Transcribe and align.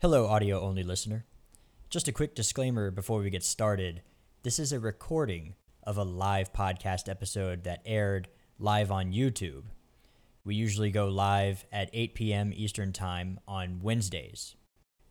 Hello, 0.00 0.28
audio 0.28 0.60
only 0.60 0.84
listener. 0.84 1.24
Just 1.90 2.06
a 2.06 2.12
quick 2.12 2.36
disclaimer 2.36 2.92
before 2.92 3.18
we 3.18 3.30
get 3.30 3.42
started. 3.42 4.00
This 4.44 4.60
is 4.60 4.72
a 4.72 4.78
recording 4.78 5.56
of 5.82 5.98
a 5.98 6.04
live 6.04 6.52
podcast 6.52 7.08
episode 7.08 7.64
that 7.64 7.82
aired 7.84 8.28
live 8.60 8.92
on 8.92 9.10
YouTube. 9.12 9.64
We 10.44 10.54
usually 10.54 10.92
go 10.92 11.08
live 11.08 11.66
at 11.72 11.90
8 11.92 12.14
p.m. 12.14 12.52
Eastern 12.54 12.92
Time 12.92 13.40
on 13.48 13.80
Wednesdays. 13.82 14.54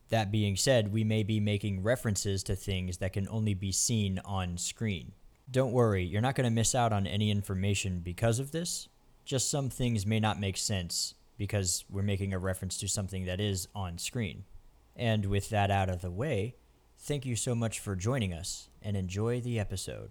That 0.08 0.32
being 0.32 0.56
said, 0.56 0.94
we 0.94 1.04
may 1.04 1.22
be 1.22 1.42
making 1.42 1.84
references 1.84 2.42
to 2.44 2.56
things 2.56 3.00
that 3.00 3.12
can 3.12 3.28
only 3.28 3.56
be 3.56 3.74
seen 3.74 4.22
on 4.24 4.58
screen. 4.58 5.12
Don't 5.52 5.74
worry, 5.74 6.06
you're 6.06 6.22
not 6.22 6.36
going 6.36 6.50
to 6.50 6.50
miss 6.50 6.74
out 6.74 6.94
on 6.94 7.06
any 7.06 7.30
information 7.30 8.00
because 8.00 8.40
of 8.40 8.54
this. 8.54 8.88
Just 9.26 9.52
some 9.52 9.70
things 9.70 10.06
may 10.06 10.22
not 10.22 10.40
make 10.40 10.56
sense 10.56 11.14
because 11.38 11.84
we're 11.90 12.04
making 12.04 12.34
a 12.34 12.40
reference 12.40 12.78
to 12.78 12.88
something 12.88 13.26
that 13.26 13.42
is 13.42 13.68
on 13.76 13.98
screen. 13.98 14.46
And 15.00 15.28
with 15.28 15.50
that 15.50 15.70
out 15.70 15.90
of 15.90 16.02
the 16.02 16.10
way, 16.10 16.56
thank 16.98 17.24
you 17.24 17.36
so 17.36 17.54
much 17.54 17.80
for 17.80 17.96
joining 17.96 18.34
us 18.34 18.70
and 18.82 18.98
enjoy 18.98 19.40
the 19.40 19.60
episode. 19.60 20.10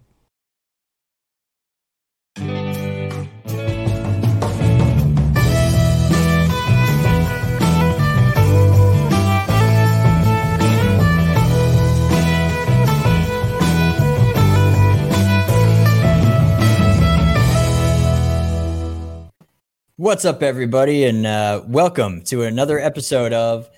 What's 19.97 20.23
up, 20.23 20.41
everybody, 20.41 21.03
and 21.03 21.25
uh, 21.25 21.63
welcome 21.67 22.21
to 22.25 22.43
another 22.43 22.79
episode 22.79 23.33
of 23.33 23.69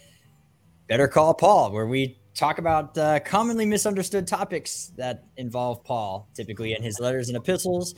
Better 0.89 1.07
Call 1.07 1.35
Paul, 1.35 1.71
where 1.71 1.85
we 1.85 2.17
talk 2.34 2.57
about 2.57 2.97
uh, 2.97 3.20
commonly 3.20 3.63
misunderstood 3.67 4.25
topics 4.25 4.91
that 4.97 5.23
involve 5.38 5.83
Paul, 5.83 6.27
typically 6.33 6.73
in 6.73 6.81
his 6.81 7.00
letters 7.00 7.30
and 7.30 7.38
epistles. 7.38 7.94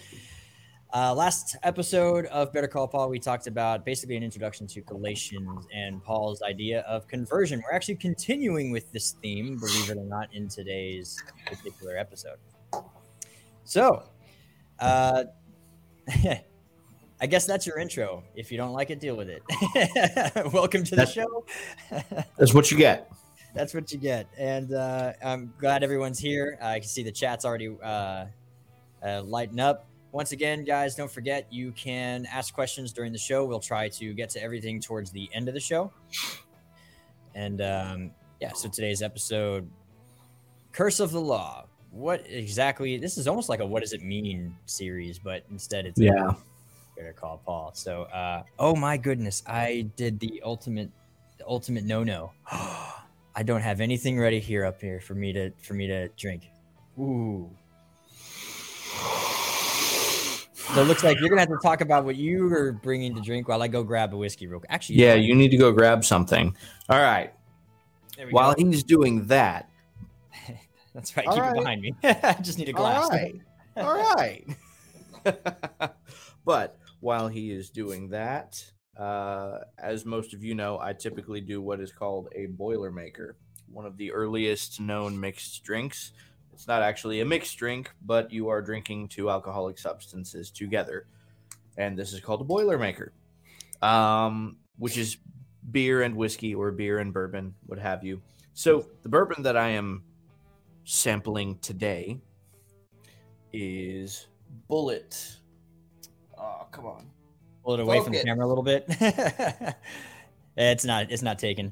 Uh, 0.93 1.15
last 1.15 1.55
episode 1.63 2.25
of 2.25 2.51
Better 2.51 2.67
Call 2.67 2.89
Paul, 2.89 3.07
we 3.07 3.17
talked 3.17 3.47
about 3.47 3.85
basically 3.85 4.17
an 4.17 4.23
introduction 4.23 4.67
to 4.67 4.81
Galatians 4.81 5.65
and 5.73 6.03
Paul's 6.03 6.41
idea 6.41 6.81
of 6.81 7.07
conversion. 7.07 7.63
We're 7.63 7.73
actually 7.73 7.95
continuing 7.95 8.71
with 8.71 8.91
this 8.91 9.11
theme, 9.21 9.57
believe 9.57 9.89
it 9.89 9.97
or 9.97 10.03
not, 10.03 10.27
in 10.33 10.49
today's 10.49 11.17
particular 11.47 11.95
episode. 11.95 12.39
So, 13.63 14.03
uh, 14.79 15.23
I 17.21 17.27
guess 17.27 17.45
that's 17.45 17.67
your 17.67 17.77
intro. 17.77 18.23
If 18.35 18.51
you 18.51 18.57
don't 18.57 18.73
like 18.73 18.89
it, 18.89 18.99
deal 18.99 19.15
with 19.15 19.29
it. 19.29 19.43
Welcome 20.53 20.83
to 20.85 20.89
the 20.91 20.95
That's- 21.05 21.13
show. 21.13 21.45
That's 22.37 22.53
what 22.53 22.71
you 22.71 22.77
get. 22.77 23.11
That's 23.53 23.73
what 23.73 23.91
you 23.91 23.99
get. 23.99 24.27
And 24.37 24.73
uh, 24.73 25.13
I'm 25.23 25.53
glad 25.59 25.83
everyone's 25.83 26.17
here. 26.19 26.57
I 26.61 26.79
can 26.79 26.87
see 26.87 27.03
the 27.03 27.11
chat's 27.11 27.43
already 27.45 27.75
uh, 27.83 28.25
uh, 29.05 29.21
lighting 29.23 29.59
up. 29.59 29.87
Once 30.13 30.31
again, 30.31 30.63
guys, 30.63 30.95
don't 30.95 31.11
forget 31.11 31.51
you 31.51 31.71
can 31.73 32.25
ask 32.31 32.53
questions 32.53 32.91
during 32.93 33.11
the 33.11 33.17
show. 33.17 33.45
We'll 33.45 33.59
try 33.59 33.89
to 33.89 34.13
get 34.13 34.29
to 34.31 34.41
everything 34.43 34.79
towards 34.79 35.11
the 35.11 35.29
end 35.33 35.47
of 35.47 35.53
the 35.53 35.59
show. 35.59 35.91
And 37.35 37.61
um, 37.61 38.11
yeah, 38.39 38.53
so 38.53 38.67
today's 38.69 39.01
episode 39.01 39.69
Curse 40.71 40.99
of 40.99 41.11
the 41.11 41.21
Law. 41.21 41.65
What 41.91 42.25
exactly? 42.27 42.97
This 42.97 43.17
is 43.17 43.27
almost 43.27 43.49
like 43.49 43.59
a 43.59 43.65
what 43.65 43.81
does 43.83 43.91
it 43.93 44.01
mean 44.01 44.55
series, 44.65 45.19
but 45.19 45.43
instead 45.51 45.85
it's 45.85 45.99
Yeah. 45.99 46.31
Better 47.01 47.13
call 47.13 47.41
Paul. 47.43 47.71
So, 47.73 48.03
uh, 48.03 48.43
oh 48.59 48.75
my 48.75 48.95
goodness, 48.95 49.41
I 49.47 49.89
did 49.95 50.19
the 50.19 50.39
ultimate, 50.45 50.91
the 51.39 51.47
ultimate 51.47 51.83
no 51.83 52.03
no. 52.03 52.31
I 52.51 53.41
don't 53.43 53.61
have 53.61 53.81
anything 53.81 54.19
ready 54.19 54.39
here 54.39 54.63
up 54.65 54.79
here 54.79 54.99
for 54.99 55.15
me 55.15 55.33
to 55.33 55.49
for 55.63 55.73
me 55.73 55.87
to 55.87 56.09
drink. 56.09 56.43
Ooh. 56.99 57.49
So 60.53 60.79
it 60.79 60.85
looks 60.85 61.03
like 61.03 61.19
you're 61.19 61.29
gonna 61.29 61.41
have 61.41 61.49
to 61.49 61.57
talk 61.63 61.81
about 61.81 62.05
what 62.05 62.17
you 62.17 62.47
were 62.47 62.71
bringing 62.71 63.15
to 63.15 63.21
drink 63.21 63.47
while 63.47 63.63
I 63.63 63.67
go 63.67 63.81
grab 63.81 64.13
a 64.13 64.17
whiskey 64.17 64.45
real 64.45 64.59
quick. 64.59 64.69
Actually, 64.69 64.97
Yeah, 64.97 65.15
you 65.15 65.33
need 65.33 65.49
to 65.49 65.57
go 65.57 65.71
grab 65.71 66.05
something. 66.05 66.55
All 66.87 66.99
right. 66.99 67.33
While 68.29 68.53
go. 68.53 68.63
he's 68.63 68.83
doing 68.83 69.25
that, 69.25 69.71
That's 70.93 71.17
right. 71.17 71.25
All 71.25 71.33
Keep 71.33 71.41
right. 71.41 71.55
it 71.55 71.57
behind 71.57 71.81
me. 71.81 71.95
I 72.03 72.33
just 72.41 72.59
need 72.59 72.69
a 72.69 72.73
glass. 72.73 73.05
All 73.05 73.09
right. 73.09 73.41
All 73.77 74.15
right. 74.15 74.45
but 76.45 76.77
while 77.01 77.27
he 77.27 77.51
is 77.51 77.69
doing 77.69 78.09
that, 78.09 78.63
uh, 78.97 79.59
as 79.77 80.05
most 80.05 80.33
of 80.33 80.43
you 80.43 80.55
know, 80.55 80.79
I 80.79 80.93
typically 80.93 81.41
do 81.41 81.61
what 81.61 81.79
is 81.81 81.91
called 81.91 82.29
a 82.35 82.47
Boilermaker, 82.47 83.33
one 83.71 83.85
of 83.85 83.97
the 83.97 84.11
earliest 84.11 84.79
known 84.79 85.19
mixed 85.19 85.63
drinks. 85.63 86.11
It's 86.53 86.67
not 86.67 86.81
actually 86.81 87.21
a 87.21 87.25
mixed 87.25 87.57
drink, 87.57 87.91
but 88.05 88.31
you 88.31 88.49
are 88.49 88.61
drinking 88.61 89.09
two 89.09 89.29
alcoholic 89.29 89.79
substances 89.79 90.51
together. 90.51 91.07
And 91.77 91.97
this 91.97 92.13
is 92.13 92.19
called 92.19 92.41
a 92.41 92.45
Boilermaker, 92.45 93.09
um, 93.81 94.57
which 94.77 94.97
is 94.97 95.17
beer 95.71 96.03
and 96.03 96.15
whiskey 96.15 96.53
or 96.53 96.71
beer 96.71 96.99
and 96.99 97.13
bourbon, 97.13 97.55
what 97.65 97.79
have 97.79 98.03
you. 98.03 98.21
So 98.53 98.87
the 99.01 99.09
bourbon 99.09 99.43
that 99.43 99.57
I 99.57 99.69
am 99.69 100.03
sampling 100.83 101.57
today 101.59 102.19
is 103.53 104.27
Bulleit. 104.69 105.37
Oh, 106.41 106.65
come 106.71 106.85
on. 106.85 107.05
Pull 107.63 107.75
it 107.75 107.79
away 107.79 108.01
from 108.03 108.13
the 108.13 108.23
camera 108.23 108.45
a 108.45 108.49
little 108.49 108.63
bit. 108.63 108.85
it's 110.57 110.83
not. 110.85 111.11
It's 111.11 111.21
not 111.21 111.37
taken. 111.39 111.71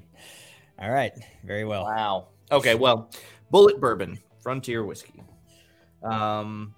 All 0.79 0.91
right. 0.91 1.13
Very 1.43 1.65
well. 1.65 1.83
Wow. 1.85 2.27
Okay, 2.51 2.75
well, 2.75 3.09
Bulleit 3.53 3.79
Bourbon, 3.79 4.19
Frontier 4.41 4.83
Whiskey. 4.83 5.21
Um, 6.03 6.73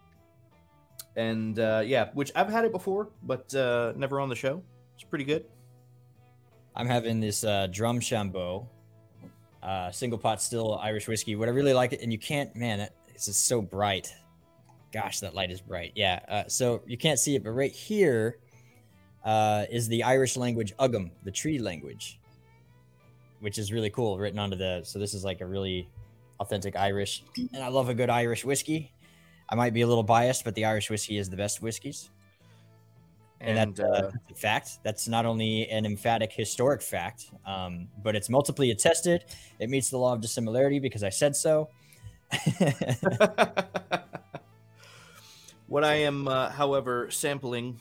and 1.15 1.59
uh, 1.59 1.83
yeah, 1.85 2.09
which 2.13 2.31
I've 2.35 2.49
had 2.49 2.65
it 2.65 2.71
before, 2.71 3.09
but 3.23 3.53
uh, 3.53 3.93
never 3.95 4.19
on 4.19 4.29
the 4.29 4.35
show. 4.35 4.63
It's 4.95 5.03
pretty 5.03 5.25
good. 5.25 5.45
I'm 6.75 6.87
having 6.87 7.19
this 7.19 7.43
uh, 7.43 7.67
Drumshanbo, 7.69 8.65
uh, 9.61 9.91
single 9.91 10.17
pot 10.17 10.41
still 10.41 10.75
Irish 10.81 11.07
whiskey. 11.07 11.35
What 11.35 11.49
I 11.49 11.51
really 11.51 11.73
like 11.73 11.91
it, 11.93 12.01
and 12.01 12.11
you 12.11 12.17
can't, 12.19 12.55
man, 12.55 12.79
it- 12.81 12.93
it's 13.13 13.25
just 13.27 13.45
so 13.45 13.61
bright. 13.61 14.11
Gosh, 14.91 15.19
that 15.21 15.33
light 15.33 15.51
is 15.51 15.61
bright. 15.61 15.93
Yeah. 15.95 16.19
Uh, 16.27 16.43
so 16.47 16.81
you 16.85 16.97
can't 16.97 17.19
see 17.19 17.35
it, 17.35 17.43
but 17.43 17.51
right 17.51 17.71
here 17.71 18.37
uh, 19.23 19.65
is 19.71 19.87
the 19.87 20.03
Irish 20.03 20.35
language 20.35 20.73
Ogham, 20.79 21.11
the 21.23 21.31
tree 21.31 21.59
language, 21.59 22.19
which 23.39 23.57
is 23.57 23.71
really 23.71 23.89
cool, 23.89 24.17
written 24.17 24.39
onto 24.39 24.57
the. 24.57 24.81
So 24.83 24.99
this 24.99 25.13
is 25.13 25.23
like 25.23 25.41
a 25.41 25.45
really 25.45 25.87
authentic 26.39 26.75
Irish, 26.75 27.23
and 27.53 27.63
I 27.63 27.69
love 27.69 27.89
a 27.89 27.93
good 27.93 28.09
Irish 28.09 28.43
whiskey. 28.43 28.91
I 29.47 29.55
might 29.55 29.73
be 29.73 29.81
a 29.81 29.87
little 29.87 30.03
biased, 30.03 30.43
but 30.43 30.55
the 30.55 30.65
Irish 30.65 30.89
whiskey 30.89 31.17
is 31.17 31.29
the 31.29 31.37
best 31.37 31.61
whiskeys. 31.61 32.09
And, 33.39 33.57
And, 33.57 33.75
that's, 33.75 33.79
uh, 33.79 33.91
uh, 33.91 34.01
that's 34.11 34.31
a 34.31 34.35
fact. 34.35 34.79
That's 34.83 35.07
not 35.07 35.25
only 35.25 35.67
an 35.69 35.85
emphatic 35.85 36.31
historic 36.31 36.81
fact, 36.81 37.31
um, 37.45 37.87
but 38.03 38.15
it's 38.15 38.29
multiply 38.29 38.67
attested. 38.67 39.25
It 39.59 39.69
meets 39.69 39.89
the 39.89 39.97
law 39.97 40.13
of 40.13 40.21
dissimilarity 40.21 40.79
because 40.79 41.03
I 41.03 41.09
said 41.09 41.35
so. 41.35 41.69
what 45.71 45.85
I 45.85 45.93
am, 46.01 46.27
uh, 46.27 46.49
however, 46.49 47.09
sampling 47.11 47.79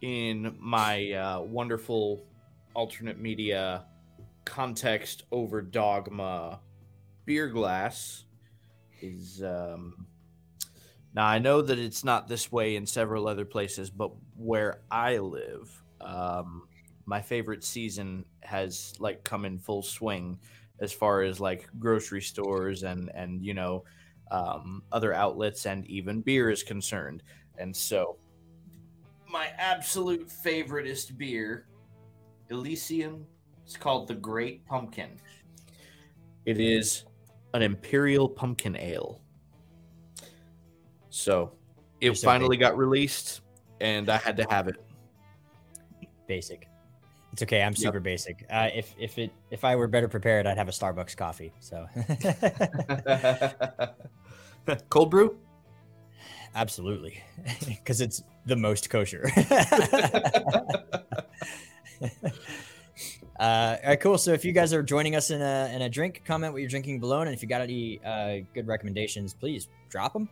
in 0.00 0.56
my 0.58 1.12
uh, 1.12 1.40
wonderful 1.42 2.24
alternate 2.72 3.18
media 3.20 3.84
context 4.46 5.24
over 5.30 5.60
dogma 5.60 6.60
beer 7.26 7.48
glass 7.48 8.24
is. 9.02 9.42
Um, 9.42 10.06
now, 11.12 11.26
I 11.26 11.38
know 11.38 11.60
that 11.60 11.78
it's 11.78 12.04
not 12.04 12.26
this 12.26 12.50
way 12.50 12.76
in 12.76 12.86
several 12.86 13.28
other 13.28 13.44
places, 13.44 13.90
but 13.90 14.10
where 14.38 14.80
I 14.90 15.18
live, 15.18 15.70
um, 16.00 16.68
my 17.04 17.20
favorite 17.20 17.64
season 17.64 18.24
has 18.40 18.94
like 18.98 19.24
come 19.24 19.44
in 19.44 19.58
full 19.58 19.82
swing 19.82 20.38
as 20.80 20.94
far 20.94 21.20
as 21.20 21.38
like 21.38 21.68
grocery 21.78 22.22
stores 22.22 22.82
and 22.82 23.10
and 23.14 23.44
you 23.44 23.52
know 23.52 23.84
um, 24.30 24.82
other 24.92 25.12
outlets 25.12 25.66
and 25.66 25.86
even 25.86 26.20
beer 26.20 26.50
is 26.50 26.62
concerned. 26.62 27.22
And 27.58 27.74
so, 27.74 28.16
my 29.30 29.48
absolute 29.58 30.28
favoriteest 30.28 31.16
beer, 31.18 31.66
Elysian, 32.50 33.26
it's 33.64 33.76
called 33.76 34.08
the 34.08 34.14
Great 34.14 34.64
Pumpkin. 34.66 35.10
It 36.46 36.60
is 36.60 37.04
an 37.54 37.62
imperial 37.62 38.28
pumpkin 38.28 38.76
ale. 38.76 39.20
So, 41.10 41.52
it 42.00 42.16
finally 42.18 42.56
got 42.56 42.78
released, 42.78 43.40
and 43.80 44.08
I 44.08 44.18
had 44.18 44.36
to 44.36 44.46
have 44.48 44.68
it. 44.68 44.76
basic. 46.26 46.67
It's 47.32 47.42
okay. 47.42 47.62
I'm 47.62 47.76
super 47.76 48.00
basic. 48.00 48.44
Uh, 48.50 48.68
if 48.74 48.94
if 48.98 49.18
it 49.18 49.30
if 49.50 49.64
I 49.64 49.76
were 49.76 49.86
better 49.86 50.08
prepared, 50.08 50.46
I'd 50.46 50.56
have 50.56 50.68
a 50.68 50.72
Starbucks 50.72 51.16
coffee. 51.16 51.52
So 51.60 51.86
Cold 54.88 55.10
brew? 55.10 55.38
absolutely, 56.54 57.22
because 57.66 58.00
it's 58.00 58.22
the 58.46 58.56
most 58.56 58.90
kosher. 58.90 59.30
Uh, 63.38 63.76
all 63.84 63.90
right, 63.90 64.00
cool. 64.00 64.18
So 64.18 64.32
if 64.32 64.44
you 64.44 64.50
guys 64.50 64.72
are 64.74 64.82
joining 64.82 65.14
us 65.14 65.30
in 65.30 65.40
a 65.40 65.70
in 65.72 65.82
a 65.82 65.88
drink, 65.88 66.22
comment 66.24 66.52
what 66.52 66.60
you're 66.60 66.68
drinking 66.68 66.98
below, 66.98 67.20
and 67.20 67.32
if 67.32 67.40
you 67.40 67.48
got 67.48 67.60
any 67.60 68.00
uh, 68.04 68.38
good 68.52 68.66
recommendations, 68.66 69.32
please 69.32 69.68
drop 69.88 70.12
them. 70.12 70.28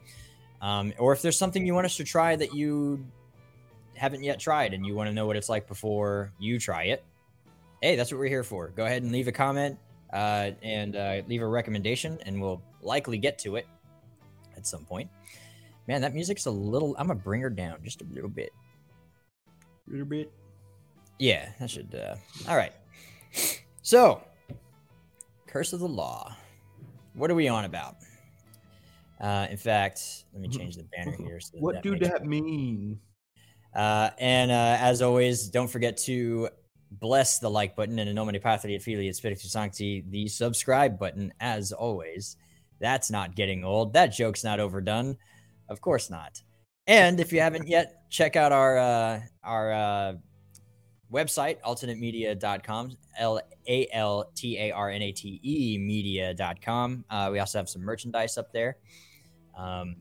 Um, 0.61 0.93
or 0.99 1.13
if 1.13 1.23
there's 1.23 1.39
something 1.39 1.65
you 1.65 1.75
want 1.75 1.87
us 1.87 1.97
to 1.99 2.05
try 2.05 2.35
that 2.35 2.53
you 2.53 3.07
haven't 3.97 4.23
yet 4.23 4.39
tried 4.39 4.75
and 4.75 4.85
you 4.87 4.95
want 4.95 5.09
to 5.09 5.15
know 5.15 5.27
what 5.27 5.37
it's 5.37 5.49
like 5.49 5.67
before 5.67 6.33
you 6.39 6.59
try 6.59 6.85
it, 6.85 7.05
hey, 7.83 7.97
that's 7.97 8.11
what 8.13 8.19
we're 8.19 8.29
here 8.29 8.45
for. 8.45 8.69
Go 8.69 8.85
ahead 8.85 9.03
and 9.03 9.13
leave 9.13 9.29
a 9.29 9.33
comment 9.33 9.79
uh, 10.13 10.51
and 10.63 10.97
uh, 10.97 11.23
leave 11.27 11.43
a 11.43 11.47
recommendation, 11.47 12.19
and 12.27 12.41
we'll 12.41 12.63
likely 12.83 13.19
get 13.19 13.39
to 13.41 13.57
it 13.57 13.67
at 14.57 14.67
some 14.67 14.85
point. 14.85 15.11
Man, 15.89 16.01
that 16.01 16.15
music's 16.15 16.47
a 16.47 16.51
little. 16.51 16.95
I'm 16.99 17.07
gonna 17.09 17.19
bring 17.21 17.41
her 17.43 17.51
down 17.51 17.79
just 17.85 18.01
a 18.03 18.05
little 18.13 18.29
bit. 18.31 18.51
A 19.87 19.91
little 19.91 20.07
bit. 20.07 20.33
Yeah, 21.19 21.51
that 21.61 21.71
should. 21.71 21.95
Uh, 21.95 22.17
all 22.49 22.57
right. 22.57 22.73
So, 23.83 24.21
Curse 25.47 25.73
of 25.73 25.81
the 25.81 25.89
Law. 25.89 26.35
What 27.15 27.31
are 27.31 27.35
we 27.35 27.49
on 27.49 27.65
about? 27.65 27.97
Uh, 29.21 29.47
in 29.51 29.57
fact, 29.57 30.25
let 30.33 30.43
me 30.43 30.49
change 30.49 30.77
the 30.77 30.83
banner 30.83 31.13
here. 31.17 31.41
So 31.41 31.53
What 31.59 31.83
do 31.83 31.93
makes- 31.93 32.09
that 32.09 32.25
mean? 32.27 32.99
Uh, 33.77 34.11
and 34.19 34.51
uh, 34.51 34.79
as 34.81 35.03
always, 35.03 35.49
don't 35.49 35.69
forget 35.69 35.99
to 35.99 36.49
bless 36.91 37.39
the 37.39 37.51
like 37.51 37.77
button 37.77 37.99
and 37.99 38.09
in 38.09 38.17
nomine 38.17 38.41
patri 38.41 38.75
et 38.75 38.83
filii 38.83 39.09
et 39.09 39.15
spiritus 39.15 39.53
sancti 39.53 40.03
the 40.09 40.27
subscribe 40.27 40.99
button. 40.99 41.33
As 41.41 41.73
always, 41.73 42.37
that's 42.81 43.11
not 43.11 43.37
getting 43.37 43.65
old. 43.65 43.93
That 43.93 44.07
joke's 44.07 44.43
not 44.43 44.61
overdone. 44.61 45.19
Of 45.69 45.83
course 45.83 46.09
not. 46.09 46.41
And 46.87 47.21
if 47.21 47.33
you 47.33 47.41
haven't 47.41 47.69
yet, 47.69 48.09
check 48.11 48.35
out 48.35 48.51
our 48.51 48.79
uh, 48.79 49.21
our 49.45 49.73
uh, 49.73 50.15
website, 51.13 51.61
alternatemedia.com, 51.61 52.97
L 53.19 53.41
A 53.69 53.89
L 53.93 54.31
T 54.35 54.59
A 54.59 54.71
R 54.71 54.89
N 54.89 55.03
A 55.03 55.13
T 55.13 55.39
E 55.43 55.77
media.com. 55.79 57.05
Uh, 57.11 57.29
we 57.31 57.41
also 57.41 57.59
have 57.59 57.69
some 57.69 57.83
merchandise 57.83 58.39
up 58.39 58.53
there. 58.53 58.79
Um, 59.55 59.97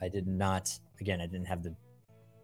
I 0.00 0.08
did 0.08 0.26
not, 0.26 0.70
again, 1.00 1.20
I 1.20 1.26
didn't 1.26 1.46
have 1.46 1.62
the 1.62 1.74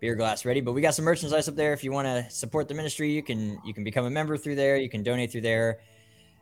beer 0.02 0.16
glass 0.16 0.44
ready, 0.44 0.60
but 0.60 0.72
we 0.72 0.80
got 0.80 0.96
some 0.96 1.04
merchandise 1.04 1.48
up 1.48 1.54
there. 1.54 1.72
If 1.72 1.84
you 1.84 1.92
want 1.92 2.06
to 2.06 2.28
support 2.28 2.66
the 2.66 2.74
ministry, 2.74 3.12
you 3.12 3.22
can 3.22 3.60
you 3.64 3.72
can 3.72 3.84
become 3.84 4.04
a 4.04 4.10
member 4.10 4.36
through 4.36 4.56
there. 4.56 4.76
You 4.76 4.90
can 4.90 5.04
donate 5.04 5.30
through 5.30 5.42
there. 5.42 5.78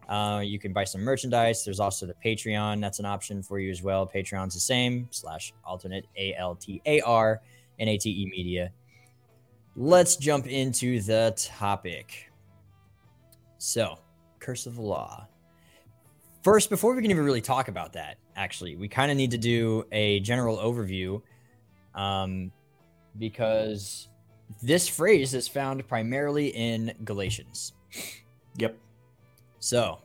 Uh, 0.08 0.40
you 0.42 0.58
can 0.58 0.72
buy 0.72 0.82
some 0.82 1.02
merchandise. 1.02 1.62
There's 1.62 1.78
also 1.78 2.06
the 2.06 2.14
Patreon. 2.24 2.80
That's 2.80 3.00
an 3.00 3.04
option 3.04 3.42
for 3.42 3.60
you 3.60 3.70
as 3.70 3.82
well. 3.82 4.06
Patreon's 4.08 4.54
the 4.54 4.60
same 4.60 5.08
slash 5.10 5.52
alternate 5.62 6.06
A 6.16 6.34
L 6.36 6.56
T 6.56 6.80
A 6.86 7.02
R 7.02 7.42
N 7.78 7.86
A 7.86 7.98
T 7.98 8.10
E 8.10 8.26
media. 8.34 8.72
Let's 9.76 10.16
jump 10.16 10.46
into 10.46 11.02
the 11.02 11.34
topic. 11.36 12.32
So, 13.58 13.98
Curse 14.38 14.64
of 14.66 14.76
the 14.76 14.82
Law. 14.82 15.28
First, 16.42 16.70
before 16.70 16.94
we 16.94 17.02
can 17.02 17.10
even 17.10 17.26
really 17.26 17.42
talk 17.42 17.68
about 17.68 17.92
that, 17.92 18.16
actually, 18.36 18.76
we 18.76 18.88
kind 18.88 19.10
of 19.10 19.18
need 19.18 19.32
to 19.32 19.38
do 19.38 19.84
a 19.92 20.20
general 20.20 20.56
overview 20.56 21.20
um, 21.94 22.50
because 23.18 24.08
this 24.62 24.88
phrase 24.88 25.34
is 25.34 25.48
found 25.48 25.86
primarily 25.88 26.48
in 26.48 26.92
Galatians. 27.04 27.72
Yep. 28.56 28.76
So, 29.58 29.98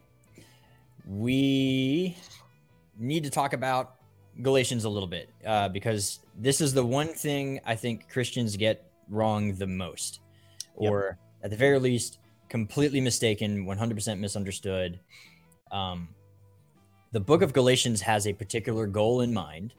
we 1.07 2.17
need 2.97 3.23
to 3.23 3.29
talk 3.29 3.53
about 3.53 3.95
Galatians 4.41 4.83
a 4.83 4.89
little 4.89 5.07
bit 5.07 5.29
uh, 5.45 5.69
because 5.69 6.19
this 6.37 6.61
is 6.61 6.73
the 6.73 6.85
one 6.85 7.07
thing 7.07 7.59
I 7.65 7.75
think 7.75 8.09
Christians 8.09 8.57
get 8.57 8.91
wrong 9.09 9.53
the 9.55 9.67
most, 9.67 10.19
Yep. 10.79 10.91
or 10.91 11.17
at 11.43 11.51
the 11.51 11.57
very 11.57 11.79
least, 11.79 12.19
completely 12.49 13.01
mistaken, 13.01 13.65
100% 13.65 14.19
misunderstood. 14.19 14.99
Um, 15.71 16.09
the 17.11 17.19
book 17.19 17.41
of 17.41 17.53
Galatians 17.53 18.01
has 18.01 18.27
a 18.27 18.33
particular 18.33 18.87
goal 18.87 19.21
in 19.21 19.33
mind, 19.33 19.73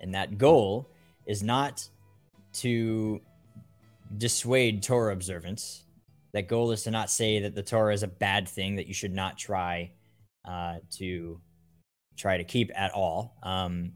and 0.00 0.14
that 0.14 0.38
goal 0.38 0.88
is 1.26 1.42
not 1.42 1.88
to 2.54 3.20
dissuade 4.16 4.82
Torah 4.82 5.12
observance. 5.12 5.84
That 6.32 6.48
goal 6.48 6.70
is 6.70 6.82
to 6.84 6.90
not 6.90 7.10
say 7.10 7.40
that 7.40 7.54
the 7.54 7.62
Torah 7.62 7.92
is 7.92 8.02
a 8.02 8.08
bad 8.08 8.48
thing 8.48 8.76
that 8.76 8.86
you 8.86 8.94
should 8.94 9.12
not 9.12 9.36
try 9.38 9.92
uh, 10.46 10.76
to 10.92 11.40
try 12.16 12.36
to 12.36 12.44
keep 12.44 12.70
at 12.74 12.92
all. 12.92 13.36
Um, 13.42 13.92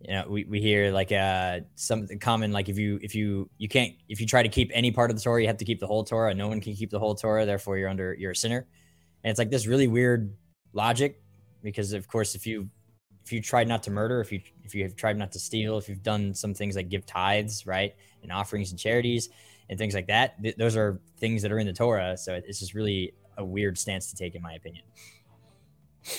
you 0.00 0.12
know, 0.12 0.26
we, 0.28 0.44
we 0.44 0.60
hear 0.60 0.92
like 0.92 1.10
uh 1.10 1.60
something 1.74 2.18
common 2.18 2.52
like 2.52 2.68
if 2.68 2.78
you 2.78 2.98
if 3.02 3.14
you 3.14 3.48
you 3.56 3.68
can't 3.68 3.94
if 4.08 4.20
you 4.20 4.26
try 4.26 4.42
to 4.42 4.48
keep 4.48 4.70
any 4.74 4.90
part 4.90 5.10
of 5.10 5.16
the 5.16 5.22
Torah, 5.22 5.40
you 5.40 5.46
have 5.48 5.56
to 5.58 5.64
keep 5.64 5.80
the 5.80 5.86
whole 5.86 6.04
Torah. 6.04 6.34
No 6.34 6.48
one 6.48 6.60
can 6.60 6.74
keep 6.74 6.90
the 6.90 6.98
whole 6.98 7.14
Torah, 7.14 7.46
therefore 7.46 7.78
you're 7.78 7.88
under 7.88 8.14
you're 8.14 8.32
a 8.32 8.36
sinner. 8.36 8.66
And 9.24 9.30
it's 9.30 9.38
like 9.38 9.50
this 9.50 9.66
really 9.66 9.88
weird 9.88 10.36
logic 10.72 11.22
because 11.62 11.92
of 11.92 12.06
course 12.08 12.34
if 12.34 12.46
you 12.46 12.68
if 13.26 13.32
you 13.32 13.42
tried 13.42 13.66
not 13.66 13.82
to 13.82 13.90
murder, 13.90 14.20
if 14.20 14.30
you 14.30 14.40
if 14.62 14.72
you 14.72 14.84
have 14.84 14.94
tried 14.94 15.18
not 15.18 15.32
to 15.32 15.40
steal, 15.40 15.76
if 15.78 15.88
you've 15.88 16.04
done 16.04 16.32
some 16.32 16.54
things 16.54 16.76
like 16.76 16.88
give 16.88 17.04
tithes, 17.04 17.66
right, 17.66 17.92
and 18.22 18.30
offerings 18.30 18.70
and 18.70 18.78
charities 18.78 19.30
and 19.68 19.76
things 19.76 19.94
like 19.94 20.06
that, 20.06 20.40
th- 20.40 20.54
those 20.54 20.76
are 20.76 21.00
things 21.18 21.42
that 21.42 21.50
are 21.50 21.58
in 21.58 21.66
the 21.66 21.72
Torah. 21.72 22.16
So 22.16 22.34
it's 22.34 22.60
just 22.60 22.72
really 22.72 23.14
a 23.36 23.44
weird 23.44 23.76
stance 23.78 24.10
to 24.10 24.16
take, 24.16 24.36
in 24.36 24.42
my 24.42 24.54
opinion. 24.54 24.84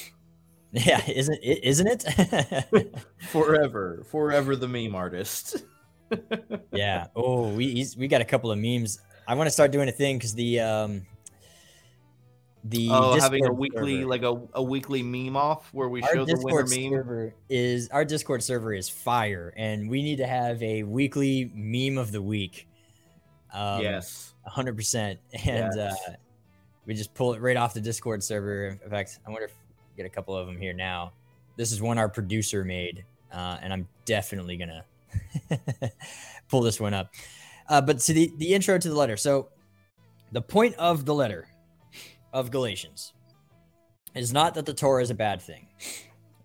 Yeah, 0.74 1.02
isn't 1.08 1.40
it? 1.42 1.64
Isn't 1.64 1.88
it? 1.88 2.94
Forever, 3.30 4.04
forever 4.12 4.54
the 4.54 4.68
meme 4.68 4.96
artist. 4.96 5.64
yeah. 6.74 7.08
Oh, 7.16 7.48
we 7.48 7.88
we 7.98 8.10
got 8.10 8.20
a 8.20 8.26
couple 8.26 8.52
of 8.52 8.60
memes. 8.60 9.00
I 9.30 9.34
want 9.34 9.48
to 9.48 9.52
start 9.52 9.72
doing 9.72 9.88
a 9.88 9.94
thing 9.94 10.18
because 10.18 10.36
the 10.36 10.60
um 10.60 11.06
the 12.70 12.90
oh, 12.92 13.20
having 13.20 13.46
a 13.46 13.52
weekly 13.54 13.98
server- 14.02 14.08
like 14.08 14.24
a, 14.24 14.42
a 14.54 14.64
weekly 14.64 15.04
meme 15.04 15.36
off 15.38 15.70
where 15.74 15.90
we 15.90 16.02
our 16.02 16.10
show 16.14 16.26
the 16.26 16.36
winner 16.42 16.64
Discord 16.64 16.70
meme. 16.70 16.92
server 16.92 17.34
is 17.50 17.90
our 17.90 18.04
Discord 18.06 18.44
server 18.44 18.74
is 18.74 18.90
fire, 18.90 19.54
and 19.56 19.90
we 19.90 20.02
need 20.04 20.18
to 20.18 20.28
have 20.28 20.62
a 20.64 20.84
weekly 20.84 21.52
meme 21.54 21.98
of 21.98 22.12
the 22.12 22.22
week. 22.22 22.68
Um, 23.54 23.82
yes. 23.82 24.34
hundred 24.46 24.76
percent, 24.76 25.20
and 25.34 25.72
Yes. 25.76 25.98
uh, 26.08 26.14
we 26.86 26.94
just 26.94 27.14
pull 27.14 27.34
it 27.34 27.42
right 27.42 27.58
off 27.58 27.74
the 27.74 27.82
Discord 27.82 28.24
server. 28.24 28.68
In 28.84 28.90
fact, 28.90 29.20
I 29.26 29.30
wonder 29.30 29.46
if 29.46 29.54
we 29.92 29.98
get 30.04 30.06
a 30.06 30.14
couple 30.14 30.36
of 30.36 30.48
them 30.48 30.58
here 30.58 30.74
now. 30.74 31.14
This 31.56 31.72
is 31.72 31.82
one 31.82 31.98
our 31.98 32.10
producer 32.10 32.64
made, 32.64 33.04
uh, 33.32 33.58
and 33.62 33.72
I'm 33.74 33.88
definitely 34.06 34.58
gonna 34.58 34.86
pull 36.50 36.62
this 36.62 36.80
one 36.80 36.94
up. 36.94 37.14
Uh, 37.70 37.82
but 37.82 38.00
to 38.00 38.14
the 38.14 38.32
the 38.38 38.54
intro 38.54 38.78
to 38.78 38.90
the 38.90 38.96
letter. 38.96 39.18
So, 39.18 39.50
the 40.32 40.42
point 40.42 40.76
of 40.76 41.06
the 41.06 41.14
letter 41.14 41.48
of 42.34 42.52
Galatians 42.52 43.14
is 44.16 44.34
not 44.34 44.54
that 44.56 44.66
the 44.66 44.74
Torah 44.74 45.02
is 45.02 45.10
a 45.10 45.16
bad 45.16 45.42
thing. 45.42 45.68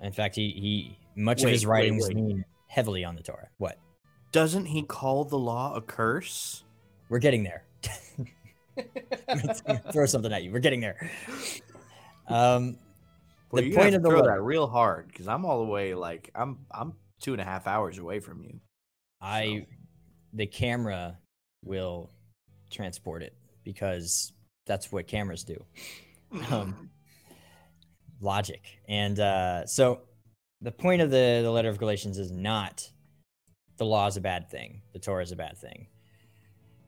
In 0.01 0.13
fact, 0.13 0.35
he 0.35 0.51
he 0.51 0.99
much 1.17 1.43
of 1.43 1.51
his 1.51 1.65
writings 1.67 2.07
wait. 2.09 2.17
lean 2.17 2.45
heavily 2.69 3.05
on 3.05 3.15
the 3.17 3.23
Torah. 3.23 3.49
What? 3.59 3.79
Doesn't 4.33 4.67
he 4.67 4.83
call 4.83 5.25
the 5.25 5.39
law 5.39 5.75
a 5.75 5.81
curse? 5.81 6.65
We're 7.09 7.19
getting 7.19 7.43
there. 7.45 7.65
throw 9.93 10.07
something 10.07 10.33
at 10.33 10.43
you. 10.43 10.51
We're 10.51 10.61
getting 10.61 10.81
there. 10.81 11.11
Um, 12.29 12.79
Well, 13.51 13.63
The 13.63 13.75
point 13.75 13.95
of 13.95 14.03
the 14.03 14.09
throw 14.09 14.21
letter- 14.21 14.37
that 14.37 14.43
real 14.43 14.67
hard 14.67 15.09
because 15.09 15.29
I'm 15.29 15.45
all 15.45 15.65
the 15.65 15.71
way 15.71 15.95
like 15.95 16.31
I'm 16.35 16.59
I'm 16.71 16.95
two 17.21 17.33
and 17.33 17.41
a 17.41 17.45
half 17.45 17.67
hours 17.67 17.99
away 17.99 18.21
from 18.21 18.43
you. 18.43 18.61
I, 19.21 19.67
the 20.33 20.47
camera 20.47 21.19
will 21.63 22.11
transport 22.71 23.23
it 23.23 23.35
because 23.63 24.33
that's 24.67 24.93
what 24.93 25.07
cameras 25.07 25.45
do. 25.45 25.65
Um, 26.51 26.91
logic. 28.21 28.63
And 28.89 29.19
uh, 29.19 29.67
so 29.67 30.03
the 30.61 30.73
point 30.73 31.03
of 31.03 31.11
the, 31.11 31.41
the 31.43 31.51
letter 31.51 31.69
of 31.69 31.79
Galatians 31.79 32.19
is 32.19 32.31
not 32.31 32.89
the 33.77 33.85
law 33.85 34.07
is 34.07 34.17
a 34.17 34.21
bad 34.21 34.49
thing, 34.49 34.83
the 34.93 34.99
Torah 34.99 35.23
is 35.23 35.33
a 35.33 35.37
bad 35.37 35.59
thing. 35.59 35.89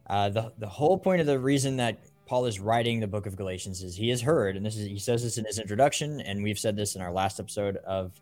Uh, 0.06 0.28
the, 0.28 0.52
the 0.58 0.68
whole 0.68 0.98
point 0.98 1.20
of 1.20 1.26
the 1.26 1.38
reason 1.38 1.76
that 1.78 1.98
Paul 2.26 2.46
is 2.46 2.60
writing 2.60 3.00
the 3.00 3.06
book 3.06 3.26
of 3.26 3.36
Galatians 3.36 3.82
is 3.82 3.96
he 3.96 4.08
has 4.10 4.20
heard, 4.20 4.56
and 4.56 4.64
this 4.64 4.76
is 4.76 4.86
he 4.86 4.98
says 4.98 5.22
this 5.22 5.36
in 5.38 5.44
his 5.44 5.58
introduction, 5.58 6.20
and 6.20 6.42
we've 6.42 6.58
said 6.58 6.76
this 6.76 6.94
in 6.94 7.02
our 7.02 7.12
last 7.12 7.38
episode 7.38 7.76
of 7.78 8.12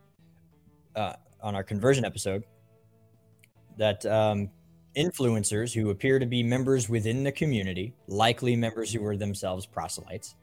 uh, 0.97 1.14
on 1.40 1.54
our 1.54 1.62
conversion 1.62 2.04
episode 2.04 2.44
that 3.78 4.04
um, 4.06 4.50
influencers 4.96 5.72
who 5.72 5.90
appear 5.90 6.18
to 6.18 6.26
be 6.26 6.42
members 6.42 6.88
within 6.88 7.25
the 7.25 7.32
community, 7.32 7.94
likely 8.06 8.56
members 8.56 8.92
who 8.92 9.00
were 9.00 9.16
themselves 9.16 9.66
proselytes, 9.66 10.34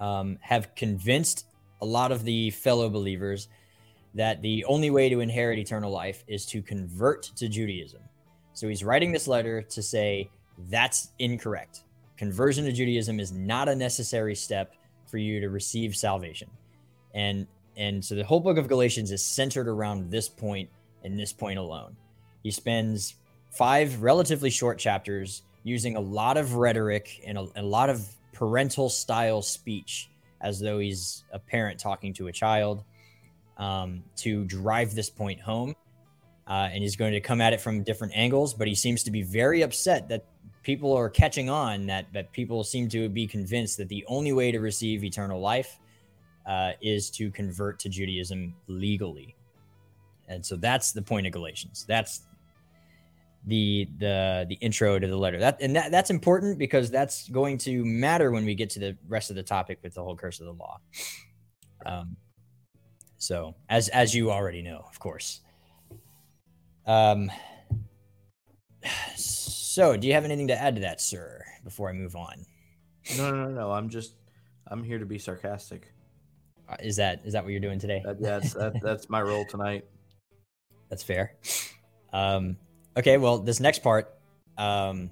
um, 0.00 0.38
have 0.40 0.74
convinced 0.74 1.46
a 1.80 1.86
lot 1.86 2.12
of 2.12 2.24
the 2.24 2.50
fellow 2.50 2.88
believers 2.88 3.48
that 4.14 4.42
the 4.42 4.64
only 4.64 4.90
way 4.90 5.08
to 5.08 5.20
inherit 5.20 5.58
eternal 5.58 5.90
life 5.90 6.24
is 6.26 6.46
to 6.46 6.62
convert 6.62 7.24
to 7.36 7.48
Judaism. 7.48 8.00
So 8.52 8.68
he's 8.68 8.82
writing 8.82 9.12
this 9.12 9.28
letter 9.28 9.62
to 9.62 9.82
say 9.82 10.30
that's 10.68 11.12
incorrect. 11.18 11.84
Conversion 12.16 12.64
to 12.64 12.72
Judaism 12.72 13.20
is 13.20 13.30
not 13.30 13.68
a 13.68 13.76
necessary 13.76 14.34
step 14.34 14.74
for 15.06 15.18
you 15.18 15.40
to 15.40 15.48
receive 15.48 15.94
salvation. 15.94 16.50
And 17.14 17.46
and 17.76 18.04
so 18.04 18.16
the 18.16 18.24
whole 18.24 18.40
book 18.40 18.58
of 18.58 18.66
Galatians 18.66 19.12
is 19.12 19.22
centered 19.22 19.68
around 19.68 20.10
this 20.10 20.28
point 20.28 20.68
and 21.04 21.16
this 21.16 21.32
point 21.32 21.60
alone. 21.60 21.96
He 22.48 22.52
spends 22.52 23.14
five 23.50 24.00
relatively 24.00 24.48
short 24.48 24.78
chapters 24.78 25.42
using 25.64 25.96
a 25.96 26.00
lot 26.00 26.38
of 26.38 26.54
rhetoric 26.54 27.20
and 27.26 27.36
a, 27.36 27.46
a 27.56 27.62
lot 27.62 27.90
of 27.90 28.08
parental 28.32 28.88
style 28.88 29.42
speech, 29.42 30.08
as 30.40 30.58
though 30.58 30.78
he's 30.78 31.24
a 31.30 31.38
parent 31.38 31.78
talking 31.78 32.14
to 32.14 32.28
a 32.28 32.32
child, 32.32 32.84
um, 33.58 34.02
to 34.16 34.46
drive 34.46 34.94
this 34.94 35.10
point 35.10 35.38
home. 35.42 35.76
Uh, 36.46 36.70
and 36.72 36.82
he's 36.82 36.96
going 36.96 37.12
to 37.12 37.20
come 37.20 37.42
at 37.42 37.52
it 37.52 37.60
from 37.60 37.82
different 37.82 38.14
angles, 38.16 38.54
but 38.54 38.66
he 38.66 38.74
seems 38.74 39.02
to 39.02 39.10
be 39.10 39.20
very 39.20 39.60
upset 39.60 40.08
that 40.08 40.24
people 40.62 40.94
are 40.94 41.10
catching 41.10 41.50
on 41.50 41.84
that 41.84 42.10
that 42.14 42.32
people 42.32 42.64
seem 42.64 42.88
to 42.88 43.10
be 43.10 43.26
convinced 43.26 43.76
that 43.76 43.90
the 43.90 44.06
only 44.08 44.32
way 44.32 44.50
to 44.50 44.58
receive 44.58 45.04
eternal 45.04 45.38
life 45.38 45.78
uh, 46.46 46.72
is 46.80 47.10
to 47.10 47.30
convert 47.30 47.78
to 47.80 47.90
Judaism 47.90 48.54
legally, 48.68 49.36
and 50.28 50.46
so 50.46 50.56
that's 50.56 50.92
the 50.92 51.02
point 51.02 51.26
of 51.26 51.32
Galatians. 51.34 51.84
That's 51.86 52.22
the 53.48 53.88
the 53.98 54.46
the 54.48 54.54
intro 54.56 54.98
to 54.98 55.06
the 55.06 55.16
letter. 55.16 55.38
That 55.38 55.60
and 55.60 55.74
that 55.76 55.90
that's 55.90 56.10
important 56.10 56.58
because 56.58 56.90
that's 56.90 57.28
going 57.28 57.58
to 57.58 57.84
matter 57.84 58.30
when 58.30 58.44
we 58.44 58.54
get 58.54 58.70
to 58.70 58.78
the 58.78 58.96
rest 59.08 59.30
of 59.30 59.36
the 59.36 59.42
topic 59.42 59.80
with 59.82 59.94
the 59.94 60.02
whole 60.02 60.16
curse 60.16 60.40
of 60.40 60.46
the 60.46 60.52
law. 60.52 60.80
Um, 61.84 62.16
so 63.16 63.54
as 63.68 63.88
as 63.88 64.14
you 64.14 64.30
already 64.30 64.62
know, 64.62 64.84
of 64.88 64.98
course. 65.00 65.40
Um. 66.86 67.30
So, 69.16 69.96
do 69.96 70.08
you 70.08 70.14
have 70.14 70.24
anything 70.24 70.48
to 70.48 70.60
add 70.60 70.74
to 70.76 70.80
that, 70.82 71.00
sir? 71.00 71.44
Before 71.62 71.88
I 71.88 71.92
move 71.92 72.16
on, 72.16 72.44
No, 73.16 73.30
no, 73.30 73.44
no, 73.44 73.50
no. 73.50 73.72
I'm 73.72 73.88
just, 73.88 74.14
I'm 74.66 74.82
here 74.82 74.98
to 74.98 75.06
be 75.06 75.18
sarcastic. 75.18 75.92
Uh, 76.68 76.76
is 76.82 76.96
that 76.96 77.20
is 77.24 77.32
that 77.32 77.44
what 77.44 77.50
you're 77.50 77.60
doing 77.60 77.78
today? 77.78 78.02
That, 78.04 78.20
that's 78.20 78.54
that, 78.54 78.80
that's 78.82 79.08
my 79.08 79.22
role 79.22 79.44
tonight. 79.44 79.84
That's 80.90 81.02
fair. 81.02 81.36
Um, 82.14 82.56
okay, 82.98 83.16
well, 83.16 83.38
this 83.38 83.60
next 83.60 83.78
part, 83.82 84.14
um, 84.58 85.10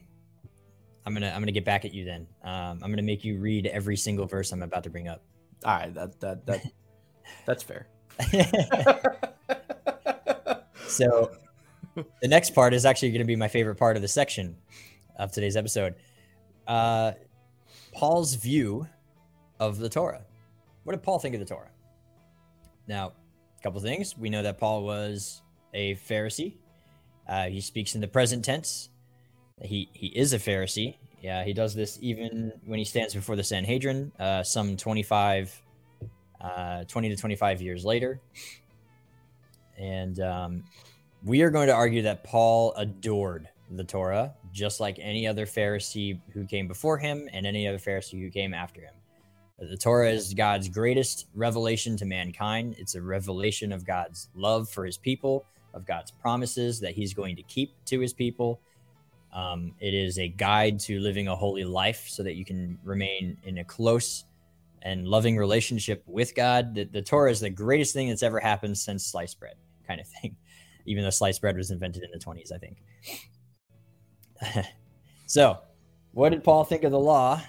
I'm 1.07 1.15
gonna 1.15 1.29
I'm 1.29 1.41
gonna 1.41 1.53
get 1.53 1.65
back 1.65 1.85
at 1.85 1.95
you 1.95 2.05
then. 2.05 2.27
Um, 2.43 2.81
I'm 2.83 2.91
gonna 2.91 3.03
make 3.03 3.25
you 3.25 3.39
read 3.39 3.67
every 3.67 3.97
single 3.97 4.27
verse 4.27 4.53
I'm 4.53 4.63
about 4.63 4.85
to 4.85 4.91
bring 4.91 5.09
up. 5.09 5.23
All 5.65 5.77
right, 5.77 5.95
that 5.95 6.21
that 6.21 6.47
that 6.47 6.63
that's 7.47 7.63
fair. 7.63 7.87
so, 10.89 11.31
the 11.95 12.29
next 12.29 12.55
part 12.55 12.75
is 12.75 12.85
actually 12.85 13.11
going 13.11 13.21
to 13.21 13.27
be 13.27 13.37
my 13.37 13.49
favorite 13.49 13.77
part 13.77 13.97
of 13.97 14.03
the 14.03 14.09
section 14.09 14.57
of 15.19 15.33
today's 15.33 15.57
episode. 15.57 15.95
Uh, 16.67 17.13
Paul's 17.93 18.35
view 18.35 18.87
of 19.61 19.79
the 19.79 19.89
Torah. 19.89 20.25
What 20.85 20.95
did 20.95 21.03
Paul 21.03 21.19
think 21.19 21.35
of 21.35 21.41
the 21.41 21.47
Torah? 21.47 21.71
Now, 22.87 23.13
a 23.59 23.63
couple 23.63 23.81
things. 23.81 24.17
We 24.17 24.31
know 24.31 24.43
that 24.43 24.59
Paul 24.59 24.85
was 24.85 25.43
a 25.75 25.97
Pharisee. 25.97 26.55
Uh, 27.29 27.47
he 27.47 27.61
speaks 27.61 27.95
in 27.95 28.01
the 28.01 28.09
present 28.09 28.45
tense. 28.45 28.91
He 29.63 29.89
he 29.93 30.09
is 30.09 30.33
a 30.33 30.39
Pharisee. 30.39 30.97
Yeah, 31.23 31.45
he 31.45 31.53
does 31.53 31.75
this 31.75 31.99
even 32.03 32.53
when 32.65 32.79
he 32.79 32.85
stands 32.85 33.15
before 33.15 33.37
the 33.37 33.43
Sanhedrin, 33.43 34.13
uh, 34.19 34.43
some 34.43 34.77
25, 34.77 35.63
uh, 36.41 36.85
20 36.85 37.09
to 37.09 37.17
25 37.17 37.63
years 37.63 37.85
later. 37.85 38.21
And 39.79 40.21
um, 40.21 40.65
we 41.25 41.43
are 41.43 41.51
going 41.51 41.67
to 41.67 41.75
argue 41.75 42.03
that 42.03 42.23
Paul 42.23 42.75
adored 42.77 43.49
the 43.71 43.85
Torah, 43.85 44.35
just 44.53 44.79
like 44.79 44.99
any 45.01 45.27
other 45.27 45.47
Pharisee 45.47 46.21
who 46.33 46.45
came 46.45 46.69
before 46.69 46.99
him 46.99 47.29
and 47.33 47.47
any 47.47 47.67
other 47.67 47.79
Pharisee 47.79 48.21
who 48.23 48.31
came 48.31 48.55
after 48.55 48.81
him. 48.81 48.95
The 49.59 49.77
Torah 49.77 50.11
is 50.11 50.35
God's 50.35 50.69
greatest 50.69 51.27
revelation 51.35 51.97
to 51.97 52.05
mankind. 52.05 52.75
It's 52.79 52.95
a 52.95 53.01
revelation 53.03 53.73
of 53.73 53.87
God's 53.87 54.29
love 54.35 54.69
for 54.69 54.85
his 54.85 54.99
people, 54.99 55.47
of 55.77 55.87
God's 55.87 56.11
promises 56.11 56.81
that 56.81 56.95
he's 56.95 57.15
going 57.15 57.37
to 57.37 57.43
keep 57.43 57.73
to 57.85 58.01
his 58.01 58.13
people. 58.13 58.61
Um, 59.33 59.75
it 59.81 59.93
is 59.93 60.19
a 60.19 60.29
guide 60.29 60.81
to 60.81 60.99
living 60.99 61.29
a 61.29 61.37
holy 61.37 61.65
life 61.65 62.07
so 62.09 62.23
that 62.23 62.35
you 62.35 62.45
can 62.45 62.79
remain 62.83 63.37
in 63.45 63.59
a 63.59 63.65
close 63.65 64.25
and 64.83 65.07
loving 65.07 65.37
relationship 65.37 66.03
with 66.07 66.35
God. 66.35 66.75
The, 66.75 66.85
the 66.85 67.03
Torah 67.03 67.31
is 67.31 67.41
the 67.41 67.51
greatest 67.51 67.93
thing 67.93 68.09
that's 68.09 68.23
ever 68.23 68.41
happened 68.41 68.79
since 68.79 69.05
sliced 69.05 69.39
bread, 69.39 69.57
kind 69.87 70.01
of 70.01 70.09
thing, 70.09 70.37
even 70.87 71.05
though 71.05 71.11
sliced 71.11 71.43
bread 71.43 71.57
was 71.57 71.71
invented 71.71 72.03
in 72.03 72.11
the 72.11 72.19
20s, 72.19 72.51
I 72.51 72.59
think. 72.59 72.79
so, 75.27 75.59
what 76.13 76.31
did 76.31 76.43
Paul 76.43 76.65
think 76.65 76.85
of 76.85 76.91
the 76.91 76.99
law? 76.99 77.43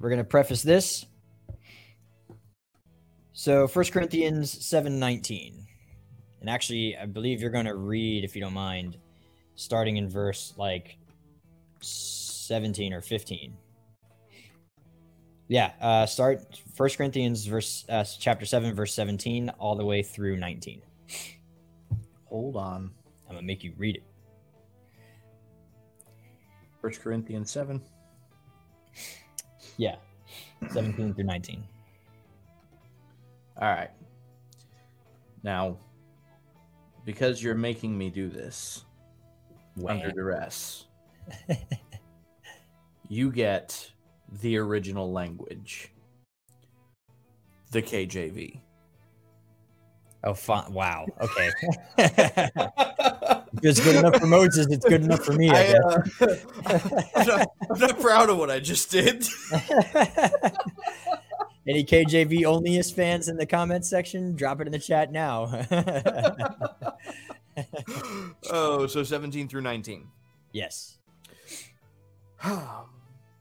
We're 0.00 0.08
going 0.08 0.18
to 0.18 0.24
preface 0.24 0.62
this. 0.62 1.06
So, 3.32 3.66
1 3.66 3.84
Corinthians 3.86 4.54
7:19. 4.54 5.63
And 6.44 6.50
actually, 6.50 6.94
I 6.94 7.06
believe 7.06 7.40
you're 7.40 7.48
going 7.48 7.64
to 7.64 7.74
read 7.74 8.22
if 8.22 8.36
you 8.36 8.42
don't 8.42 8.52
mind 8.52 8.98
starting 9.54 9.96
in 9.96 10.10
verse 10.10 10.52
like 10.58 10.98
17 11.80 12.92
or 12.92 13.00
15. 13.00 13.56
Yeah, 15.48 15.70
uh 15.80 16.04
start 16.04 16.60
First 16.74 16.98
Corinthians 16.98 17.46
verse 17.46 17.86
uh, 17.88 18.04
chapter 18.04 18.44
7 18.44 18.74
verse 18.74 18.92
17 18.92 19.48
all 19.58 19.74
the 19.74 19.86
way 19.86 20.02
through 20.02 20.36
19. 20.36 20.82
Hold 22.26 22.56
on. 22.56 22.90
I'm 23.26 23.36
going 23.36 23.40
to 23.40 23.46
make 23.46 23.64
you 23.64 23.72
read 23.78 23.96
it. 23.96 24.02
First 26.82 27.00
Corinthians 27.00 27.50
seven. 27.50 27.80
Yeah. 29.78 29.96
17 30.70 31.14
through 31.14 31.24
19. 31.24 31.64
All 33.62 33.68
right. 33.68 33.90
Now, 35.42 35.78
because 37.04 37.42
you're 37.42 37.54
making 37.54 37.96
me 37.96 38.10
do 38.10 38.28
this 38.28 38.84
under 39.88 40.10
duress, 40.10 40.86
you 43.08 43.30
get 43.30 43.90
the 44.40 44.56
original 44.56 45.12
language, 45.12 45.92
the 47.70 47.82
KJV. 47.82 48.60
Oh, 50.26 50.32
fun. 50.32 50.72
Wow. 50.72 51.06
Okay. 51.20 51.50
it's 53.62 53.80
good 53.80 53.96
enough 53.96 54.16
for 54.18 54.26
Moses, 54.26 54.66
it's 54.70 54.86
good 54.86 55.02
enough 55.02 55.22
for 55.22 55.34
me, 55.34 55.50
I, 55.50 55.54
I, 55.58 55.66
guess. 55.66 56.22
uh, 56.22 56.36
I'm, 57.16 57.26
not, 57.26 57.48
I'm 57.70 57.78
not 57.78 58.00
proud 58.00 58.30
of 58.30 58.38
what 58.38 58.50
I 58.50 58.58
just 58.58 58.90
did. 58.90 59.26
Any 61.66 61.82
KJV 61.82 62.42
onlyist 62.42 62.94
fans 62.94 63.28
in 63.28 63.38
the 63.38 63.46
comments 63.46 63.88
section? 63.88 64.36
Drop 64.36 64.60
it 64.60 64.66
in 64.66 64.72
the 64.72 64.78
chat 64.78 65.10
now. 65.10 65.64
oh, 68.50 68.86
so 68.86 69.02
17 69.02 69.48
through 69.48 69.62
19. 69.62 70.06
yes. 70.52 70.98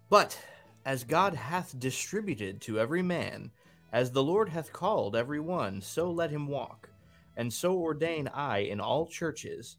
but 0.09 0.39
as 0.85 1.03
God 1.03 1.33
hath 1.33 1.77
distributed 1.77 2.61
to 2.61 2.79
every 2.79 3.01
man, 3.01 3.51
as 3.91 4.11
the 4.11 4.23
Lord 4.23 4.47
hath 4.47 4.71
called 4.71 5.17
every 5.17 5.41
one, 5.41 5.81
so 5.81 6.09
let 6.09 6.31
him 6.31 6.47
walk. 6.47 6.89
And 7.35 7.51
so 7.51 7.77
ordain 7.77 8.29
I 8.29 8.59
in 8.59 8.79
all 8.79 9.05
churches. 9.05 9.75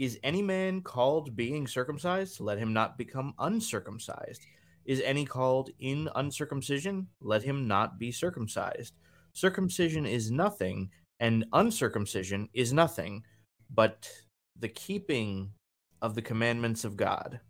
Is 0.00 0.18
any 0.24 0.42
man 0.42 0.82
called 0.82 1.36
being 1.36 1.68
circumcised? 1.68 2.40
Let 2.40 2.58
him 2.58 2.72
not 2.72 2.98
become 2.98 3.32
uncircumcised. 3.38 4.44
Is 4.84 5.00
any 5.00 5.24
called 5.24 5.70
in 5.78 6.08
uncircumcision? 6.14 7.08
Let 7.20 7.42
him 7.42 7.66
not 7.66 7.98
be 7.98 8.12
circumcised. 8.12 8.94
Circumcision 9.32 10.06
is 10.06 10.30
nothing, 10.30 10.90
and 11.20 11.44
uncircumcision 11.52 12.48
is 12.52 12.72
nothing, 12.72 13.24
but 13.70 14.08
the 14.58 14.68
keeping 14.68 15.50
of 16.02 16.14
the 16.14 16.22
commandments 16.22 16.84
of 16.84 16.96
God. 16.96 17.40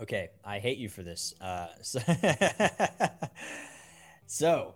Okay, 0.00 0.30
I 0.44 0.58
hate 0.58 0.78
you 0.78 0.88
for 0.88 1.02
this. 1.02 1.34
Uh, 1.40 1.68
so, 1.82 2.00
so, 4.26 4.74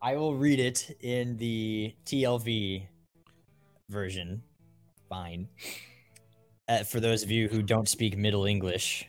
I 0.00 0.16
will 0.16 0.34
read 0.34 0.60
it 0.60 0.96
in 1.00 1.36
the 1.36 1.94
TLV 2.04 2.86
version. 3.88 4.42
Fine. 5.08 5.48
Uh, 6.68 6.82
for 6.82 6.98
those 6.98 7.22
of 7.22 7.30
you 7.30 7.48
who 7.48 7.62
don't 7.62 7.88
speak 7.88 8.16
Middle 8.16 8.44
English, 8.44 9.06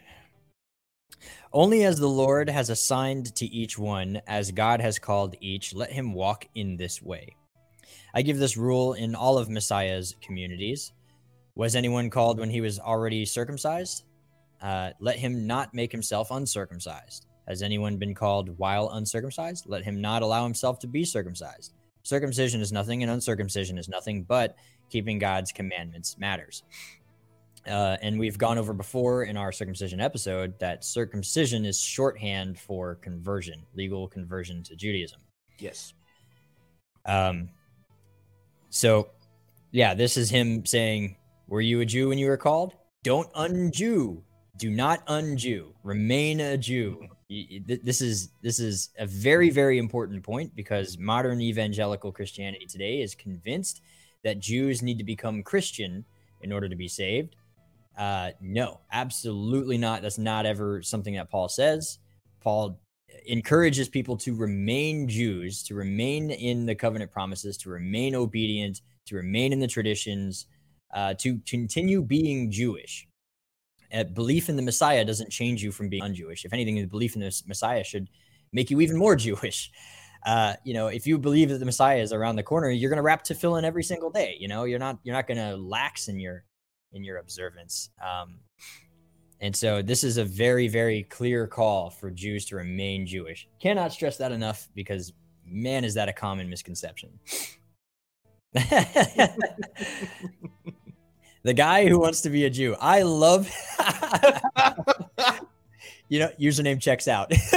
only 1.58 1.86
as 1.86 1.98
the 1.98 2.08
Lord 2.08 2.52
has 2.52 2.70
assigned 2.70 3.34
to 3.34 3.48
each 3.48 3.80
one, 3.80 4.22
as 4.28 4.52
God 4.52 4.80
has 4.80 5.00
called 5.00 5.36
each, 5.42 5.74
let 5.74 5.92
him 5.92 6.14
walk 6.14 6.48
in 6.54 6.78
this 6.78 7.02
way. 7.02 7.36
I 8.14 8.22
give 8.22 8.38
this 8.38 8.58
rule 8.58 8.94
in 8.94 9.16
all 9.16 9.40
of 9.40 9.50
Messiah's 9.50 10.16
communities. 10.22 10.92
Was 11.56 11.76
anyone 11.76 12.12
called 12.12 12.40
when 12.40 12.52
he 12.52 12.62
was 12.62 12.78
already 12.78 13.26
circumcised? 13.26 14.04
Uh, 14.62 14.92
let 15.00 15.18
him 15.18 15.48
not 15.48 15.74
make 15.74 15.92
himself 15.92 16.30
uncircumcised. 16.30 17.26
Has 17.48 17.64
anyone 17.64 17.98
been 17.98 18.14
called 18.14 18.56
while 18.60 18.92
uncircumcised? 18.92 19.66
Let 19.68 19.84
him 19.84 20.00
not 20.00 20.22
allow 20.22 20.44
himself 20.44 20.78
to 20.82 20.88
be 20.88 21.04
circumcised. 21.04 21.74
Circumcision 22.04 22.62
is 22.62 22.72
nothing, 22.72 23.02
and 23.02 23.12
uncircumcision 23.12 23.80
is 23.80 23.90
nothing, 23.90 24.22
but 24.22 24.56
keeping 24.92 25.18
God's 25.18 25.52
commandments 25.52 26.20
matters. 26.20 26.62
Uh, 27.68 27.98
and 28.02 28.18
we've 28.18 28.38
gone 28.38 28.58
over 28.58 28.74
before 28.74 29.24
in 29.24 29.38
our 29.38 29.52
circumcision 29.52 30.00
episode 30.00 30.58
that 30.60 30.84
circumcision 30.84 31.66
is 31.66 31.80
shorthand 31.80 32.58
for 32.58 32.96
conversion, 32.96 33.64
legal 33.76 34.08
conversion 34.08 34.64
to 34.64 34.76
Judaism. 34.76 35.20
Yes. 35.60 35.94
Um, 37.06 37.50
so, 38.70 39.10
yeah, 39.72 39.94
this 39.94 40.18
is 40.18 40.30
him 40.30 40.66
saying, 40.66 41.18
Were 41.48 41.62
you 41.62 41.82
a 41.82 41.86
Jew 41.86 42.10
when 42.10 42.18
you 42.18 42.28
were 42.28 42.38
called? 42.38 42.74
Don't 43.04 43.32
unjew 43.34 44.22
do 44.58 44.72
not 44.72 45.06
unjew, 45.08 45.72
remain 45.84 46.40
a 46.40 46.58
Jew. 46.58 47.08
This 47.30 48.02
is 48.02 48.30
this 48.42 48.60
is 48.60 48.90
a 48.98 49.06
very 49.06 49.50
very 49.50 49.78
important 49.78 50.24
point 50.24 50.56
because 50.56 50.98
modern 50.98 51.42
evangelical 51.42 52.12
Christianity 52.12 52.66
today 52.66 53.02
is 53.02 53.14
convinced 53.16 53.82
that 54.24 54.40
Jews 54.40 54.82
need 54.82 54.98
to 54.98 55.04
become 55.04 55.44
Christian 55.44 56.06
in 56.42 56.52
order 56.52 56.68
to 56.70 56.76
be 56.76 56.88
saved. 56.88 57.36
Uh, 57.98 58.32
no, 58.40 58.80
absolutely 58.92 59.78
not. 59.78 60.02
That's 60.02 60.20
not 60.20 60.46
ever 60.46 60.82
something 60.84 61.16
that 61.16 61.32
Paul 61.32 61.50
says. 61.50 61.98
Paul 62.42 62.80
encourages 63.26 63.90
people 63.90 64.16
to 64.18 64.36
remain 64.36 65.08
Jews, 65.08 65.64
to 65.64 65.76
remain 65.76 66.30
in 66.30 66.66
the 66.66 66.76
covenant 66.76 67.12
promises, 67.12 67.58
to 67.58 67.70
remain 67.70 68.16
obedient, 68.16 68.82
to 69.08 69.16
remain 69.16 69.52
in 69.52 69.60
the 69.60 69.68
traditions, 69.68 70.46
uh, 70.94 71.16
to 71.16 71.40
continue 71.48 72.02
being 72.02 72.52
Jewish. 72.52 73.08
Uh, 73.94 74.04
belief 74.04 74.50
in 74.50 74.56
the 74.56 74.62
Messiah 74.62 75.04
doesn't 75.04 75.32
change 75.32 75.64
you 75.64 75.72
from 75.72 75.90
being 75.90 76.04
un-Jewish. 76.04 76.46
If 76.46 76.54
anything, 76.54 76.76
the 76.76 76.86
belief 76.86 77.16
in 77.16 77.22
the 77.22 77.42
Messiah 77.48 77.84
should 77.84 78.10
make 78.52 78.70
you 78.70 78.82
even 78.82 78.98
more 78.98 79.16
Jewish. 79.28 79.72
Uh, 80.26 80.56
you 80.64 80.74
know, 80.74 80.88
if 80.88 81.08
you 81.08 81.18
believe 81.18 81.50
that 81.50 81.60
the 81.60 81.66
Messiah 81.66 82.02
is 82.02 82.12
around 82.12 82.36
the 82.36 82.44
corner, 82.44 82.70
you're 82.70 82.90
going 82.90 82.98
to 82.98 83.04
wrap 83.04 83.24
tefillin 83.24 83.64
every 83.64 83.84
single 83.84 84.10
day. 84.10 84.36
You 84.40 84.48
know, 84.48 84.66
you're 84.66 84.80
not 84.80 85.00
you're 85.04 85.16
not 85.16 85.28
going 85.28 85.38
to 85.38 85.56
lax 85.56 86.10
in 86.10 86.20
your 86.20 86.44
in 86.94 87.04
your 87.04 87.18
observance. 87.18 87.90
Um, 88.02 88.40
and 89.40 89.56
so 89.56 89.82
this 89.82 90.04
is 90.04 90.18
a 90.18 90.26
very 90.26 90.68
very 90.68 91.04
clear 91.04 91.46
call 91.46 91.90
for 91.90 92.10
Jews 92.10 92.46
to 92.46 92.56
remain 92.56 93.06
Jewish. 93.06 93.48
Cannot 93.60 93.92
stress 93.92 94.18
that 94.18 94.32
enough 94.32 94.70
because 94.74 95.14
man, 95.50 95.84
is 95.84 95.96
that 95.96 96.08
a 96.10 96.14
common 96.14 96.50
misconception. 96.50 97.20
the 98.54 99.34
guy 101.56 101.88
who 101.88 102.00
wants 102.00 102.22
to 102.22 102.30
be 102.30 102.46
a 102.46 102.50
Jew. 102.50 102.76
I 102.80 103.04
love. 103.04 103.52
you 106.10 106.20
know, 106.20 106.30
username 106.40 106.82
checks 106.82 107.08
out. 107.08 107.32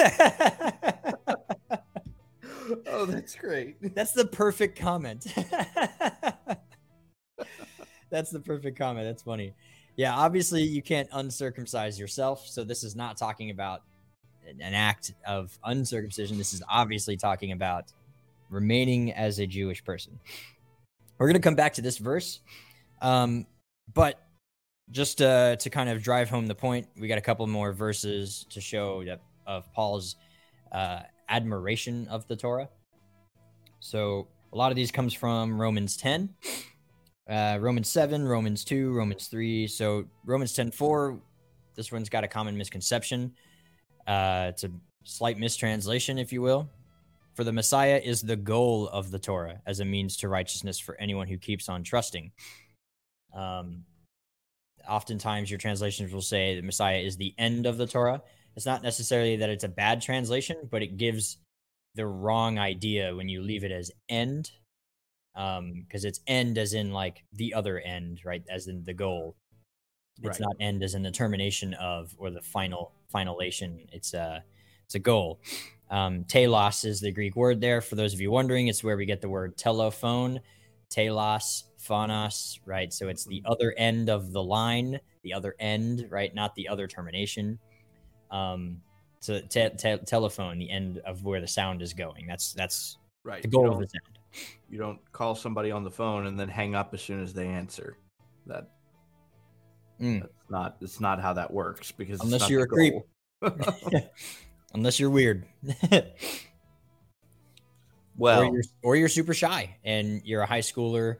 oh, 2.87 3.07
that's 3.07 3.35
great. 3.35 3.95
That's 3.95 4.13
the 4.13 4.27
perfect 4.27 4.79
comment. 4.79 5.27
That's 8.11 8.31
the 8.31 8.41
perfect 8.41 8.79
comment. 8.79 9.07
That's 9.07 9.23
funny. 9.23 9.55
Yeah, 9.97 10.15
obviously 10.15 10.63
you 10.63 10.83
can't 10.83 11.11
uncircumcise 11.11 11.99
yourself, 11.99 12.47
so 12.47 12.65
this 12.65 12.85
is 12.85 12.97
not 12.97 13.17
talking 13.17 13.51
about 13.51 13.83
an 14.47 14.75
act 14.75 15.13
of 15.27 15.59
uncircumcision. 15.65 16.39
This 16.39 16.55
is 16.55 16.63
obviously 16.69 17.17
talking 17.17 17.53
about 17.53 17.93
remaining 18.49 19.13
as 19.13 19.39
a 19.39 19.47
Jewish 19.47 19.85
person. 19.85 20.19
We're 21.19 21.27
going 21.27 21.41
to 21.41 21.47
come 21.47 21.55
back 21.55 21.75
to 21.75 21.83
this 21.83 21.99
verse. 21.99 22.41
Um, 23.03 23.47
but 23.93 24.21
just 24.91 25.23
uh, 25.23 25.57
to 25.57 25.71
kind 25.71 25.89
of 25.89 26.03
drive 26.03 26.31
home 26.31 26.47
the 26.47 26.55
point, 26.55 26.89
we 26.99 27.09
got 27.09 27.19
a 27.19 27.23
couple 27.23 27.47
more 27.47 27.73
verses 27.73 28.47
to 28.51 28.61
show 28.61 29.05
that 29.05 29.21
of 29.47 29.73
Paul's 29.73 30.17
uh, 30.73 31.01
admiration 31.29 32.09
of 32.09 32.27
the 32.29 32.37
Torah. 32.37 32.69
So 33.81 34.29
a 34.53 34.57
lot 34.57 34.71
of 34.71 34.77
these 34.77 34.91
comes 34.91 35.15
from 35.15 35.61
Romans 35.61 35.97
10, 35.97 36.31
uh, 37.31 37.59
Romans 37.61 37.89
7, 37.89 38.27
Romans 38.27 38.65
2, 38.65 38.93
Romans 38.93 39.29
3. 39.29 39.67
So 39.69 40.05
Romans 40.25 40.53
10 40.53 40.73
4, 40.73 41.19
this 41.77 41.93
one's 41.93 42.09
got 42.09 42.25
a 42.25 42.29
common 42.29 42.57
misconception. 42.57 43.33
Uh, 44.07 44.47
it's 44.49 44.65
a 44.65 44.71
slight 45.05 45.39
mistranslation, 45.39 46.19
if 46.19 46.33
you 46.33 46.43
will. 46.43 46.69
For 47.35 47.45
the 47.45 47.53
Messiah 47.53 48.01
is 48.03 48.21
the 48.21 48.37
goal 48.37 48.89
of 48.89 49.11
the 49.11 49.19
Torah 49.19 49.63
as 49.65 49.81
a 49.81 49.85
means 49.85 50.17
to 50.19 50.29
righteousness 50.29 50.79
for 50.79 50.97
anyone 51.01 51.29
who 51.29 51.39
keeps 51.39 51.69
on 51.69 51.85
trusting. 51.85 52.33
Um, 53.35 53.85
oftentimes, 54.89 55.51
your 55.51 55.59
translations 55.59 56.13
will 56.13 56.21
say 56.23 56.57
the 56.57 56.63
Messiah 56.63 56.99
is 56.99 57.17
the 57.17 57.33
end 57.39 57.67
of 57.67 57.79
the 57.79 57.87
Torah. 57.87 58.23
It's 58.57 58.67
not 58.67 58.83
necessarily 58.83 59.37
that 59.37 59.49
it's 59.49 59.65
a 59.65 59.69
bad 59.69 60.03
translation, 60.03 60.57
but 60.69 60.83
it 60.83 60.97
gives 60.97 61.39
the 61.95 62.07
wrong 62.07 62.59
idea 62.59 63.15
when 63.15 63.29
you 63.29 63.43
leave 63.43 63.63
it 63.63 63.73
as 63.73 63.93
end, 64.09 64.51
because 65.41 66.05
um, 66.05 66.09
it's 66.09 66.21
end 66.27 66.59
as 66.59 66.75
in 66.75 66.93
like 66.93 67.25
the 67.33 67.55
other 67.55 67.79
end, 67.81 68.21
right? 68.25 68.43
As 68.51 68.67
in 68.67 68.85
the 68.85 68.95
goal. 68.95 69.37
It's 70.23 70.39
right. 70.39 70.49
not 70.49 70.57
end 70.61 70.83
as 70.83 70.95
in 70.95 71.03
the 71.03 71.11
termination 71.11 71.73
of 71.75 72.15
or 72.19 72.31
the 72.31 72.43
final 72.43 72.93
finalization. 73.15 73.87
It's 73.91 74.13
a 74.13 74.45
it's 74.85 74.95
a 74.95 74.99
goal. 74.99 75.41
Um, 75.91 76.25
telos 76.25 76.85
is 76.85 77.01
the 77.01 77.11
Greek 77.11 77.37
word 77.37 77.61
there. 77.61 77.81
For 77.81 77.95
those 77.95 78.13
of 78.13 78.21
you 78.21 78.31
wondering, 78.31 78.69
it's 78.69 78.85
where 78.85 78.97
we 78.97 79.07
get 79.07 79.23
the 79.23 79.31
word 79.31 79.57
telephone, 79.57 80.41
telos, 80.91 81.65
phonos, 81.83 82.59
right? 82.67 82.93
So 82.93 83.09
it's 83.09 83.25
the 83.25 83.43
other 83.47 83.75
end 83.79 84.11
of 84.11 84.33
the 84.33 84.43
line, 84.43 85.01
the 85.23 85.33
other 85.33 85.55
end, 85.59 86.07
right? 86.11 86.35
Not 86.35 86.55
the 86.55 86.69
other 86.69 86.87
termination. 86.87 87.59
Um, 88.31 88.83
so 89.21 89.41
te- 89.41 89.71
te- 89.71 90.05
telephone, 90.07 90.59
the 90.59 90.71
end 90.71 90.99
of 90.99 91.25
where 91.25 91.41
the 91.41 91.49
sound 91.49 91.81
is 91.81 91.95
going. 91.95 92.27
That's 92.27 92.53
that's 92.53 92.99
right. 93.25 93.43
The 93.43 93.49
goal 93.49 93.73
of 93.73 93.79
the 93.79 93.89
sound. 93.89 94.20
You 94.69 94.79
don't 94.79 94.99
call 95.13 95.35
somebody 95.35 95.71
on 95.71 95.85
the 95.85 95.91
phone 95.91 96.27
and 96.27 96.39
then 96.39 96.49
hang 96.49 96.75
up 96.75 96.95
as 96.95 97.03
soon 97.03 97.23
as 97.23 97.33
they 97.33 97.47
answer. 97.47 97.97
That 98.47 98.71
mm. 100.01 100.21
that's 100.21 100.51
not. 100.51 100.77
It's 100.81 101.01
not 101.01 101.21
how 101.21 101.33
that 101.35 101.53
works 101.53 101.93
because 101.93 102.21
unless 102.21 102.49
you're 102.49 102.65
a 102.65 102.69
creep. 102.69 102.95
unless 104.75 105.01
you're 105.01 105.11
weird. 105.11 105.47
well, 108.17 108.43
or 108.43 108.45
you're, 108.55 108.63
or 108.83 108.97
you're, 108.97 109.09
super 109.09 109.35
shy 109.35 109.77
and 109.85 110.23
you're 110.25 110.43
a 110.43 110.47
high 110.47 110.61
schooler, 110.61 111.17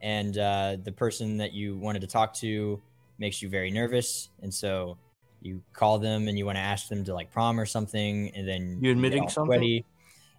and 0.00 0.38
uh, 0.38 0.76
the 0.82 0.92
person 0.92 1.36
that 1.38 1.52
you 1.52 1.76
wanted 1.76 2.00
to 2.00 2.06
talk 2.06 2.34
to 2.34 2.80
makes 3.18 3.42
you 3.42 3.48
very 3.48 3.70
nervous, 3.70 4.30
and 4.42 4.52
so 4.52 4.96
you 5.40 5.62
call 5.72 5.98
them 5.98 6.26
and 6.26 6.38
you 6.38 6.46
want 6.46 6.56
to 6.56 6.62
ask 6.62 6.88
them 6.88 7.04
to 7.04 7.14
like 7.14 7.30
prom 7.30 7.60
or 7.60 7.66
something, 7.66 8.30
and 8.34 8.48
then 8.48 8.78
you 8.80 8.90
admitting 8.90 9.28
something. 9.28 9.58
Sweaty. 9.58 9.84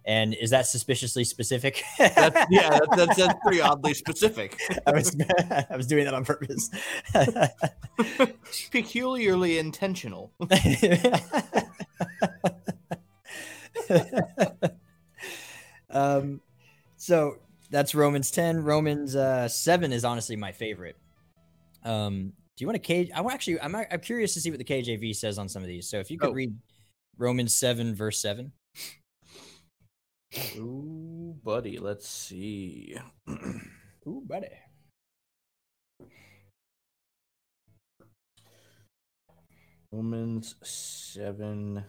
And 0.06 0.34
is 0.34 0.50
that 0.50 0.66
suspiciously 0.66 1.24
specific? 1.24 1.82
that's, 1.98 2.46
yeah, 2.50 2.70
that's, 2.70 2.96
that's, 2.96 3.16
that's 3.16 3.34
pretty 3.42 3.60
oddly 3.60 3.92
specific. 3.92 4.56
I 4.86 4.92
was 4.92 5.16
I 5.70 5.76
was 5.76 5.88
doing 5.88 6.04
that 6.04 6.14
on 6.14 6.24
purpose. 6.24 6.70
Peculiarly 8.70 9.58
intentional. 9.58 10.32
um, 15.90 16.40
so 16.96 17.38
that's 17.70 17.92
Romans 17.92 18.30
10. 18.30 18.62
Romans 18.62 19.16
uh, 19.16 19.48
7 19.48 19.92
is 19.92 20.04
honestly 20.04 20.36
my 20.36 20.52
favorite. 20.52 20.94
Um, 21.84 22.32
do 22.56 22.62
you 22.62 22.68
want 22.68 22.76
to 22.76 22.86
cage? 22.86 23.10
I 23.12 23.24
actually, 23.24 23.60
I'm, 23.60 23.74
I'm 23.74 24.00
curious 24.00 24.34
to 24.34 24.40
see 24.40 24.50
what 24.50 24.58
the 24.58 24.64
KJV 24.64 25.16
says 25.16 25.36
on 25.36 25.48
some 25.48 25.62
of 25.62 25.68
these. 25.68 25.90
So 25.90 25.98
if 25.98 26.12
you 26.12 26.18
could 26.18 26.30
oh. 26.30 26.32
read 26.32 26.54
Romans 27.18 27.56
7, 27.56 27.92
verse 27.96 28.20
7. 28.22 28.52
Ooh, 30.56 31.36
buddy, 31.42 31.78
let's 31.78 32.08
see. 32.08 32.96
Ooh, 33.28 34.22
buddy. 34.26 34.48
Romans 39.92 40.56
7 40.62 41.84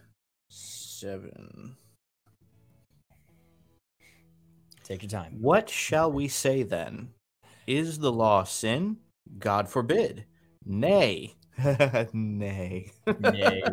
7. 0.49 1.77
Take 4.83 5.03
your 5.03 5.09
time. 5.09 5.37
What 5.41 5.69
shall 5.69 6.09
we 6.11 6.29
say 6.29 6.63
then? 6.63 7.09
Is 7.65 7.99
the 7.99 8.11
law 8.11 8.45
sin? 8.45 8.97
God 9.39 9.67
forbid. 9.67 10.25
Nay. 10.65 11.35
Nay. 12.13 12.91
Nay. 13.19 13.63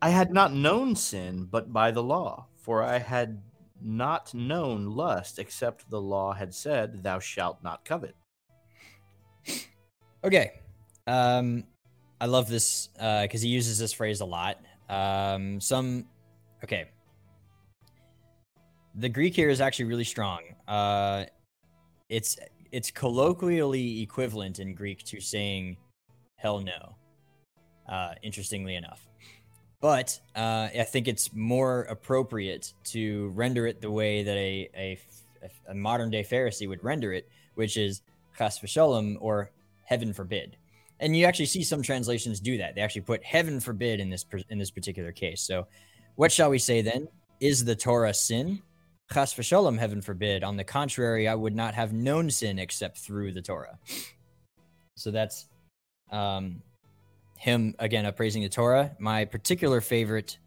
I 0.00 0.08
had 0.08 0.32
not 0.32 0.54
known 0.54 0.94
sin 0.94 1.48
but 1.50 1.72
by 1.72 1.90
the 1.90 2.02
law, 2.02 2.46
for 2.62 2.82
I 2.82 2.98
had 2.98 3.42
not 3.80 4.32
known 4.32 4.86
lust 4.86 5.38
except 5.38 5.90
the 5.90 6.00
law 6.00 6.32
had 6.32 6.54
said, 6.54 7.02
Thou 7.02 7.18
shalt 7.18 7.62
not 7.62 7.84
covet. 7.84 8.16
Okay. 10.24 10.60
Um, 11.08 11.64
I 12.20 12.26
love 12.26 12.48
this 12.48 12.90
because 12.94 13.42
uh, 13.42 13.42
he 13.42 13.48
uses 13.48 13.76
this 13.76 13.92
phrase 13.92 14.20
a 14.20 14.24
lot. 14.24 14.56
Um, 14.88 15.60
some, 15.60 16.04
okay. 16.62 16.90
The 18.94 19.08
Greek 19.08 19.34
here 19.34 19.48
is 19.48 19.60
actually 19.60 19.86
really 19.86 20.04
strong. 20.04 20.42
Uh, 20.68 21.24
it's 22.08 22.36
it's 22.70 22.90
colloquially 22.92 24.00
equivalent 24.00 24.60
in 24.60 24.76
Greek 24.76 25.02
to 25.06 25.20
saying 25.20 25.76
"hell 26.36 26.60
no." 26.60 26.94
Uh, 27.88 28.14
interestingly 28.22 28.76
enough, 28.76 29.08
but 29.82 30.18
uh, 30.34 30.68
I 30.78 30.84
think 30.84 31.08
it's 31.08 31.34
more 31.34 31.82
appropriate 31.82 32.72
to 32.84 33.28
render 33.34 33.66
it 33.66 33.82
the 33.82 33.90
way 33.90 34.22
that 34.22 34.36
a 34.36 34.70
a, 34.74 34.98
a 35.68 35.74
modern 35.74 36.10
day 36.10 36.22
Pharisee 36.24 36.66
would 36.66 36.82
render 36.82 37.12
it, 37.12 37.28
which 37.56 37.76
is 37.76 38.00
"chas 38.38 38.58
v'shalom" 38.58 39.18
or 39.20 39.50
"heaven 39.84 40.14
forbid." 40.14 40.56
and 41.02 41.16
you 41.16 41.26
actually 41.26 41.46
see 41.46 41.64
some 41.64 41.82
translations 41.82 42.38
do 42.38 42.56
that. 42.58 42.76
They 42.76 42.80
actually 42.80 43.02
put 43.02 43.22
"heaven 43.24 43.60
forbid" 43.60 44.00
in 44.00 44.08
this 44.08 44.24
in 44.48 44.58
this 44.58 44.70
particular 44.70 45.12
case. 45.12 45.42
So, 45.42 45.66
what 46.14 46.32
shall 46.32 46.48
we 46.48 46.58
say 46.58 46.80
then? 46.80 47.08
Is 47.40 47.64
the 47.64 47.74
Torah 47.74 48.14
sin? 48.14 48.62
Chas 49.12 49.34
v'shalom, 49.34 49.78
heaven 49.78 50.00
forbid. 50.00 50.44
On 50.44 50.56
the 50.56 50.64
contrary, 50.64 51.26
I 51.26 51.34
would 51.34 51.56
not 51.56 51.74
have 51.74 51.92
known 51.92 52.30
sin 52.30 52.58
except 52.58 52.98
through 52.98 53.32
the 53.32 53.42
Torah. 53.42 53.78
So 54.96 55.10
that's 55.10 55.48
um, 56.12 56.62
him 57.42 57.74
again 57.80 58.06
of 58.06 58.14
praising 58.14 58.40
the 58.42 58.48
Torah. 58.48 58.94
My 59.00 59.24
particular 59.24 59.80
favorite 59.80 60.38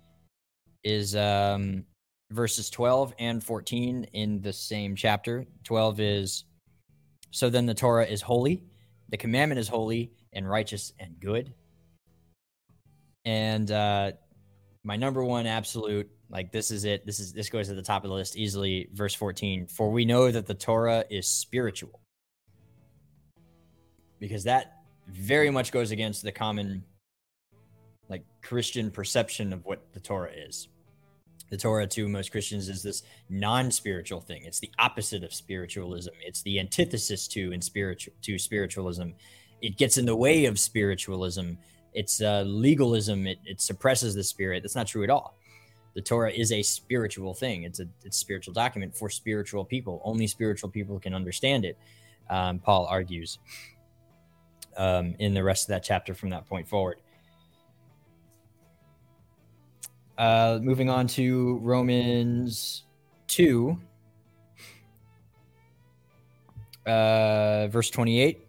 is 0.81 1.13
um, 1.13 1.83
verses 2.31 2.69
12 2.69 3.13
and 3.19 3.43
14 3.43 4.05
in 4.13 4.41
the 4.41 4.53
same 4.53 4.95
chapter. 4.95 5.45
12 5.65 5.99
is 5.99 6.45
so 7.31 7.49
then 7.49 7.65
the 7.65 7.73
Torah 7.73 8.05
is 8.05 8.21
holy, 8.21 8.63
the 9.09 9.17
commandment 9.17 9.59
is 9.59 9.67
holy 9.67 10.13
and 10.31 10.49
righteous 10.49 10.93
and 10.97 11.19
good. 11.19 11.53
And 13.25 13.69
uh, 13.69 14.13
my 14.85 14.95
number 14.95 15.21
one 15.21 15.47
absolute, 15.47 16.09
like 16.29 16.53
this 16.53 16.71
is 16.71 16.85
it. 16.85 17.05
This 17.05 17.19
is 17.19 17.33
this 17.33 17.49
goes 17.49 17.67
to 17.67 17.73
the 17.73 17.81
top 17.81 18.05
of 18.05 18.09
the 18.09 18.15
list 18.15 18.37
easily. 18.37 18.87
Verse 18.93 19.13
14. 19.13 19.67
For 19.67 19.91
we 19.91 20.05
know 20.05 20.31
that 20.31 20.45
the 20.45 20.53
Torah 20.53 21.03
is 21.09 21.27
spiritual. 21.27 21.99
Because 24.17 24.45
that 24.45 24.74
very 25.07 25.49
much 25.49 25.71
goes 25.71 25.91
against 25.91 26.23
the 26.23 26.31
common 26.31 26.83
like 28.09 28.23
Christian 28.41 28.91
perception 28.91 29.53
of 29.53 29.65
what 29.65 29.81
the 29.93 29.99
Torah 29.99 30.31
is. 30.31 30.67
The 31.49 31.57
Torah 31.57 31.87
to 31.87 32.07
most 32.07 32.31
Christians 32.31 32.69
is 32.69 32.81
this 32.81 33.03
non-spiritual 33.29 34.21
thing. 34.21 34.43
It's 34.45 34.59
the 34.59 34.71
opposite 34.79 35.23
of 35.23 35.33
spiritualism. 35.33 36.11
It's 36.21 36.41
the 36.41 36.59
antithesis 36.59 37.27
to 37.29 37.51
in 37.51 37.61
spiritual 37.61 38.13
to 38.23 38.39
spiritualism. 38.39 39.09
It 39.61 39.77
gets 39.77 39.97
in 39.97 40.05
the 40.05 40.15
way 40.15 40.45
of 40.45 40.59
spiritualism. 40.59 41.53
It's 41.93 42.21
uh, 42.21 42.43
legalism. 42.45 43.27
It, 43.27 43.39
it 43.45 43.61
suppresses 43.61 44.15
the 44.15 44.23
spirit. 44.23 44.63
That's 44.63 44.75
not 44.75 44.87
true 44.87 45.03
at 45.03 45.09
all. 45.09 45.37
The 45.93 46.01
Torah 46.01 46.31
is 46.31 46.51
a 46.51 46.61
spiritual 46.61 47.33
thing. 47.33 47.63
It's 47.63 47.79
a 47.79 47.87
it's 48.03 48.17
a 48.17 48.19
spiritual 48.19 48.53
document 48.53 48.95
for 48.95 49.09
spiritual 49.09 49.63
people. 49.63 50.01
Only 50.03 50.27
spiritual 50.27 50.69
people 50.69 50.99
can 50.99 51.13
understand 51.13 51.63
it. 51.63 51.77
Um, 52.29 52.59
Paul 52.59 52.87
argues 52.87 53.37
um, 54.77 55.15
in 55.19 55.33
the 55.33 55.43
rest 55.43 55.65
of 55.65 55.67
that 55.69 55.83
chapter 55.83 56.13
from 56.13 56.29
that 56.29 56.47
point 56.47 56.67
forward. 56.67 56.97
Uh, 60.17 60.59
moving 60.61 60.89
on 60.89 61.07
to 61.07 61.59
Romans 61.61 62.83
2, 63.27 63.77
uh, 66.85 67.67
verse 67.67 67.89
28. 67.89 68.45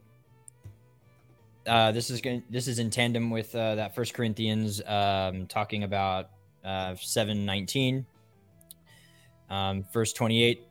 Uh, 1.66 1.90
this 1.90 2.10
is 2.10 2.20
going. 2.20 2.44
This 2.48 2.68
is 2.68 2.78
in 2.78 2.90
tandem 2.90 3.30
with 3.30 3.54
uh, 3.54 3.74
that 3.74 3.94
First 3.94 4.14
Corinthians 4.14 4.80
um, 4.86 5.46
talking 5.46 5.82
about 5.82 6.30
uh, 6.64 6.94
seven 6.94 7.44
nineteen. 7.44 8.06
Um, 9.50 9.84
verse 9.92 10.12
twenty 10.12 10.44
eight 10.44 10.65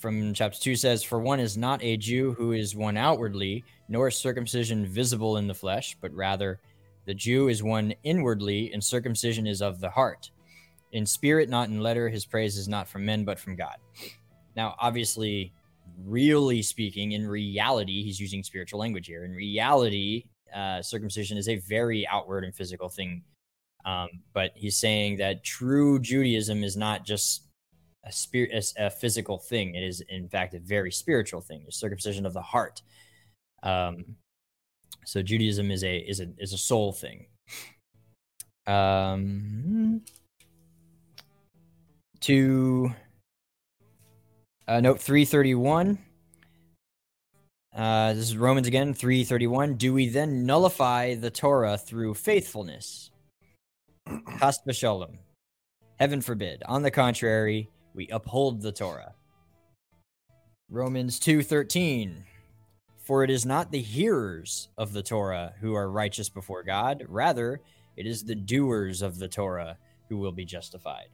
from 0.00 0.34
chapter 0.34 0.58
two 0.58 0.74
says, 0.74 1.02
"For 1.02 1.20
one 1.20 1.40
is 1.40 1.56
not 1.56 1.82
a 1.82 1.96
Jew 1.96 2.32
who 2.32 2.52
is 2.52 2.74
one 2.74 2.96
outwardly, 2.96 3.64
nor 3.88 4.08
is 4.08 4.16
circumcision 4.16 4.86
visible 4.86 5.36
in 5.36 5.46
the 5.46 5.54
flesh, 5.54 5.96
but 6.00 6.12
rather 6.14 6.60
the 7.06 7.14
Jew 7.14 7.48
is 7.48 7.62
one 7.62 7.94
inwardly, 8.02 8.72
and 8.72 8.82
circumcision 8.82 9.46
is 9.46 9.62
of 9.62 9.80
the 9.80 9.90
heart. 9.90 10.30
In 10.92 11.06
spirit, 11.06 11.48
not 11.48 11.68
in 11.68 11.80
letter, 11.80 12.08
his 12.08 12.24
praise 12.24 12.56
is 12.56 12.68
not 12.68 12.88
from 12.88 13.04
men, 13.04 13.24
but 13.24 13.38
from 13.38 13.56
God. 13.56 13.76
Now, 14.56 14.74
obviously, 14.80 15.52
really 16.04 16.62
speaking, 16.62 17.12
in 17.12 17.26
reality, 17.26 18.02
he's 18.02 18.20
using 18.20 18.42
spiritual 18.42 18.80
language 18.80 19.06
here. 19.06 19.24
In 19.24 19.32
reality, 19.32 20.24
uh, 20.54 20.82
circumcision 20.82 21.38
is 21.38 21.48
a 21.48 21.56
very 21.56 22.06
outward 22.06 22.44
and 22.44 22.54
physical 22.54 22.88
thing. 22.88 23.22
Um, 23.84 24.08
but 24.32 24.52
he's 24.54 24.76
saying 24.76 25.18
that 25.18 25.44
true 25.44 26.00
Judaism 26.00 26.64
is 26.64 26.76
not 26.76 27.04
just 27.04 27.44
a 28.04 28.12
spirit, 28.12 28.72
a, 28.78 28.90
physical 28.90 29.38
thing. 29.38 29.74
It 29.74 29.82
is, 29.82 30.02
in 30.08 30.28
fact, 30.28 30.54
a 30.54 30.58
very 30.58 30.90
spiritual 30.90 31.40
thing. 31.40 31.64
A 31.68 31.72
circumcision 31.72 32.26
of 32.26 32.32
the 32.32 32.42
heart. 32.42 32.82
Um, 33.62 34.16
so 35.04 35.22
Judaism 35.22 35.70
is 35.70 35.84
a 35.84 35.96
is 35.98 36.20
a 36.20 36.28
is 36.38 36.52
a 36.52 36.58
soul 36.58 36.92
thing. 36.92 37.26
Um, 38.66 40.02
to 42.20 42.94
uh, 44.68 44.80
note 44.80 45.00
331. 45.00 45.98
Uh, 47.74 48.12
this 48.14 48.24
is 48.24 48.36
Romans 48.36 48.66
again, 48.66 48.94
331. 48.94 49.74
Do 49.74 49.94
we 49.94 50.08
then 50.08 50.44
nullify 50.44 51.14
the 51.14 51.30
Torah 51.30 51.78
through 51.78 52.14
faithfulness? 52.14 53.10
V'shalom. 54.08 55.18
Heaven 55.98 56.20
forbid. 56.20 56.62
On 56.66 56.82
the 56.82 56.90
contrary, 56.90 57.68
we 57.94 58.08
uphold 58.08 58.62
the 58.62 58.72
Torah. 58.72 59.14
Romans 60.68 61.18
2:13 61.18 62.24
For 62.96 63.24
it 63.24 63.30
is 63.30 63.44
not 63.44 63.72
the 63.72 63.82
hearers 63.82 64.68
of 64.78 64.92
the 64.92 65.02
Torah 65.02 65.54
who 65.60 65.74
are 65.74 65.90
righteous 65.90 66.28
before 66.28 66.62
God, 66.62 67.04
rather 67.08 67.60
it 67.96 68.06
is 68.06 68.24
the 68.24 68.34
doers 68.34 69.02
of 69.02 69.18
the 69.18 69.28
Torah 69.28 69.78
who 70.08 70.18
will 70.18 70.32
be 70.32 70.44
justified. 70.44 71.08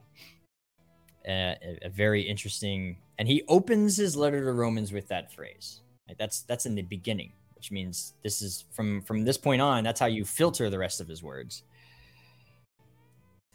A, 1.26 1.78
a, 1.82 1.88
very 1.88 2.22
interesting 2.22 2.98
and 3.18 3.26
he 3.26 3.42
opens 3.48 3.96
his 3.96 4.14
letter 4.14 4.44
to 4.44 4.52
romans 4.52 4.92
with 4.92 5.08
that 5.08 5.32
phrase. 5.32 5.80
That's 6.18 6.42
that's 6.42 6.66
in 6.66 6.74
the 6.74 6.82
beginning 6.82 7.32
which 7.56 7.72
means 7.72 8.14
this 8.22 8.42
is 8.42 8.64
from 8.70 9.00
from 9.00 9.24
this 9.24 9.38
point 9.38 9.60
on 9.62 9.82
that's 9.82 9.98
how 9.98 10.06
you 10.06 10.24
filter 10.24 10.70
the 10.70 10.78
rest 10.78 11.00
of 11.00 11.08
his 11.08 11.22
words. 11.22 11.62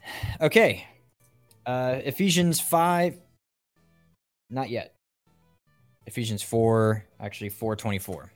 Okay 0.41 0.87
uh 1.65 1.99
ephesians 2.03 2.59
5 2.59 3.19
not 4.49 4.69
yet 4.69 4.95
ephesians 6.05 6.41
4 6.41 7.05
actually 7.19 7.49
424 7.49 8.31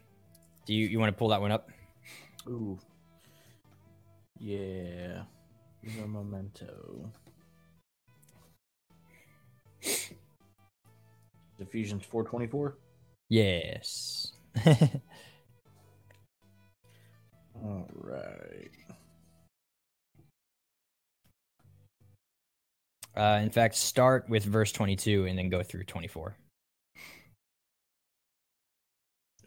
do 0.65 0.73
you 0.73 0.88
you 0.88 0.99
want 0.99 1.11
to 1.11 1.17
pull 1.17 1.29
that 1.29 1.41
one 1.41 1.51
up 1.51 1.69
ooh 2.47 2.77
yeah 4.39 5.23
the 5.83 6.07
memento 6.07 7.11
Ephesians 11.59 12.03
4:24. 12.11 12.73
Yes. 13.29 14.33
All 17.63 17.89
right. 17.93 18.69
Uh, 23.15 23.39
in 23.41 23.49
fact, 23.49 23.75
start 23.75 24.30
with 24.30 24.43
verse 24.43 24.71
22 24.71 25.25
and 25.25 25.38
then 25.38 25.49
go 25.49 25.63
through 25.63 25.84
24. 25.84 26.36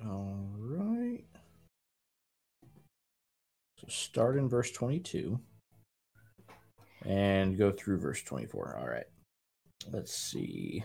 All 0.07 0.47
right. 0.59 1.25
So 3.77 3.87
start 3.89 4.37
in 4.37 4.49
verse 4.49 4.71
22 4.71 5.39
and 7.05 7.59
go 7.59 7.71
through 7.71 7.99
verse 7.99 8.23
24. 8.23 8.79
All 8.81 8.89
right. 8.89 9.07
Let's 9.93 10.15
see. 10.15 10.85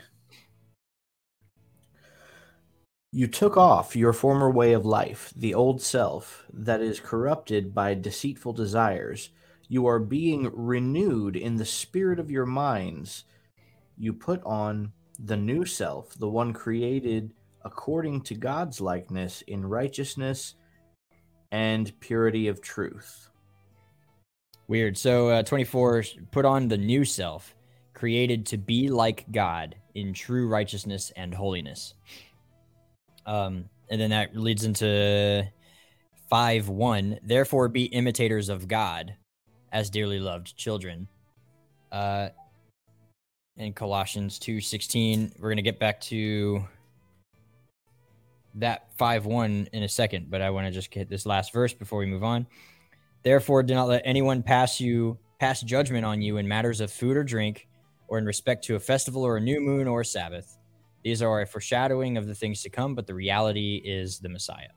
You 3.11 3.27
took 3.27 3.57
off 3.57 3.95
your 3.95 4.11
former 4.11 4.49
way 4.49 4.73
of 4.73 4.85
life, 4.85 5.31
the 5.35 5.53
old 5.53 5.81
self 5.81 6.45
that 6.51 6.81
is 6.81 6.99
corrupted 6.99 7.73
by 7.73 7.93
deceitful 7.93 8.53
desires. 8.53 9.29
You 9.73 9.87
are 9.87 9.97
being 9.97 10.51
renewed 10.53 11.35
in 11.35 11.55
the 11.55 11.65
spirit 11.65 12.19
of 12.19 12.29
your 12.29 12.45
minds. 12.45 13.23
You 13.97 14.13
put 14.13 14.39
on 14.43 14.91
the 15.17 15.35
new 15.35 15.65
self, 15.65 16.13
the 16.13 16.29
one 16.29 16.53
created 16.53 17.33
according 17.65 18.21
to 18.25 18.35
God's 18.35 18.79
likeness 18.79 19.41
in 19.47 19.65
righteousness 19.65 20.53
and 21.51 21.91
purity 22.01 22.49
of 22.49 22.61
truth. 22.61 23.29
Weird. 24.67 24.95
So, 24.95 25.29
uh, 25.29 25.41
24, 25.41 26.03
put 26.29 26.45
on 26.45 26.67
the 26.67 26.77
new 26.77 27.03
self 27.03 27.55
created 27.95 28.45
to 28.45 28.59
be 28.59 28.89
like 28.89 29.25
God 29.31 29.75
in 29.95 30.13
true 30.13 30.47
righteousness 30.47 31.11
and 31.15 31.33
holiness. 31.33 31.95
Um, 33.25 33.69
and 33.89 33.99
then 33.99 34.11
that 34.11 34.35
leads 34.35 34.65
into 34.65 35.51
5 36.29 36.69
1. 36.69 37.19
Therefore, 37.23 37.69
be 37.69 37.85
imitators 37.85 38.49
of 38.49 38.67
God 38.67 39.15
as 39.73 39.89
dearly 39.89 40.19
loved 40.19 40.55
children. 40.55 41.07
Uh, 41.91 42.29
in 43.57 43.73
Colossians 43.73 44.39
2 44.39 44.61
16, 44.61 45.33
we're 45.39 45.49
going 45.49 45.57
to 45.57 45.63
get 45.63 45.79
back 45.79 45.99
to 46.01 46.63
that 48.55 48.87
5 48.97 49.25
1 49.25 49.69
in 49.73 49.83
a 49.83 49.89
second, 49.89 50.29
but 50.29 50.41
I 50.41 50.49
want 50.49 50.67
to 50.67 50.71
just 50.71 50.91
get 50.91 51.09
this 51.09 51.25
last 51.25 51.51
verse 51.51 51.73
before 51.73 51.99
we 51.99 52.05
move 52.05 52.23
on. 52.23 52.47
Therefore, 53.23 53.63
do 53.63 53.73
not 53.73 53.87
let 53.87 54.01
anyone 54.05 54.43
pass 54.43 54.79
you 54.79 55.17
pass 55.39 55.61
judgment 55.61 56.05
on 56.05 56.21
you 56.21 56.37
in 56.37 56.47
matters 56.47 56.79
of 56.79 56.89
food 56.89 57.17
or 57.17 57.23
drink 57.23 57.67
or 58.07 58.17
in 58.17 58.25
respect 58.25 58.63
to 58.63 58.75
a 58.75 58.79
festival 58.79 59.25
or 59.25 59.37
a 59.37 59.41
new 59.41 59.59
moon 59.59 59.87
or 59.87 60.01
a 60.01 60.05
Sabbath. 60.05 60.57
These 61.03 61.21
are 61.21 61.41
a 61.41 61.45
foreshadowing 61.45 62.15
of 62.15 62.27
the 62.27 62.35
things 62.35 62.61
to 62.61 62.69
come, 62.69 62.95
but 62.95 63.07
the 63.07 63.13
reality 63.13 63.81
is 63.83 64.19
the 64.19 64.29
Messiah. 64.29 64.69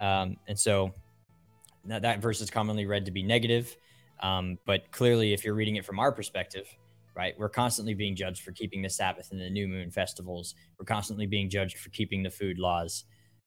Um, 0.00 0.36
and 0.48 0.58
so 0.58 0.92
that, 1.84 2.02
that 2.02 2.20
verse 2.20 2.40
is 2.40 2.50
commonly 2.50 2.84
read 2.84 3.04
to 3.04 3.12
be 3.12 3.22
negative. 3.22 3.76
Um, 4.22 4.58
but 4.66 4.90
clearly, 4.92 5.32
if 5.32 5.44
you're 5.44 5.54
reading 5.54 5.76
it 5.76 5.84
from 5.84 5.98
our 5.98 6.12
perspective, 6.12 6.66
right, 7.16 7.34
we're 7.38 7.48
constantly 7.48 7.94
being 7.94 8.16
judged 8.16 8.42
for 8.42 8.52
keeping 8.52 8.82
the 8.82 8.90
Sabbath 8.90 9.30
and 9.32 9.40
the 9.40 9.50
new 9.50 9.66
moon 9.66 9.90
festivals. 9.90 10.54
We're 10.78 10.84
constantly 10.84 11.26
being 11.26 11.50
judged 11.50 11.78
for 11.78 11.90
keeping 11.90 12.22
the 12.22 12.30
food 12.30 12.58
laws. 12.58 13.04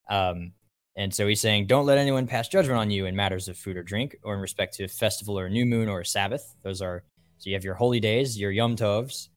Um, 0.09 0.53
And 0.95 1.13
so 1.13 1.27
he's 1.27 1.41
saying, 1.41 1.65
don't 1.67 1.88
let 1.88 1.97
anyone 1.97 2.27
pass 2.27 2.47
judgment 2.47 2.79
on 2.79 2.91
you 2.91 3.07
in 3.07 3.15
matters 3.15 3.47
of 3.47 3.57
food 3.57 3.77
or 3.77 3.83
drink, 3.83 4.15
or 4.23 4.36
in 4.36 4.41
respect 4.41 4.75
to 4.75 4.83
a 4.83 4.88
festival 4.88 5.39
or 5.39 5.47
a 5.47 5.49
new 5.49 5.65
moon 5.65 5.89
or 5.89 6.01
a 6.01 6.05
Sabbath. 6.05 6.55
Those 6.63 6.81
are 6.81 7.03
so 7.39 7.49
you 7.49 7.55
have 7.55 7.63
your 7.63 7.73
holy 7.75 7.99
days, 7.99 8.39
your 8.39 8.51
Yom 8.51 8.75
Tovs, 8.75 9.29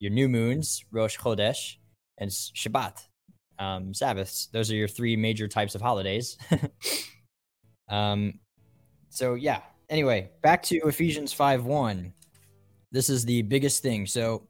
your 0.00 0.10
new 0.10 0.28
moons, 0.28 0.84
Rosh 0.90 1.16
Chodesh, 1.16 1.76
and 2.18 2.30
Shabbat, 2.30 2.98
um, 3.58 3.94
Sabbaths. 3.94 4.48
Those 4.52 4.70
are 4.72 4.74
your 4.74 4.88
three 4.88 5.16
major 5.16 5.48
types 5.48 5.74
of 5.74 5.80
holidays. 5.80 6.36
um, 7.88 8.40
so 9.08 9.34
yeah. 9.34 9.60
Anyway, 9.88 10.30
back 10.42 10.62
to 10.64 10.76
Ephesians 10.86 11.32
five 11.32 11.64
one. 11.64 12.12
This 12.90 13.10
is 13.10 13.24
the 13.24 13.42
biggest 13.42 13.82
thing. 13.82 14.06
So 14.06 14.48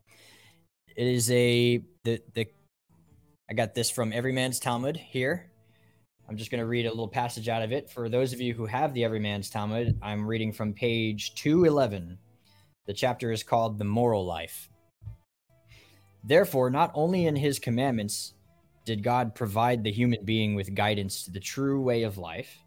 it 0.96 1.06
is 1.06 1.30
a 1.30 1.82
the 2.04 2.20
the. 2.34 2.46
I 3.50 3.54
got 3.54 3.74
this 3.74 3.90
from 3.90 4.12
Everyman's 4.12 4.58
Talmud 4.58 4.96
here. 4.96 5.50
I'm 6.28 6.36
just 6.36 6.50
going 6.50 6.60
to 6.60 6.66
read 6.66 6.86
a 6.86 6.90
little 6.90 7.08
passage 7.08 7.48
out 7.48 7.62
of 7.62 7.72
it. 7.72 7.90
For 7.90 8.08
those 8.08 8.32
of 8.32 8.40
you 8.40 8.54
who 8.54 8.64
have 8.64 8.94
the 8.94 9.04
Everyman's 9.04 9.50
Talmud, 9.50 9.98
I'm 10.00 10.26
reading 10.26 10.52
from 10.52 10.72
page 10.72 11.34
211. 11.34 12.16
The 12.86 12.94
chapter 12.94 13.30
is 13.30 13.42
called 13.42 13.78
The 13.78 13.84
Moral 13.84 14.24
Life. 14.24 14.70
Therefore, 16.22 16.70
not 16.70 16.90
only 16.94 17.26
in 17.26 17.36
his 17.36 17.58
commandments 17.58 18.32
did 18.86 19.02
God 19.02 19.34
provide 19.34 19.84
the 19.84 19.92
human 19.92 20.24
being 20.24 20.54
with 20.54 20.74
guidance 20.74 21.24
to 21.24 21.30
the 21.30 21.40
true 21.40 21.82
way 21.82 22.02
of 22.02 22.18
life, 22.18 22.58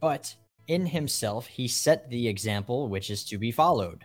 but 0.00 0.34
in 0.68 0.86
himself 0.86 1.46
he 1.46 1.68
set 1.68 2.08
the 2.10 2.28
example 2.28 2.88
which 2.88 3.10
is 3.10 3.24
to 3.24 3.38
be 3.38 3.50
followed. 3.50 4.04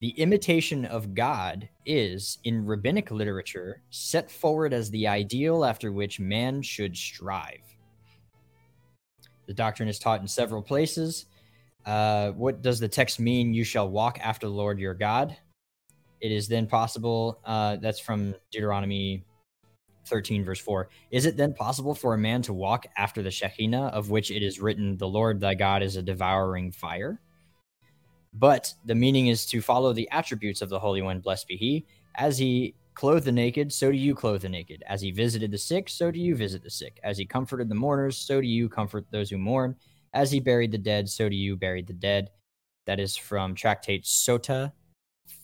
The 0.00 0.10
imitation 0.10 0.84
of 0.84 1.14
God 1.14 1.68
is, 1.84 2.38
in 2.44 2.64
rabbinic 2.64 3.10
literature, 3.10 3.82
set 3.90 4.30
forward 4.30 4.72
as 4.72 4.90
the 4.90 5.08
ideal 5.08 5.64
after 5.64 5.90
which 5.90 6.20
man 6.20 6.62
should 6.62 6.96
strive. 6.96 7.62
The 9.46 9.54
doctrine 9.54 9.88
is 9.88 9.98
taught 9.98 10.20
in 10.20 10.28
several 10.28 10.62
places. 10.62 11.26
Uh, 11.84 12.30
what 12.32 12.62
does 12.62 12.78
the 12.78 12.86
text 12.86 13.18
mean? 13.18 13.54
You 13.54 13.64
shall 13.64 13.88
walk 13.88 14.20
after 14.22 14.46
the 14.46 14.52
Lord 14.52 14.78
your 14.78 14.94
God. 14.94 15.36
It 16.20 16.30
is 16.30 16.46
then 16.46 16.66
possible, 16.66 17.40
uh, 17.44 17.76
that's 17.76 17.98
from 17.98 18.34
Deuteronomy 18.52 19.24
13, 20.08 20.44
verse 20.44 20.60
4. 20.60 20.88
Is 21.10 21.26
it 21.26 21.36
then 21.36 21.54
possible 21.54 21.94
for 21.94 22.14
a 22.14 22.18
man 22.18 22.42
to 22.42 22.52
walk 22.52 22.86
after 22.96 23.22
the 23.22 23.30
Shekhinah, 23.30 23.92
of 23.92 24.10
which 24.10 24.30
it 24.30 24.42
is 24.42 24.60
written, 24.60 24.96
The 24.96 25.08
Lord 25.08 25.40
thy 25.40 25.54
God 25.54 25.82
is 25.82 25.96
a 25.96 26.02
devouring 26.02 26.72
fire? 26.72 27.20
But 28.32 28.72
the 28.84 28.94
meaning 28.94 29.28
is 29.28 29.46
to 29.46 29.60
follow 29.60 29.92
the 29.92 30.08
attributes 30.10 30.62
of 30.62 30.68
the 30.68 30.78
Holy 30.78 31.02
One, 31.02 31.20
blessed 31.20 31.48
be 31.48 31.56
he. 31.56 31.86
As 32.16 32.38
he 32.38 32.74
clothed 32.94 33.24
the 33.24 33.32
naked, 33.32 33.72
so 33.72 33.90
do 33.90 33.96
you 33.96 34.14
clothe 34.14 34.42
the 34.42 34.48
naked. 34.48 34.82
As 34.86 35.00
he 35.00 35.10
visited 35.10 35.50
the 35.50 35.58
sick, 35.58 35.88
so 35.88 36.10
do 36.10 36.18
you 36.18 36.34
visit 36.34 36.62
the 36.62 36.70
sick. 36.70 36.98
As 37.04 37.16
he 37.16 37.24
comforted 37.24 37.68
the 37.68 37.74
mourners, 37.74 38.18
so 38.18 38.40
do 38.40 38.46
you 38.46 38.68
comfort 38.68 39.06
those 39.10 39.30
who 39.30 39.38
mourn. 39.38 39.76
As 40.14 40.30
he 40.30 40.40
buried 40.40 40.72
the 40.72 40.78
dead, 40.78 41.08
so 41.08 41.28
do 41.28 41.36
you 41.36 41.56
bury 41.56 41.82
the 41.82 41.92
dead. 41.92 42.30
That 42.86 42.98
is 42.98 43.16
from 43.16 43.54
Tractate 43.54 44.04
Sota 44.04 44.72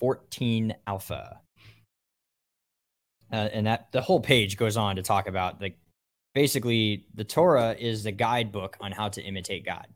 14 0.00 0.74
Alpha. 0.86 1.43
Uh, 3.34 3.48
and 3.52 3.66
that 3.66 3.90
the 3.90 4.00
whole 4.00 4.20
page 4.20 4.56
goes 4.56 4.76
on 4.76 4.94
to 4.94 5.02
talk 5.02 5.26
about 5.26 5.60
like 5.60 5.76
basically 6.34 7.04
the 7.14 7.24
Torah 7.24 7.74
is 7.76 8.04
the 8.04 8.12
guidebook 8.12 8.76
on 8.80 8.92
how 8.92 9.08
to 9.08 9.20
imitate 9.20 9.66
God. 9.66 9.88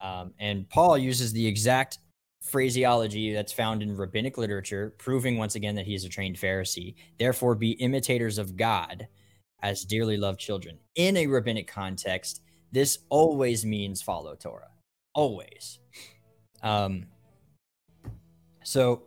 Um, 0.00 0.32
and 0.38 0.66
Paul 0.70 0.96
uses 0.96 1.34
the 1.34 1.46
exact 1.46 1.98
phraseology 2.40 3.34
that's 3.34 3.52
found 3.52 3.82
in 3.82 3.94
rabbinic 3.94 4.38
literature, 4.38 4.94
proving 4.96 5.36
once 5.36 5.54
again 5.54 5.74
that 5.74 5.84
he 5.84 5.94
is 5.94 6.04
a 6.04 6.08
trained 6.08 6.36
Pharisee. 6.36 6.94
Therefore, 7.18 7.54
be 7.54 7.72
imitators 7.72 8.38
of 8.38 8.56
God 8.56 9.06
as 9.62 9.84
dearly 9.84 10.16
loved 10.16 10.40
children. 10.40 10.78
In 10.94 11.18
a 11.18 11.26
rabbinic 11.26 11.68
context, 11.68 12.40
this 12.72 13.00
always 13.10 13.66
means 13.66 14.00
follow 14.00 14.34
Torah. 14.34 14.70
Always. 15.14 15.78
Um, 16.62 17.06
so, 18.62 19.02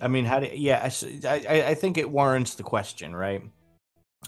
I 0.00 0.08
mean, 0.08 0.24
how 0.24 0.40
do 0.40 0.50
yeah? 0.52 0.88
I, 1.24 1.44
I, 1.48 1.68
I 1.68 1.74
think 1.74 1.98
it 1.98 2.10
warrants 2.10 2.54
the 2.54 2.62
question, 2.62 3.14
right? 3.14 3.42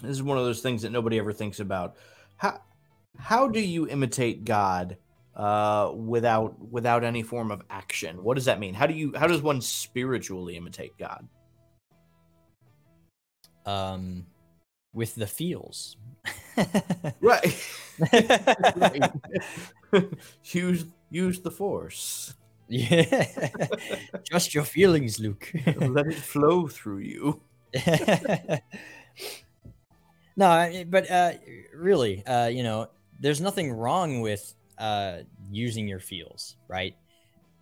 This 0.01 0.11
is 0.11 0.23
one 0.23 0.37
of 0.37 0.45
those 0.45 0.61
things 0.61 0.81
that 0.81 0.91
nobody 0.91 1.19
ever 1.19 1.33
thinks 1.33 1.59
about. 1.59 1.95
How 2.37 2.61
how 3.17 3.47
do 3.47 3.59
you 3.59 3.87
imitate 3.87 4.45
God 4.45 4.97
uh, 5.39 5.91
without 5.95 6.59
without 6.69 7.03
any 7.03 7.23
form 7.23 7.49
of 7.49 7.61
action. 7.69 8.21
What 8.23 8.35
does 8.35 8.45
that 8.45 8.59
mean? 8.59 8.73
How 8.73 8.87
do 8.87 8.93
you 8.93 9.13
how 9.15 9.25
does 9.25 9.41
one 9.41 9.61
spiritually 9.61 10.57
imitate 10.57 10.97
God? 10.97 11.27
Um, 13.65 14.25
with 14.93 15.15
the 15.15 15.27
feels. 15.27 15.95
right. 17.21 17.67
right. 18.75 19.11
use 20.43 20.85
use 21.09 21.39
the 21.39 21.51
force. 21.51 22.33
Yeah. 22.69 23.37
Trust 24.29 24.53
your 24.53 24.63
feelings, 24.63 25.19
Luke. 25.19 25.51
Let 25.75 26.07
it 26.07 26.15
flow 26.15 26.67
through 26.67 26.99
you. 26.99 27.41
no, 30.37 30.83
but 30.87 31.09
uh, 31.09 31.33
really, 31.73 32.25
uh, 32.25 32.47
you 32.47 32.63
know, 32.63 32.87
there's 33.19 33.41
nothing 33.41 33.71
wrong 33.71 34.21
with 34.21 34.53
uh, 34.77 35.17
using 35.51 35.87
your 35.87 35.99
feels, 35.99 36.55
right? 36.67 36.95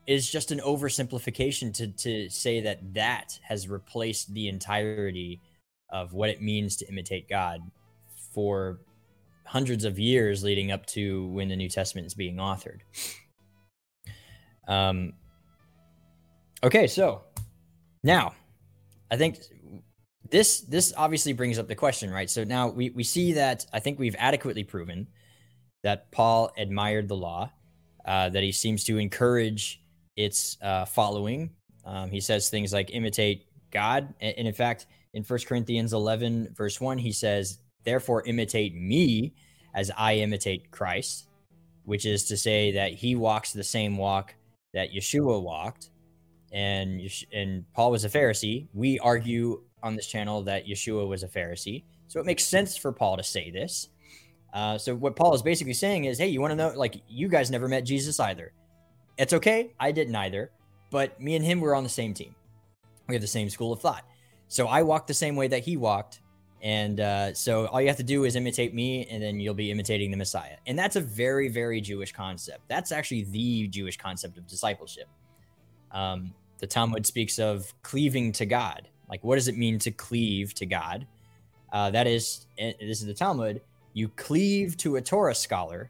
Is 0.05 0.29
just 0.29 0.51
an 0.51 0.59
oversimplification 0.59 1.73
to 1.75 1.87
to 1.87 2.29
say 2.29 2.61
that 2.61 2.93
that 2.93 3.39
has 3.43 3.67
replaced 3.67 4.33
the 4.33 4.47
entirety 4.47 5.41
of 5.89 6.13
what 6.13 6.29
it 6.29 6.41
means 6.41 6.77
to 6.77 6.87
imitate 6.87 7.27
God 7.29 7.61
for 8.33 8.79
hundreds 9.45 9.85
of 9.85 9.97
years 9.97 10.43
leading 10.43 10.71
up 10.71 10.85
to 10.85 11.27
when 11.27 11.47
the 11.47 11.55
New 11.55 11.69
Testament 11.69 12.07
is 12.07 12.13
being 12.13 12.35
authored. 12.35 12.79
Um, 14.67 15.13
okay, 16.63 16.87
so 16.87 17.23
now 18.03 18.33
I 19.09 19.17
think 19.17 19.39
this 20.29 20.61
this 20.61 20.93
obviously 20.97 21.33
brings 21.33 21.57
up 21.57 21.67
the 21.67 21.75
question, 21.75 22.11
right? 22.11 22.29
So 22.29 22.43
now 22.43 22.67
we, 22.69 22.89
we 22.89 23.03
see 23.03 23.33
that 23.33 23.65
I 23.73 23.79
think 23.79 23.99
we've 23.99 24.15
adequately 24.19 24.63
proven 24.63 25.07
that 25.83 26.11
Paul 26.11 26.51
admired 26.57 27.07
the 27.07 27.15
law, 27.15 27.51
uh, 28.05 28.29
that 28.29 28.43
he 28.43 28.51
seems 28.51 28.83
to 28.85 28.97
encourage 28.97 29.81
its 30.15 30.57
uh, 30.61 30.85
following. 30.85 31.51
Um, 31.85 32.09
he 32.09 32.19
says 32.19 32.49
things 32.49 32.73
like 32.73 32.89
imitate 32.91 33.45
God. 33.71 34.13
And, 34.19 34.47
in 34.47 34.53
fact, 34.53 34.87
in 35.13 35.23
1 35.23 35.39
Corinthians 35.47 35.93
11, 35.93 36.53
verse 36.55 36.81
1, 36.81 36.97
he 36.97 37.11
says, 37.11 37.59
Therefore, 37.83 38.23
imitate 38.25 38.75
me 38.75 39.33
as 39.73 39.91
I 39.97 40.15
imitate 40.15 40.71
Christ, 40.71 41.27
which 41.85 42.05
is 42.05 42.25
to 42.25 42.35
say 42.37 42.71
that 42.71 42.93
he 42.93 43.15
walks 43.15 43.53
the 43.53 43.63
same 43.63 43.97
walk 43.97 44.35
that 44.77 44.91
Yeshua 44.93 45.41
walked. 45.41 45.89
And, 46.53 47.01
and 47.33 47.65
Paul 47.73 47.89
was 47.91 48.05
a 48.05 48.09
Pharisee. 48.09 48.67
We 48.73 48.99
argue 48.99 49.63
on 49.81 49.95
this 49.95 50.05
channel 50.05 50.43
that 50.43 50.67
Yeshua 50.67 51.07
was 51.07 51.23
a 51.23 51.27
Pharisee. 51.27 51.83
So 52.07 52.19
it 52.19 52.27
makes 52.27 52.45
sense 52.45 52.77
for 52.77 52.91
Paul 52.91 53.17
to 53.17 53.23
say 53.23 53.49
this. 53.49 53.89
Uh, 54.53 54.77
so 54.77 54.93
what 54.95 55.15
Paul 55.15 55.33
is 55.33 55.41
basically 55.41 55.73
saying 55.73 56.05
is, 56.05 56.19
hey, 56.19 56.27
you 56.27 56.39
want 56.39 56.51
to 56.51 56.55
know? 56.55 56.69
Like, 56.69 57.01
you 57.07 57.27
guys 57.27 57.49
never 57.49 57.67
met 57.67 57.85
Jesus 57.85 58.19
either. 58.19 58.53
It's 59.17 59.33
okay. 59.33 59.73
I 59.79 59.91
didn't 59.91 60.15
either. 60.15 60.51
But 60.91 61.19
me 61.19 61.35
and 61.35 61.43
him 61.43 61.59
were 61.59 61.75
on 61.75 61.83
the 61.83 61.89
same 61.89 62.13
team. 62.13 62.35
We 63.07 63.15
have 63.15 63.21
the 63.21 63.27
same 63.27 63.49
school 63.49 63.73
of 63.73 63.81
thought. 63.81 64.05
So 64.47 64.67
I 64.67 64.83
walked 64.83 65.07
the 65.07 65.13
same 65.13 65.35
way 65.35 65.47
that 65.47 65.63
he 65.63 65.75
walked. 65.75 66.21
And 66.61 66.99
uh, 66.99 67.33
so 67.33 67.67
all 67.67 67.79
you 67.79 67.87
have 67.87 67.97
to 67.97 68.03
do 68.03 68.25
is 68.25 68.35
imitate 68.35 68.73
me, 68.73 69.05
and 69.11 69.21
then 69.21 69.39
you'll 69.39 69.53
be 69.53 69.71
imitating 69.71 70.11
the 70.11 70.17
Messiah. 70.17 70.57
And 70.65 70.77
that's 70.77 70.95
a 70.95 71.01
very, 71.01 71.49
very 71.49 71.81
Jewish 71.81 72.11
concept. 72.11 72.61
That's 72.67 72.91
actually 72.91 73.23
the 73.23 73.67
Jewish 73.67 73.97
concept 73.97 74.37
of 74.37 74.47
discipleship. 74.47 75.07
Um, 75.91 76.33
the 76.57 76.67
Talmud 76.67 77.05
speaks 77.05 77.37
of 77.37 77.71
cleaving 77.83 78.31
to 78.33 78.45
God. 78.45 78.87
Like, 79.09 79.23
what 79.23 79.35
does 79.35 79.47
it 79.47 79.57
mean 79.57 79.77
to 79.79 79.91
cleave 79.91 80.53
to 80.55 80.65
God? 80.65 81.05
Uh, 81.71 81.91
that 81.91 82.07
is, 82.07 82.47
this 82.57 83.01
is 83.01 83.05
the 83.05 83.13
Talmud 83.13 83.61
you 83.93 84.09
cleave 84.09 84.77
to 84.77 84.97
a 84.97 85.01
Torah 85.01 85.33
scholar 85.33 85.89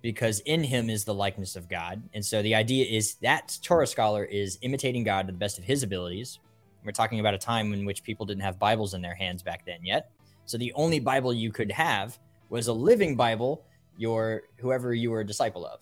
because 0.00 0.38
in 0.40 0.62
him 0.62 0.88
is 0.88 1.04
the 1.04 1.12
likeness 1.12 1.56
of 1.56 1.68
God. 1.68 2.00
And 2.14 2.24
so 2.24 2.40
the 2.40 2.54
idea 2.54 2.86
is 2.86 3.14
that 3.16 3.58
Torah 3.62 3.86
scholar 3.86 4.24
is 4.24 4.58
imitating 4.62 5.02
God 5.02 5.26
to 5.26 5.32
the 5.32 5.38
best 5.38 5.58
of 5.58 5.64
his 5.64 5.82
abilities. 5.82 6.38
We're 6.84 6.92
talking 6.92 7.20
about 7.20 7.34
a 7.34 7.38
time 7.38 7.72
in 7.72 7.84
which 7.84 8.02
people 8.02 8.24
didn't 8.24 8.42
have 8.42 8.58
Bibles 8.58 8.94
in 8.94 9.02
their 9.02 9.14
hands 9.14 9.42
back 9.42 9.64
then 9.66 9.80
yet. 9.84 10.10
So 10.46 10.56
the 10.56 10.72
only 10.74 11.00
Bible 11.00 11.32
you 11.32 11.52
could 11.52 11.70
have 11.72 12.18
was 12.48 12.68
a 12.68 12.72
living 12.72 13.16
Bible, 13.16 13.64
your 13.96 14.42
whoever 14.58 14.94
you 14.94 15.10
were 15.10 15.20
a 15.20 15.26
disciple 15.26 15.66
of. 15.66 15.80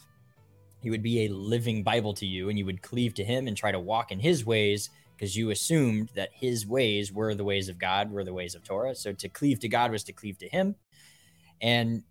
He 0.82 0.90
would 0.90 1.02
be 1.02 1.24
a 1.24 1.28
living 1.28 1.82
Bible 1.82 2.14
to 2.14 2.26
you, 2.26 2.48
and 2.48 2.58
you 2.58 2.66
would 2.66 2.82
cleave 2.82 3.14
to 3.14 3.24
him 3.24 3.46
and 3.46 3.56
try 3.56 3.70
to 3.70 3.80
walk 3.80 4.12
in 4.12 4.18
his 4.18 4.44
ways 4.44 4.90
because 5.16 5.36
you 5.36 5.50
assumed 5.50 6.10
that 6.14 6.30
his 6.32 6.66
ways 6.66 7.12
were 7.12 7.34
the 7.34 7.44
ways 7.44 7.68
of 7.68 7.78
God, 7.78 8.10
were 8.10 8.24
the 8.24 8.34
ways 8.34 8.54
of 8.54 8.62
Torah. 8.64 8.94
So 8.94 9.12
to 9.12 9.28
cleave 9.28 9.60
to 9.60 9.68
God 9.68 9.90
was 9.90 10.04
to 10.04 10.12
cleave 10.12 10.38
to 10.38 10.48
him. 10.48 10.74
And 11.60 12.02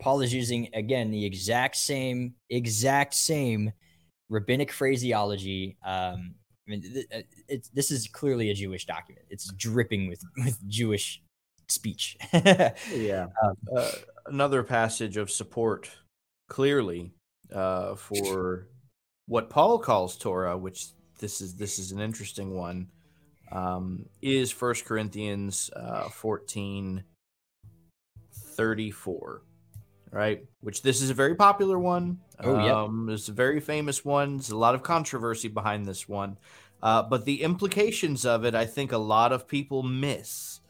Paul 0.00 0.20
is 0.22 0.34
using 0.34 0.68
again 0.74 1.10
the 1.10 1.24
exact 1.24 1.76
same, 1.76 2.34
exact 2.50 3.14
same 3.14 3.72
rabbinic 4.28 4.72
phraseology. 4.72 5.76
Um, 5.84 6.34
I 6.68 6.70
mean, 6.70 6.82
th- 6.82 7.06
uh, 7.14 7.22
it's, 7.48 7.68
this 7.70 7.90
is 7.90 8.06
clearly 8.08 8.50
a 8.50 8.54
Jewish 8.54 8.84
document. 8.84 9.26
It's 9.30 9.50
dripping 9.54 10.08
with 10.08 10.22
with 10.36 10.58
Jewish 10.68 11.22
speech. 11.68 12.16
yeah. 12.32 13.26
Um, 13.42 13.54
uh, 13.74 13.90
another 14.26 14.62
passage 14.62 15.16
of 15.16 15.30
support 15.30 15.90
clearly 16.48 17.12
uh, 17.54 17.94
for 17.94 18.68
what 19.26 19.50
Paul 19.50 19.78
calls 19.78 20.16
Torah, 20.16 20.58
which 20.58 20.88
this 21.18 21.40
is 21.40 21.54
this 21.54 21.78
is 21.78 21.92
an 21.92 22.00
interesting 22.00 22.54
one, 22.54 22.88
um, 23.50 24.06
is 24.20 24.50
First 24.50 24.84
Corinthians 24.84 25.70
uh, 25.74 26.08
14 26.10 27.04
34 28.56 29.42
right? 30.10 30.44
Which 30.60 30.82
this 30.82 31.02
is 31.02 31.10
a 31.10 31.14
very 31.14 31.34
popular 31.34 31.78
one. 31.78 32.18
Oh, 32.40 32.64
yeah. 32.64 32.82
Um, 32.82 33.08
it's 33.10 33.28
a 33.28 33.32
very 33.32 33.60
famous 33.60 34.04
one. 34.04 34.36
There's 34.36 34.50
a 34.50 34.56
lot 34.56 34.74
of 34.74 34.82
controversy 34.82 35.48
behind 35.48 35.86
this 35.86 36.08
one. 36.08 36.38
Uh, 36.82 37.02
but 37.02 37.24
the 37.24 37.42
implications 37.42 38.24
of 38.24 38.44
it, 38.44 38.54
I 38.54 38.64
think 38.64 38.92
a 38.92 38.98
lot 38.98 39.32
of 39.32 39.48
people 39.48 39.82
miss. 39.82 40.60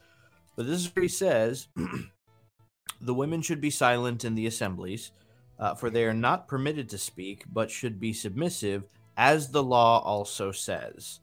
But 0.56 0.66
this 0.66 0.80
is 0.80 0.94
what 0.94 1.02
he 1.02 1.08
says 1.08 1.68
The 3.00 3.14
women 3.14 3.42
should 3.42 3.60
be 3.60 3.70
silent 3.70 4.24
in 4.24 4.34
the 4.34 4.46
assemblies, 4.46 5.12
uh, 5.58 5.74
for 5.74 5.90
they 5.90 6.04
are 6.04 6.14
not 6.14 6.48
permitted 6.48 6.88
to 6.90 6.98
speak, 6.98 7.44
but 7.52 7.70
should 7.70 8.00
be 8.00 8.12
submissive, 8.12 8.84
as 9.16 9.50
the 9.50 9.62
law 9.62 10.00
also 10.02 10.50
says. 10.50 11.20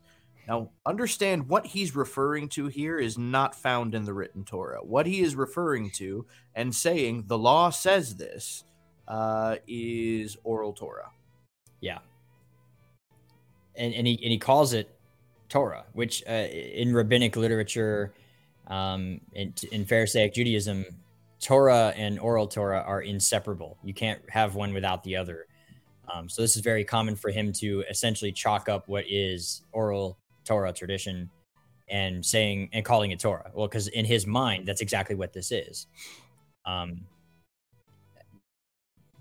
Now, 0.48 0.70
understand 0.84 1.48
what 1.48 1.66
he's 1.66 1.96
referring 1.96 2.48
to 2.50 2.68
here 2.68 2.98
is 2.98 3.18
not 3.18 3.54
found 3.54 3.94
in 3.94 4.04
the 4.04 4.14
written 4.14 4.44
Torah. 4.44 4.78
What 4.82 5.06
he 5.06 5.20
is 5.20 5.34
referring 5.34 5.90
to 5.92 6.26
and 6.54 6.74
saying 6.74 7.24
the 7.26 7.38
law 7.38 7.70
says 7.70 8.14
this 8.14 8.64
uh, 9.08 9.56
is 9.66 10.36
oral 10.44 10.72
Torah. 10.72 11.10
Yeah. 11.80 11.98
And, 13.74 13.92
and, 13.92 14.06
he, 14.06 14.14
and 14.22 14.30
he 14.32 14.38
calls 14.38 14.72
it 14.72 14.88
Torah, 15.48 15.84
which 15.92 16.22
uh, 16.28 16.32
in 16.32 16.94
rabbinic 16.94 17.36
literature, 17.36 18.12
um, 18.68 19.20
in, 19.34 19.52
in 19.72 19.84
Pharisaic 19.84 20.32
Judaism, 20.34 20.84
Torah 21.40 21.92
and 21.96 22.18
oral 22.20 22.46
Torah 22.46 22.82
are 22.86 23.02
inseparable. 23.02 23.78
You 23.84 23.94
can't 23.94 24.20
have 24.30 24.54
one 24.54 24.72
without 24.72 25.02
the 25.02 25.16
other. 25.16 25.46
Um, 26.12 26.28
so 26.28 26.40
this 26.40 26.56
is 26.56 26.62
very 26.62 26.84
common 26.84 27.16
for 27.16 27.30
him 27.30 27.52
to 27.54 27.84
essentially 27.90 28.30
chalk 28.30 28.68
up 28.68 28.88
what 28.88 29.04
is 29.08 29.62
oral 29.72 30.18
Torah 30.46 30.72
tradition 30.72 31.30
and 31.88 32.24
saying 32.24 32.70
and 32.72 32.84
calling 32.84 33.10
it 33.10 33.20
Torah. 33.20 33.50
Well, 33.54 33.68
because 33.68 33.88
in 33.88 34.04
his 34.04 34.26
mind, 34.26 34.66
that's 34.66 34.80
exactly 34.80 35.14
what 35.16 35.32
this 35.32 35.52
is. 35.52 35.86
Um, 36.64 37.02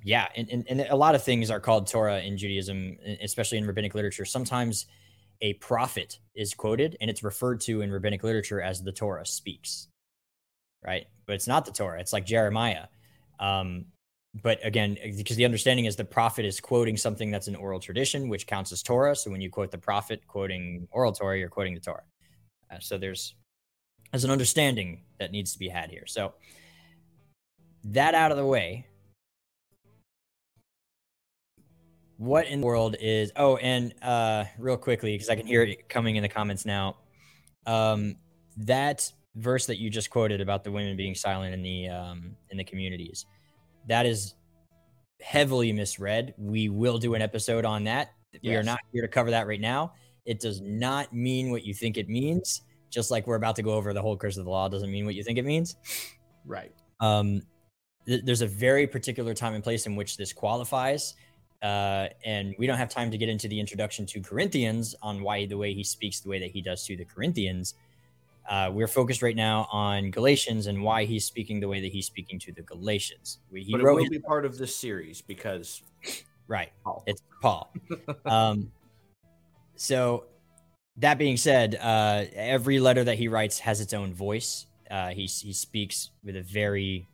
yeah, 0.03 0.27
and, 0.35 0.47
and, 0.49 0.65
and 0.69 0.81
a 0.81 0.95
lot 0.95 1.15
of 1.15 1.23
things 1.23 1.49
are 1.49 1.59
called 1.59 1.87
Torah 1.87 2.21
in 2.21 2.37
Judaism, 2.37 2.97
especially 3.21 3.57
in 3.57 3.65
rabbinic 3.65 3.95
literature. 3.95 4.25
Sometimes 4.25 4.85
a 5.41 5.53
prophet 5.55 6.19
is 6.35 6.53
quoted 6.53 6.95
and 7.01 7.09
it's 7.09 7.23
referred 7.23 7.59
to 7.61 7.81
in 7.81 7.91
rabbinic 7.91 8.23
literature 8.23 8.61
as 8.61 8.81
the 8.81 8.91
Torah 8.91 9.25
speaks, 9.25 9.87
right? 10.85 11.07
But 11.25 11.33
it's 11.33 11.47
not 11.47 11.65
the 11.65 11.71
Torah. 11.71 11.99
It's 11.99 12.13
like 12.13 12.25
Jeremiah. 12.25 12.85
Um, 13.39 13.85
but 14.41 14.59
again, 14.65 14.97
because 15.17 15.37
the 15.37 15.45
understanding 15.45 15.85
is 15.85 15.95
the 15.95 16.03
prophet 16.03 16.45
is 16.45 16.59
quoting 16.59 16.97
something 16.97 17.31
that's 17.31 17.47
an 17.47 17.55
oral 17.55 17.79
tradition, 17.79 18.27
which 18.27 18.47
counts 18.47 18.71
as 18.71 18.83
Torah. 18.83 19.15
So 19.15 19.31
when 19.31 19.39
you 19.39 19.49
quote 19.49 19.71
the 19.71 19.77
prophet 19.77 20.27
quoting 20.27 20.87
oral 20.91 21.13
Torah, 21.13 21.37
you're 21.37 21.49
quoting 21.49 21.73
the 21.73 21.79
Torah. 21.79 22.03
Uh, 22.69 22.79
so 22.79 22.97
there's 22.97 23.35
there's 24.11 24.25
an 24.25 24.31
understanding 24.31 25.03
that 25.19 25.31
needs 25.31 25.53
to 25.53 25.59
be 25.59 25.69
had 25.69 25.89
here. 25.89 26.05
So 26.05 26.33
that 27.85 28.13
out 28.13 28.31
of 28.31 28.37
the 28.37 28.45
way, 28.45 28.87
what 32.17 32.47
in 32.47 32.59
the 32.59 32.67
world 32.67 32.97
is? 32.99 33.31
Oh, 33.37 33.55
and 33.57 33.93
uh, 34.01 34.45
real 34.57 34.77
quickly, 34.77 35.13
because 35.13 35.29
I 35.29 35.35
can 35.35 35.47
hear 35.47 35.63
it 35.63 35.87
coming 35.87 36.17
in 36.17 36.23
the 36.23 36.29
comments 36.29 36.65
now. 36.65 36.97
Um, 37.65 38.17
that 38.57 39.11
verse 39.35 39.65
that 39.67 39.79
you 39.79 39.89
just 39.89 40.09
quoted 40.09 40.41
about 40.41 40.63
the 40.65 40.71
women 40.71 40.97
being 40.97 41.15
silent 41.15 41.53
in 41.53 41.63
the 41.63 41.87
um, 41.87 42.35
in 42.49 42.57
the 42.57 42.63
communities 42.65 43.25
that 43.87 44.05
is 44.05 44.35
heavily 45.21 45.71
misread. 45.71 46.33
We 46.37 46.69
will 46.69 46.97
do 46.97 47.13
an 47.13 47.21
episode 47.21 47.65
on 47.65 47.83
that. 47.85 48.11
Yes. 48.33 48.41
We 48.43 48.55
are 48.55 48.63
not 48.63 48.79
here 48.91 49.01
to 49.01 49.07
cover 49.07 49.31
that 49.31 49.47
right 49.47 49.61
now. 49.61 49.93
It 50.25 50.39
does 50.39 50.61
not 50.61 51.13
mean 51.13 51.51
what 51.51 51.63
you 51.63 51.73
think 51.73 51.97
it 51.97 52.09
means. 52.09 52.61
Just 52.89 53.11
like 53.11 53.27
we're 53.27 53.35
about 53.35 53.55
to 53.57 53.63
go 53.63 53.73
over 53.73 53.93
the 53.93 54.01
whole 54.01 54.17
curse 54.17 54.37
of 54.37 54.45
the 54.45 54.51
law 54.51 54.67
doesn't 54.67 54.91
mean 54.91 55.05
what 55.05 55.15
you 55.15 55.23
think 55.23 55.37
it 55.37 55.45
means. 55.45 55.77
Right. 56.45 56.71
Um, 56.99 57.41
th- 58.05 58.21
there's 58.23 58.41
a 58.41 58.47
very 58.47 58.87
particular 58.87 59.33
time 59.33 59.53
and 59.53 59.63
place 59.63 59.85
in 59.85 59.95
which 59.95 60.17
this 60.17 60.33
qualifies. 60.33 61.15
Uh, 61.61 62.09
and 62.23 62.53
we 62.59 62.67
don't 62.67 62.77
have 62.77 62.89
time 62.89 63.09
to 63.09 63.17
get 63.17 63.29
into 63.29 63.47
the 63.47 63.59
introduction 63.59 64.05
to 64.05 64.21
Corinthians 64.21 64.95
on 65.01 65.21
why 65.21 65.45
the 65.45 65.57
way 65.57 65.73
he 65.73 65.83
speaks 65.83 66.19
the 66.19 66.29
way 66.29 66.39
that 66.39 66.51
he 66.51 66.61
does 66.61 66.85
to 66.85 66.95
the 66.95 67.05
Corinthians. 67.05 67.75
Uh, 68.49 68.69
we're 68.71 68.87
focused 68.87 69.21
right 69.21 69.35
now 69.35 69.67
on 69.71 70.11
Galatians 70.11 70.67
and 70.67 70.81
why 70.83 71.05
he's 71.05 71.25
speaking 71.25 71.59
the 71.59 71.67
way 71.67 71.81
that 71.81 71.91
he's 71.91 72.05
speaking 72.05 72.37
to 72.39 72.51
the 72.51 72.61
Galatians. 72.61 73.39
We, 73.51 73.63
he 73.63 73.71
but 73.71 73.81
it 73.81 73.83
will 73.83 74.09
be 74.09 74.19
part 74.19 74.45
of 74.45 74.57
this 74.57 74.75
series 74.75 75.21
because, 75.21 75.81
right, 76.47 76.71
Paul. 76.83 77.03
it's 77.07 77.23
Paul. 77.41 77.73
um, 78.25 78.71
so 79.75 80.25
that 80.97 81.17
being 81.17 81.37
said, 81.37 81.75
uh, 81.81 82.25
every 82.33 82.79
letter 82.79 83.03
that 83.03 83.17
he 83.17 83.27
writes 83.27 83.59
has 83.59 83.81
its 83.81 83.93
own 83.93 84.13
voice. 84.13 84.67
Uh, 84.91 85.09
he 85.09 85.25
he 85.25 85.51
speaks 85.51 86.11
with 86.23 86.35
a 86.35 86.43
very 86.43 87.07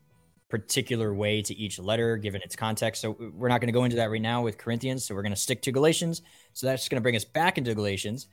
particular 0.49 1.13
way 1.13 1.41
to 1.41 1.55
each 1.55 1.79
letter 1.79 2.17
given 2.17 2.41
its 2.43 2.57
context. 2.57 3.01
So 3.01 3.15
we're 3.33 3.47
not 3.47 3.61
going 3.61 3.69
to 3.69 3.73
go 3.73 3.85
into 3.85 3.95
that 3.95 4.11
right 4.11 4.21
now 4.21 4.41
with 4.41 4.57
Corinthians. 4.57 5.05
So 5.05 5.15
we're 5.15 5.21
going 5.21 5.33
to 5.33 5.39
stick 5.39 5.61
to 5.61 5.71
Galatians. 5.71 6.21
So 6.51 6.67
that's 6.67 6.89
going 6.89 6.97
to 6.97 7.01
bring 7.01 7.15
us 7.15 7.23
back 7.23 7.57
into 7.57 7.73
Galatians 7.73 8.27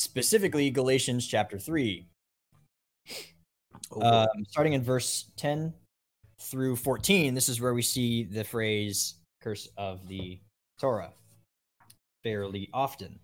specifically 0.00 0.70
Galatians 0.70 1.26
chapter 1.26 1.58
3. 1.58 2.06
Um, 4.00 4.28
starting 4.48 4.72
in 4.72 4.82
verse 4.82 5.30
10 5.36 5.74
through 6.40 6.76
14, 6.76 7.34
this 7.34 7.48
is 7.48 7.60
where 7.60 7.74
we 7.74 7.82
see 7.82 8.24
the 8.24 8.44
phrase 8.44 9.14
curse 9.42 9.68
of 9.76 10.06
the 10.08 10.40
Torah 10.80 11.12
fairly 12.22 12.70
often. 12.72 13.18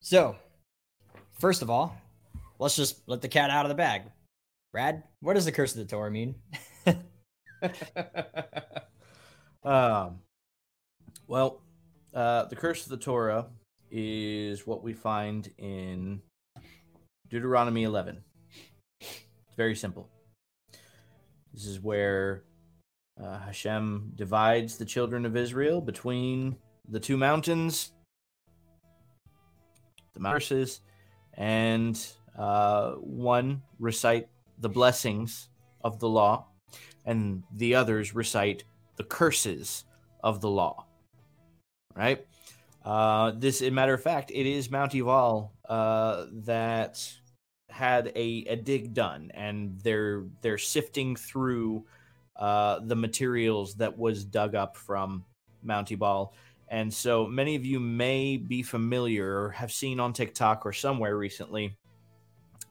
So, 0.00 0.36
first 1.38 1.62
of 1.62 1.70
all, 1.70 1.96
let's 2.58 2.76
just 2.76 3.00
let 3.06 3.22
the 3.22 3.28
cat 3.28 3.50
out 3.50 3.64
of 3.64 3.70
the 3.70 3.74
bag. 3.74 4.02
Brad, 4.72 5.02
what 5.20 5.34
does 5.34 5.44
the 5.46 5.52
curse 5.52 5.74
of 5.74 5.78
the 5.78 5.90
Torah 5.90 6.10
mean? 6.10 6.34
um, 9.64 10.20
well, 11.26 11.62
uh, 12.14 12.44
the 12.46 12.56
curse 12.56 12.84
of 12.84 12.90
the 12.90 12.96
Torah 12.98 13.46
is 13.90 14.66
what 14.66 14.82
we 14.82 14.92
find 14.92 15.50
in 15.58 16.20
Deuteronomy 17.28 17.84
11. 17.84 18.22
It's 19.00 19.56
very 19.56 19.74
simple. 19.74 20.08
This 21.52 21.66
is 21.66 21.80
where 21.80 22.44
uh, 23.22 23.38
Hashem 23.38 24.12
divides 24.14 24.78
the 24.78 24.84
children 24.84 25.26
of 25.26 25.36
Israel 25.36 25.80
between 25.80 26.56
the 26.88 27.00
two 27.00 27.16
mountains, 27.16 27.92
the 30.14 30.20
mountains, 30.20 30.80
and 31.34 32.06
uh, 32.36 32.92
one 32.92 33.62
recite 33.78 34.28
the 34.58 34.68
blessings 34.68 35.48
of 35.82 35.98
the 35.98 36.08
law, 36.08 36.46
and 37.04 37.42
the 37.52 37.74
others 37.74 38.14
recite 38.14 38.64
the 38.96 39.04
curses 39.04 39.84
of 40.22 40.40
the 40.40 40.50
law. 40.50 40.86
Right? 41.94 42.24
Uh, 42.88 43.32
this, 43.36 43.60
a 43.60 43.68
matter 43.68 43.92
of 43.92 44.02
fact, 44.02 44.30
it 44.30 44.46
is 44.46 44.70
Mount 44.70 44.94
Ebal 44.94 45.52
uh, 45.68 46.24
that 46.32 47.06
had 47.68 48.06
a, 48.16 48.46
a 48.48 48.56
dig 48.56 48.94
done, 48.94 49.30
and 49.34 49.78
they're 49.82 50.24
they're 50.40 50.56
sifting 50.56 51.14
through 51.14 51.84
uh, 52.36 52.80
the 52.82 52.96
materials 52.96 53.74
that 53.74 53.98
was 53.98 54.24
dug 54.24 54.54
up 54.54 54.74
from 54.74 55.22
Mount 55.62 55.92
Ebal. 55.92 56.32
And 56.68 56.92
so 56.92 57.26
many 57.26 57.56
of 57.56 57.66
you 57.66 57.78
may 57.78 58.38
be 58.38 58.62
familiar 58.62 59.42
or 59.42 59.50
have 59.50 59.70
seen 59.70 60.00
on 60.00 60.14
TikTok 60.14 60.64
or 60.64 60.72
somewhere 60.72 61.14
recently 61.14 61.76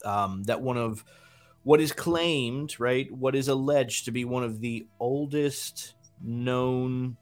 um, 0.04 0.42
that 0.46 0.62
one 0.62 0.78
of 0.78 1.06
what 1.62 1.80
is 1.80 1.92
claimed, 1.92 2.80
right, 2.80 3.12
what 3.12 3.36
is 3.36 3.50
alleged 3.50 4.06
to 4.06 4.12
be 4.12 4.26
one 4.26 4.44
of 4.44 4.62
the 4.62 4.88
oldest 5.00 5.94
known 6.24 7.18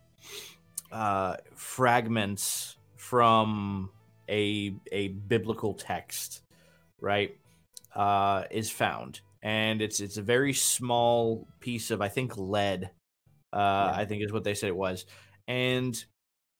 uh, 0.93 1.35
fragments 1.55 2.74
from 3.09 3.89
a 4.27 4.75
a 4.91 5.09
biblical 5.09 5.75
text, 5.75 6.41
right, 6.99 7.37
uh, 7.95 8.43
is 8.49 8.71
found, 8.71 9.21
and 9.43 9.81
it's 9.81 9.99
it's 9.99 10.17
a 10.17 10.23
very 10.23 10.53
small 10.53 11.47
piece 11.59 11.91
of 11.91 12.01
I 12.01 12.09
think 12.09 12.35
lead. 12.37 12.89
Uh, 13.53 13.57
yeah. 13.57 13.93
I 13.95 14.05
think 14.05 14.23
is 14.23 14.33
what 14.33 14.43
they 14.43 14.55
said 14.55 14.69
it 14.69 14.75
was, 14.75 15.05
and 15.47 16.03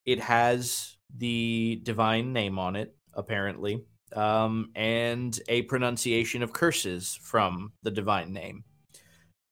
it 0.06 0.20
has 0.20 0.96
the 1.18 1.82
divine 1.84 2.32
name 2.32 2.60
on 2.60 2.76
it 2.76 2.96
apparently, 3.14 3.84
um, 4.16 4.70
and 4.76 5.40
a 5.50 5.64
pronunciation 5.64 6.44
of 6.44 6.54
curses 6.54 7.18
from 7.24 7.74
the 7.82 7.92
divine 7.92 8.34
name. 8.34 8.64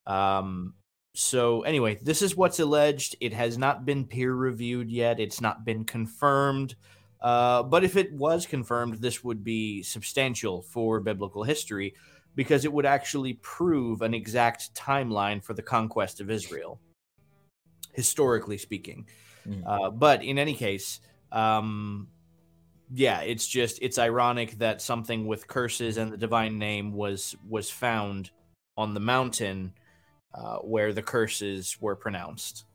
Um, 0.06 0.76
so 1.16 1.62
anyway, 1.62 2.00
this 2.02 2.22
is 2.22 2.36
what's 2.36 2.60
alleged. 2.60 3.16
It 3.20 3.34
has 3.34 3.58
not 3.58 3.86
been 3.86 4.06
peer 4.06 4.34
reviewed 4.34 4.90
yet. 4.90 5.20
It's 5.20 5.42
not 5.42 5.64
been 5.64 5.84
confirmed. 5.86 6.76
Uh, 7.22 7.64
but 7.64 7.84
if 7.84 7.96
it 7.96 8.12
was 8.14 8.46
confirmed, 8.46 8.96
this 8.96 9.24
would 9.24 9.44
be 9.44 9.84
substantial 9.84 10.62
for 10.62 11.00
biblical 11.00 11.44
history 11.44 11.94
because 12.36 12.66
it 12.66 12.74
would 12.74 12.86
actually 12.86 13.34
prove 13.36 14.02
an 14.02 14.14
exact 14.14 14.74
timeline 14.74 15.42
for 15.42 15.54
the 15.54 15.62
conquest 15.62 16.20
of 16.20 16.32
Israel, 16.32 16.82
historically 17.94 18.58
speaking. 18.58 19.08
Mm. 19.48 19.64
Uh, 19.66 19.92
but 19.92 20.24
in 20.24 20.40
any 20.40 20.56
case, 20.56 21.00
um, 21.32 22.08
yeah, 22.92 23.22
it's 23.22 23.48
just 23.48 23.80
it's 23.82 24.00
ironic 24.00 24.58
that 24.58 24.82
something 24.82 25.28
with 25.28 25.48
curses 25.48 25.98
and 25.98 26.12
the 26.12 26.18
divine 26.18 26.58
name 26.58 26.92
was 26.92 27.36
was 27.48 27.70
found 27.70 28.32
on 28.78 28.94
the 28.94 29.00
mountain 29.00 29.74
uh, 30.34 30.58
where 30.58 30.94
the 30.94 31.02
curses 31.02 31.78
were 31.82 31.96
pronounced. 31.96 32.66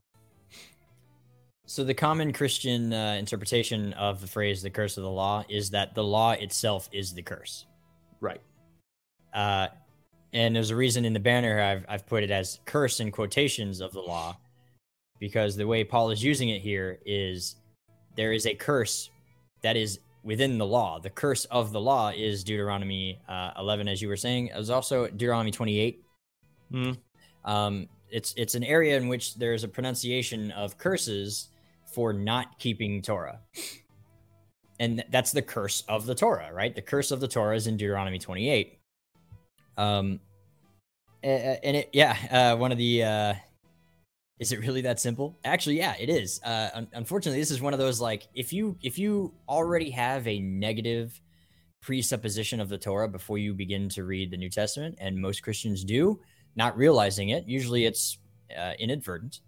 So 1.66 1.84
the 1.84 1.94
common 1.94 2.32
Christian 2.32 2.92
uh, 2.92 3.16
interpretation 3.18 3.92
of 3.94 4.20
the 4.20 4.26
phrase 4.26 4.62
"the 4.62 4.70
curse 4.70 4.96
of 4.96 5.02
the 5.02 5.10
law" 5.10 5.44
is 5.48 5.70
that 5.70 5.94
the 5.94 6.04
law 6.04 6.32
itself 6.32 6.88
is 6.92 7.12
the 7.12 7.22
curse. 7.22 7.66
Right. 8.20 8.40
Uh, 9.34 9.68
and 10.32 10.56
there's 10.56 10.70
a 10.70 10.76
reason 10.76 11.04
in 11.04 11.12
the 11.12 11.20
banner 11.20 11.60
I've 11.60 11.84
I've 11.88 12.06
put 12.06 12.22
it 12.22 12.30
as 12.30 12.60
curse 12.64 13.00
in 13.00 13.10
quotations 13.10 13.80
of 13.80 13.92
the 13.92 14.00
law, 14.00 14.36
because 15.18 15.56
the 15.56 15.66
way 15.66 15.84
Paul 15.84 16.10
is 16.10 16.22
using 16.22 16.48
it 16.48 16.62
here 16.62 16.98
is 17.04 17.56
there 18.16 18.32
is 18.32 18.46
a 18.46 18.54
curse 18.54 19.10
that 19.62 19.76
is 19.76 20.00
within 20.22 20.58
the 20.58 20.66
law. 20.66 20.98
The 20.98 21.10
curse 21.10 21.44
of 21.46 21.72
the 21.72 21.80
law 21.80 22.10
is 22.14 22.44
Deuteronomy 22.44 23.20
uh, 23.28 23.52
11, 23.58 23.88
as 23.88 24.02
you 24.02 24.08
were 24.08 24.16
saying. 24.16 24.48
It 24.48 24.56
was 24.56 24.70
also 24.70 25.06
Deuteronomy 25.06 25.50
28. 25.50 26.02
Hmm. 26.70 26.92
Um, 27.48 27.88
it's 28.10 28.34
it's 28.36 28.54
an 28.54 28.62
area 28.62 28.96
in 28.96 29.08
which 29.08 29.34
there's 29.34 29.64
a 29.64 29.68
pronunciation 29.68 30.50
of 30.52 30.76
curses 30.78 31.48
for 31.92 32.12
not 32.12 32.58
keeping 32.58 33.02
Torah. 33.02 33.40
And 34.78 35.02
that's 35.10 35.32
the 35.32 35.42
curse 35.42 35.82
of 35.88 36.06
the 36.06 36.14
Torah, 36.14 36.52
right? 36.52 36.74
The 36.74 36.82
curse 36.82 37.10
of 37.10 37.20
the 37.20 37.26
Torah 37.26 37.56
is 37.56 37.66
in 37.66 37.76
Deuteronomy 37.76 38.18
28. 38.18 38.78
Um, 39.76 40.20
and 41.22 41.76
it, 41.76 41.90
yeah, 41.92 42.16
uh, 42.30 42.56
one 42.56 42.70
of 42.70 42.78
the, 42.78 43.02
uh, 43.02 43.34
is 44.38 44.52
it 44.52 44.60
really 44.60 44.82
that 44.82 45.00
simple? 45.00 45.36
Actually, 45.44 45.78
yeah, 45.78 45.96
it 45.98 46.08
is. 46.08 46.40
Uh, 46.44 46.68
un- 46.74 46.88
unfortunately, 46.92 47.40
this 47.40 47.50
is 47.50 47.60
one 47.60 47.72
of 47.72 47.80
those 47.80 48.00
like 48.00 48.28
if 48.34 48.52
you 48.52 48.76
if 48.82 48.98
you 48.98 49.34
already 49.48 49.90
have 49.90 50.28
a 50.28 50.38
negative 50.38 51.20
presupposition 51.80 52.60
of 52.60 52.68
the 52.68 52.78
Torah 52.78 53.08
before 53.08 53.38
you 53.38 53.54
begin 53.54 53.88
to 53.88 54.04
read 54.04 54.30
the 54.30 54.36
New 54.36 54.50
Testament, 54.50 54.96
and 55.00 55.16
most 55.18 55.42
Christians 55.42 55.82
do, 55.82 56.20
not 56.58 56.76
realizing 56.76 57.30
it. 57.30 57.46
Usually, 57.46 57.86
it's 57.86 58.18
uh, 58.54 58.72
inadvertent. 58.78 59.40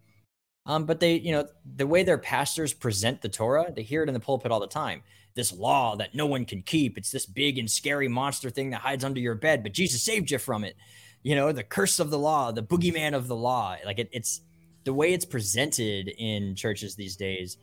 Um, 0.65 0.85
but 0.85 1.01
they, 1.01 1.17
you 1.17 1.33
know, 1.33 1.47
the 1.77 1.87
way 1.87 2.05
their 2.05 2.19
pastors 2.19 2.73
present 2.73 3.21
the 3.21 3.29
Torah, 3.29 3.73
they 3.75 3.83
hear 3.83 4.03
it 4.03 4.09
in 4.09 4.15
the 4.15 4.21
pulpit 4.21 4.53
all 4.53 4.61
the 4.61 4.67
time. 4.67 5.03
This 5.35 5.53
law 5.53 5.97
that 5.97 6.15
no 6.15 6.27
one 6.27 6.45
can 6.45 6.63
keep. 6.63 6.97
It's 6.97 7.11
this 7.11 7.27
big 7.27 7.59
and 7.59 7.71
scary 7.71 8.09
monster 8.09 8.51
thing 8.51 8.71
that 8.71 8.81
hides 8.81 9.05
under 9.05 9.21
your 9.21 9.35
bed, 9.35 9.63
but 9.63 9.73
Jesus 9.73 10.03
saved 10.03 10.31
you 10.31 10.39
from 10.39 10.65
it. 10.65 10.77
You 11.23 11.35
know, 11.35 11.51
the 11.53 11.65
curse 11.65 11.99
of 11.99 12.11
the 12.11 12.19
law, 12.19 12.53
the 12.53 12.63
boogeyman 12.63 13.15
of 13.15 13.27
the 13.27 13.37
law. 13.37 13.77
Like 13.85 13.99
it, 13.99 14.09
it's 14.13 14.43
the 14.85 14.95
way 14.95 15.13
it's 15.13 15.25
presented 15.25 16.09
in 16.19 16.55
churches 16.55 16.95
these 16.95 17.17
days. 17.17 17.59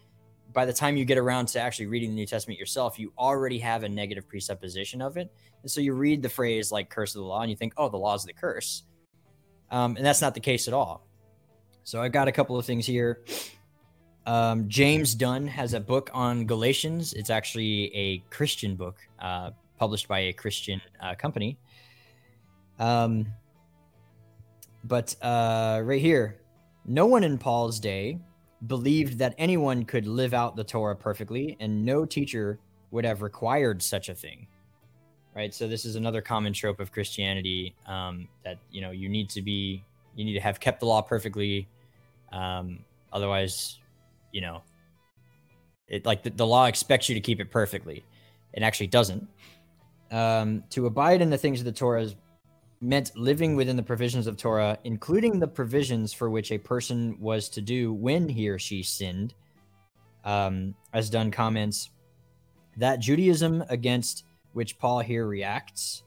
By 0.54 0.66
the 0.66 0.74
time 0.74 0.98
you 0.98 1.06
get 1.06 1.18
around 1.18 1.48
to 1.50 1.60
actually 1.60 1.88
reading 1.88 2.10
the 2.10 2.16
New 2.16 2.26
Testament 2.26 2.60
yourself, 2.60 3.00
you 3.00 3.14
already 3.18 3.60
have 3.60 3.84
a 3.84 3.90
negative 3.90 4.28
presupposition 4.28 5.02
of 5.02 5.18
it. 5.18 5.32
And 5.62 5.72
so 5.72 5.82
you 5.82 5.94
read 5.94 6.22
the 6.22 6.30
phrase 6.30 6.72
like 6.72 6.90
curse 6.90 7.16
of 7.16 7.22
the 7.22 7.28
law 7.28 7.42
and 7.42 7.50
you 7.50 7.58
think, 7.58 7.74
oh, 7.78 7.90
the 7.90 7.98
law 7.98 8.16
is 8.16 8.24
the 8.24 8.34
curse. 8.34 8.84
Um, 9.72 9.98
and 9.98 10.06
that's 10.06 10.22
not 10.22 10.34
the 10.34 10.40
case 10.40 10.68
at 10.68 10.74
all. 10.74 11.06
So 11.84 12.02
I've 12.02 12.12
got 12.12 12.28
a 12.28 12.32
couple 12.32 12.58
of 12.58 12.66
things 12.66 12.86
here. 12.86 13.24
Um, 14.26 14.68
James 14.68 15.16
Dunn 15.16 15.48
has 15.48 15.74
a 15.74 15.80
book 15.80 16.10
on 16.14 16.46
Galatians. 16.46 17.14
It's 17.14 17.30
actually 17.30 17.96
a 17.96 18.18
Christian 18.30 18.76
book 18.76 18.98
uh, 19.20 19.52
published 19.78 20.08
by 20.08 20.20
a 20.20 20.34
Christian 20.34 20.82
uh, 21.02 21.16
company. 21.16 21.58
Um, 22.78 23.28
but 24.84 25.16
uh, 25.22 25.82
right 25.84 26.02
here, 26.02 26.42
no 26.86 27.06
one 27.06 27.24
in 27.24 27.38
Paul's 27.38 27.80
day 27.80 28.20
believed 28.68 29.18
that 29.20 29.36
anyone 29.38 29.86
could 29.86 30.08
live 30.08 30.34
out 30.34 30.56
the 30.56 30.64
Torah 30.64 30.96
perfectly, 30.96 31.56
and 31.60 31.86
no 31.86 32.06
teacher 32.06 32.60
would 32.92 33.06
have 33.06 33.22
required 33.22 33.82
such 33.82 34.10
a 34.10 34.16
thing. 34.16 34.48
Right. 35.38 35.54
So 35.54 35.68
this 35.68 35.86
is 35.86 35.96
another 35.96 36.20
common 36.20 36.52
trope 36.52 36.80
of 36.80 36.92
Christianity 36.92 37.76
um, 37.86 38.28
that 38.44 38.58
you 38.72 38.82
know 38.82 38.90
you 38.90 39.08
need 39.08 39.30
to 39.30 39.44
be 39.44 39.86
you 40.16 40.26
need 40.26 40.34
to 40.34 40.40
have 40.40 40.60
kept 40.60 40.80
the 40.80 40.88
law 40.88 41.04
perfectly 41.04 41.68
um, 42.32 42.80
otherwise 43.14 43.78
you 44.32 44.42
know 44.42 44.64
it 45.88 46.08
like 46.08 46.24
the, 46.24 46.32
the 46.32 46.46
law 46.46 46.66
expects 46.66 47.08
you 47.08 47.14
to 47.14 47.22
keep 47.22 47.40
it 47.40 47.52
perfectly. 47.52 48.04
It 48.54 48.64
actually 48.64 48.88
doesn't. 48.88 49.28
Um, 50.10 50.64
to 50.72 50.88
abide 50.88 51.22
in 51.22 51.30
the 51.30 51.38
things 51.38 51.60
of 51.60 51.66
the 51.66 51.72
torah 51.72 52.10
meant 52.82 53.12
living 53.16 53.56
within 53.56 53.76
the 53.76 53.84
provisions 53.84 54.26
of 54.26 54.38
torah 54.38 54.80
including 54.86 55.40
the 55.40 55.48
provisions 55.48 56.14
for 56.14 56.32
which 56.32 56.52
a 56.52 56.58
person 56.58 57.16
was 57.20 57.48
to 57.50 57.62
do 57.62 57.94
when 57.94 58.28
he 58.28 58.50
or 58.50 58.58
she 58.58 58.82
sinned. 58.82 59.36
Um, 60.26 60.74
as 60.94 61.12
Dunn 61.12 61.30
comments 61.30 61.92
that 62.78 63.00
judaism 63.00 63.64
against 63.70 64.24
which 64.58 64.78
paul 64.78 65.00
here 65.00 65.26
reacts 65.26 66.04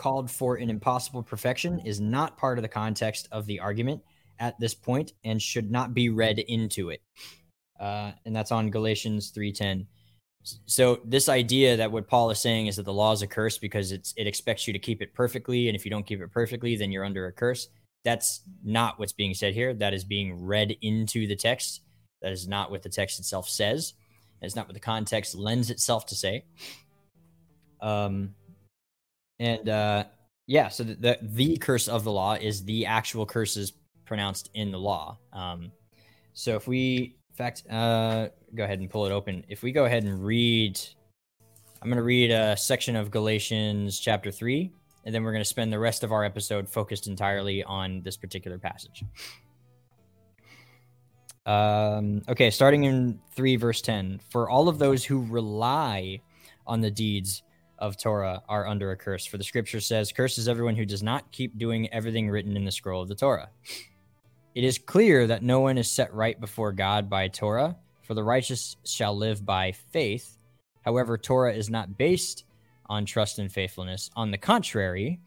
called 0.00 0.30
for 0.30 0.56
an 0.56 0.70
impossible 0.70 1.22
perfection 1.22 1.78
is 1.80 2.00
not 2.00 2.38
part 2.38 2.56
of 2.58 2.62
the 2.62 2.68
context 2.68 3.28
of 3.30 3.44
the 3.44 3.60
argument 3.60 4.02
at 4.38 4.58
this 4.58 4.74
point 4.74 5.12
and 5.24 5.40
should 5.40 5.70
not 5.70 5.92
be 5.92 6.08
read 6.08 6.38
into 6.38 6.88
it. 6.88 7.02
Uh, 7.78 8.12
and 8.24 8.34
that's 8.34 8.50
on 8.50 8.70
Galatians 8.70 9.30
3:10. 9.30 9.86
So 10.64 11.00
this 11.04 11.28
idea 11.28 11.76
that 11.76 11.92
what 11.92 12.08
Paul 12.08 12.30
is 12.30 12.40
saying 12.40 12.66
is 12.66 12.76
that 12.76 12.84
the 12.84 12.94
law 12.94 13.12
is 13.12 13.20
a 13.20 13.26
curse 13.26 13.58
because 13.58 13.92
it's 13.92 14.14
it 14.16 14.26
expects 14.26 14.66
you 14.66 14.72
to 14.72 14.78
keep 14.78 15.02
it 15.02 15.12
perfectly, 15.12 15.68
and 15.68 15.76
if 15.76 15.84
you 15.84 15.90
don't 15.90 16.06
keep 16.06 16.22
it 16.22 16.32
perfectly, 16.32 16.76
then 16.76 16.90
you're 16.90 17.04
under 17.04 17.26
a 17.26 17.32
curse. 17.32 17.68
That's 18.02 18.40
not 18.64 18.98
what's 18.98 19.12
being 19.12 19.34
said 19.34 19.52
here. 19.52 19.74
That 19.74 19.92
is 19.92 20.04
being 20.04 20.42
read 20.42 20.74
into 20.80 21.26
the 21.26 21.36
text. 21.36 21.82
That 22.22 22.32
is 22.32 22.48
not 22.48 22.70
what 22.70 22.82
the 22.82 22.88
text 22.88 23.20
itself 23.20 23.50
says. 23.50 23.92
It's 24.40 24.56
not 24.56 24.66
what 24.66 24.74
the 24.74 24.80
context 24.80 25.34
lends 25.34 25.68
itself 25.68 26.06
to 26.06 26.14
say. 26.14 26.44
Um, 27.80 28.34
and 29.38 29.68
uh, 29.68 30.04
yeah, 30.46 30.68
so 30.68 30.84
the, 30.84 30.94
the 30.94 31.18
the 31.22 31.56
curse 31.56 31.88
of 31.88 32.04
the 32.04 32.12
law 32.12 32.34
is 32.34 32.64
the 32.64 32.86
actual 32.86 33.24
curses 33.26 33.72
pronounced 34.04 34.50
in 34.54 34.70
the 34.70 34.78
law. 34.78 35.18
Um, 35.32 35.72
so 36.32 36.56
if 36.56 36.66
we, 36.66 37.16
in 37.30 37.36
fact, 37.36 37.62
uh, 37.70 38.28
go 38.54 38.64
ahead 38.64 38.80
and 38.80 38.90
pull 38.90 39.06
it 39.06 39.12
open. 39.12 39.44
If 39.48 39.62
we 39.62 39.72
go 39.72 39.84
ahead 39.84 40.04
and 40.04 40.24
read, 40.24 40.80
I'm 41.80 41.88
going 41.88 41.96
to 41.96 42.02
read 42.02 42.30
a 42.30 42.56
section 42.56 42.96
of 42.96 43.10
Galatians 43.10 44.00
chapter 44.00 44.30
three, 44.30 44.72
and 45.04 45.14
then 45.14 45.22
we're 45.22 45.32
going 45.32 45.44
to 45.44 45.48
spend 45.48 45.72
the 45.72 45.78
rest 45.78 46.04
of 46.04 46.12
our 46.12 46.24
episode 46.24 46.68
focused 46.68 47.06
entirely 47.06 47.62
on 47.64 48.02
this 48.02 48.16
particular 48.16 48.58
passage. 48.58 49.04
Um, 51.46 52.22
okay, 52.28 52.50
starting 52.50 52.84
in 52.84 53.18
3 53.34 53.56
verse 53.56 53.80
10. 53.80 54.20
For 54.30 54.50
all 54.50 54.68
of 54.68 54.78
those 54.78 55.04
who 55.04 55.24
rely 55.26 56.20
on 56.66 56.80
the 56.80 56.90
deeds 56.90 57.42
of 57.80 57.96
Torah 57.96 58.42
are 58.48 58.66
under 58.66 58.90
a 58.90 58.96
curse. 58.96 59.24
For 59.26 59.38
the 59.38 59.44
scripture 59.44 59.80
says, 59.80 60.12
Cursed 60.12 60.38
is 60.38 60.48
everyone 60.48 60.76
who 60.76 60.84
does 60.84 61.02
not 61.02 61.30
keep 61.32 61.58
doing 61.58 61.92
everything 61.92 62.28
written 62.28 62.56
in 62.56 62.64
the 62.64 62.70
scroll 62.70 63.02
of 63.02 63.08
the 63.08 63.14
Torah. 63.14 63.50
It 64.54 64.64
is 64.64 64.78
clear 64.78 65.26
that 65.26 65.42
no 65.42 65.60
one 65.60 65.78
is 65.78 65.90
set 65.90 66.12
right 66.12 66.40
before 66.40 66.72
God 66.72 67.08
by 67.08 67.28
Torah, 67.28 67.76
for 68.02 68.14
the 68.14 68.24
righteous 68.24 68.76
shall 68.84 69.16
live 69.16 69.46
by 69.46 69.72
faith. 69.72 70.38
However, 70.84 71.16
Torah 71.16 71.54
is 71.54 71.70
not 71.70 71.96
based 71.96 72.44
on 72.86 73.06
trust 73.06 73.38
and 73.38 73.50
faithfulness. 73.50 74.10
On 74.16 74.30
the 74.30 74.38
contrary, 74.38 75.20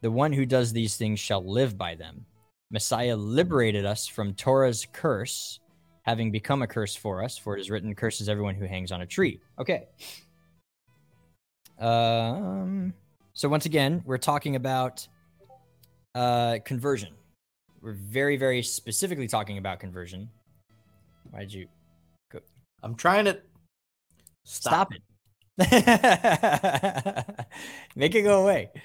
the 0.00 0.10
one 0.10 0.32
who 0.32 0.46
does 0.46 0.72
these 0.72 0.96
things 0.96 1.18
shall 1.18 1.44
live 1.44 1.76
by 1.76 1.94
them. 1.94 2.24
Messiah 2.70 3.16
liberated 3.16 3.84
us 3.84 4.06
from 4.06 4.34
Torah's 4.34 4.86
curse, 4.92 5.58
having 6.02 6.30
become 6.30 6.62
a 6.62 6.66
curse 6.66 6.94
for 6.94 7.22
us, 7.22 7.36
for 7.36 7.56
it 7.56 7.60
is 7.60 7.70
written, 7.70 7.94
Curses 7.94 8.28
everyone 8.28 8.54
who 8.54 8.66
hangs 8.66 8.92
on 8.92 9.00
a 9.00 9.06
tree. 9.06 9.40
Okay. 9.58 9.88
Um, 11.80 12.94
so 13.32 13.48
once 13.48 13.66
again, 13.66 14.02
we're 14.04 14.18
talking 14.18 14.56
about 14.56 15.06
uh, 16.14 16.58
conversion. 16.64 17.14
We're 17.80 17.94
very, 17.94 18.36
very 18.36 18.62
specifically 18.62 19.26
talking 19.26 19.58
about 19.58 19.80
conversion. 19.80 20.28
Why 21.30 21.40
did 21.40 21.52
you 21.52 21.66
Go? 22.30 22.40
I'm 22.82 22.94
trying 22.94 23.24
to 23.24 23.40
stop, 24.44 24.92
it? 24.92 25.02
Make 27.96 28.14
it 28.14 28.22
go 28.22 28.42
away. 28.42 28.70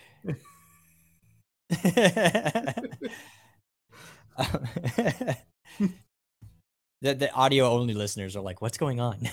Um, 5.80 5.96
the, 7.06 7.14
the 7.14 7.32
audio 7.34 7.70
only 7.70 7.94
listeners 7.94 8.36
are 8.36 8.42
like, 8.42 8.62
what's 8.62 8.80
going 8.80 9.00
on? 9.00 9.20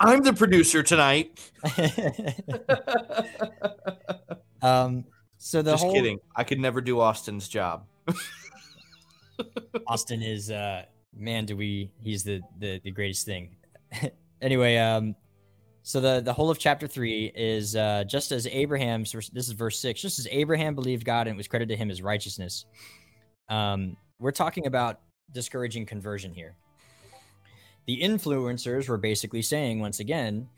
I'm 0.00 0.22
the 0.22 0.34
producer 0.34 0.82
tonight. 0.82 1.50
um, 4.62 5.06
so 5.38 5.62
the 5.62 5.72
Just 5.72 5.84
whole 5.84 5.94
kidding. 5.94 6.18
I 6.36 6.44
could 6.44 6.60
never 6.60 6.82
do 6.82 7.00
Austin's 7.00 7.48
job. 7.48 7.86
Austin 9.86 10.22
is 10.22 10.50
uh 10.50 10.82
man, 11.16 11.46
do 11.46 11.56
we 11.56 11.90
he's 12.02 12.22
the 12.22 12.42
the, 12.58 12.80
the 12.84 12.90
greatest 12.90 13.24
thing. 13.24 13.56
anyway, 14.42 14.76
um 14.76 15.14
So 15.82 16.00
the 16.00 16.20
the 16.20 16.34
whole 16.34 16.50
of 16.50 16.58
chapter 16.58 16.86
three 16.86 17.32
is 17.34 17.76
uh, 17.76 18.04
just 18.04 18.30
as 18.30 18.46
Abraham. 18.46 19.04
This 19.04 19.48
is 19.48 19.52
verse 19.52 19.78
six. 19.78 20.02
Just 20.02 20.18
as 20.18 20.28
Abraham 20.30 20.74
believed 20.74 21.06
God 21.06 21.28
and 21.28 21.34
it 21.34 21.38
was 21.38 21.48
credited 21.48 21.78
to 21.78 21.82
him 21.82 21.90
as 21.90 22.02
righteousness. 22.02 22.66
Um, 23.48 23.96
we're 24.18 24.32
talking 24.32 24.66
about 24.66 25.00
discouraging 25.32 25.86
conversion 25.86 26.32
here. 26.32 26.56
The 27.86 28.00
influencers 28.02 28.88
were 28.88 28.98
basically 28.98 29.42
saying 29.42 29.80
once 29.80 30.00
again 30.00 30.48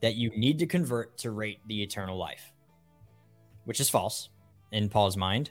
that 0.00 0.14
you 0.14 0.30
need 0.36 0.58
to 0.60 0.66
convert 0.66 1.18
to 1.18 1.30
rate 1.30 1.60
the 1.66 1.82
eternal 1.82 2.16
life, 2.16 2.52
which 3.64 3.80
is 3.80 3.88
false 3.88 4.28
in 4.70 4.88
Paul's 4.88 5.16
mind, 5.16 5.50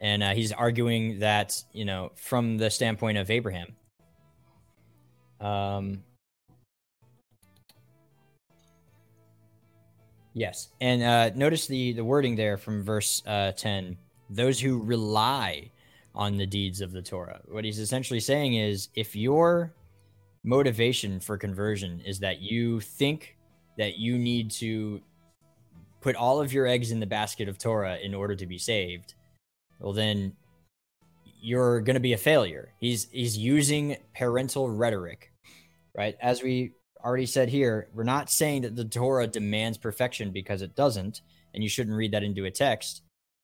and 0.00 0.22
uh, 0.22 0.30
he's 0.34 0.52
arguing 0.52 1.20
that 1.20 1.62
you 1.72 1.84
know 1.84 2.10
from 2.16 2.58
the 2.58 2.70
standpoint 2.70 3.18
of 3.18 3.30
Abraham. 3.30 3.76
Um, 5.40 6.04
Yes, 10.34 10.68
and 10.80 11.02
uh, 11.02 11.30
notice 11.34 11.66
the 11.66 11.92
the 11.92 12.04
wording 12.04 12.36
there 12.36 12.56
from 12.56 12.82
verse 12.82 13.22
uh, 13.26 13.52
ten: 13.52 13.98
those 14.30 14.58
who 14.58 14.82
rely 14.82 15.70
on 16.14 16.36
the 16.36 16.46
deeds 16.46 16.80
of 16.80 16.92
the 16.92 17.02
Torah. 17.02 17.40
What 17.48 17.64
he's 17.64 17.78
essentially 17.78 18.20
saying 18.20 18.54
is, 18.54 18.88
if 18.94 19.16
your 19.16 19.74
motivation 20.44 21.20
for 21.20 21.38
conversion 21.38 22.00
is 22.04 22.18
that 22.18 22.40
you 22.40 22.80
think 22.80 23.36
that 23.78 23.98
you 23.98 24.18
need 24.18 24.50
to 24.50 25.00
put 26.00 26.16
all 26.16 26.40
of 26.40 26.52
your 26.52 26.66
eggs 26.66 26.90
in 26.90 27.00
the 27.00 27.06
basket 27.06 27.48
of 27.48 27.58
Torah 27.58 27.96
in 28.02 28.14
order 28.14 28.34
to 28.34 28.46
be 28.46 28.58
saved, 28.58 29.14
well 29.78 29.92
then 29.92 30.34
you're 31.40 31.80
going 31.80 31.94
to 31.94 32.00
be 32.00 32.12
a 32.12 32.18
failure. 32.18 32.72
He's 32.78 33.08
he's 33.10 33.36
using 33.38 33.96
parental 34.14 34.68
rhetoric, 34.68 35.32
right? 35.96 36.16
As 36.20 36.42
we 36.42 36.72
already 37.04 37.26
said 37.26 37.48
here, 37.48 37.88
we're 37.94 38.04
not 38.04 38.30
saying 38.30 38.62
that 38.62 38.76
the 38.76 38.84
Torah 38.84 39.26
demands 39.26 39.78
perfection 39.78 40.30
because 40.30 40.62
it 40.62 40.76
doesn't, 40.76 41.22
and 41.54 41.62
you 41.62 41.68
shouldn't 41.68 41.96
read 41.96 42.12
that 42.12 42.22
into 42.22 42.44
a 42.44 42.50
text 42.50 43.02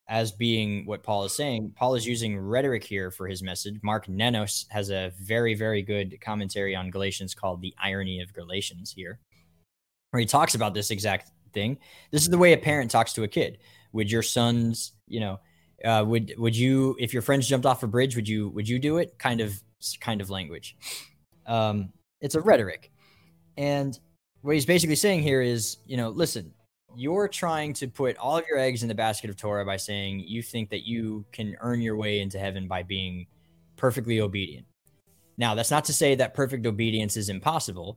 as 0.09 0.32
being 0.32 0.86
what 0.86 1.02
Paul 1.02 1.24
is 1.24 1.34
saying. 1.34 1.72
Paul 1.76 1.94
is 1.94 2.06
using 2.06 2.38
rhetoric 2.38 2.82
here 2.82 3.11
for 3.11 3.28
his 3.28 3.42
message. 3.42 3.78
Mark 3.82 4.09
Nanos 4.09 4.64
has 4.70 4.90
a 4.90 5.12
very, 5.20 5.54
very 5.54 5.82
good 5.82 6.18
commentary 6.20 6.74
on 6.74 6.90
Galatians 6.90 7.34
called 7.34 7.61
The 7.61 7.74
Irony 7.82 8.20
of 8.20 8.32
Galatians 8.32 8.90
here, 8.90 9.20
where 10.11 10.20
he 10.20 10.26
talks 10.26 10.54
about 10.54 10.72
this 10.72 10.90
exact 10.90 11.30
thing. 11.52 11.78
This 12.11 12.22
is 12.22 12.28
the 12.28 12.38
way 12.38 12.54
a 12.54 12.59
parent 12.59 12.90
talks 12.90 13.12
to 13.14 13.24
a 13.24 13.28
kid. 13.28 13.59
Would 13.92 14.11
your 14.11 14.22
sons, 14.22 14.92
you 15.06 15.20
know, 15.20 15.40
uh, 15.84 16.04
would 16.06 16.34
would 16.38 16.56
you 16.56 16.96
if 16.98 17.12
your 17.12 17.22
friends 17.22 17.46
jumped 17.46 17.66
off 17.66 17.82
a 17.82 17.86
bridge, 17.86 18.16
would 18.16 18.28
you 18.28 18.48
would 18.50 18.68
you 18.68 18.78
do 18.78 18.98
it? 18.98 19.18
Kind 19.18 19.40
of 19.40 19.62
kind 20.00 20.20
of 20.20 20.30
language. 20.30 20.76
Um, 21.46 21.92
it's 22.20 22.34
a 22.34 22.40
rhetoric. 22.40 22.90
And 23.56 23.98
what 24.42 24.54
he's 24.54 24.66
basically 24.66 24.96
saying 24.96 25.22
here 25.22 25.42
is, 25.42 25.78
you 25.86 25.96
know, 25.96 26.11
listen, 26.11 26.52
you're 26.99 27.28
trying 27.28 27.72
to 27.72 27.86
put 27.86 28.16
all 28.16 28.36
of 28.36 28.44
your 28.49 28.59
eggs 28.59 28.82
in 28.82 28.88
the 28.88 28.94
basket 28.94 29.30
of 29.30 29.36
Torah 29.36 29.64
by 29.64 29.76
saying 29.76 30.24
you 30.26 30.42
think 30.42 30.68
that 30.70 30.84
you 30.84 31.24
can 31.30 31.57
earn 31.61 31.80
your 31.80 31.96
way 31.96 32.20
into 32.20 32.40
heaven 32.40 32.66
by 32.66 32.82
being 32.82 33.26
perfectly 33.76 34.20
obedient. 34.20 34.66
Now, 35.36 35.55
that's 35.55 35.70
not 35.70 35.84
to 35.84 35.92
say 35.92 36.16
that 36.16 36.34
perfect 36.34 36.66
obedience 36.66 37.16
is 37.16 37.28
impossible, 37.28 37.96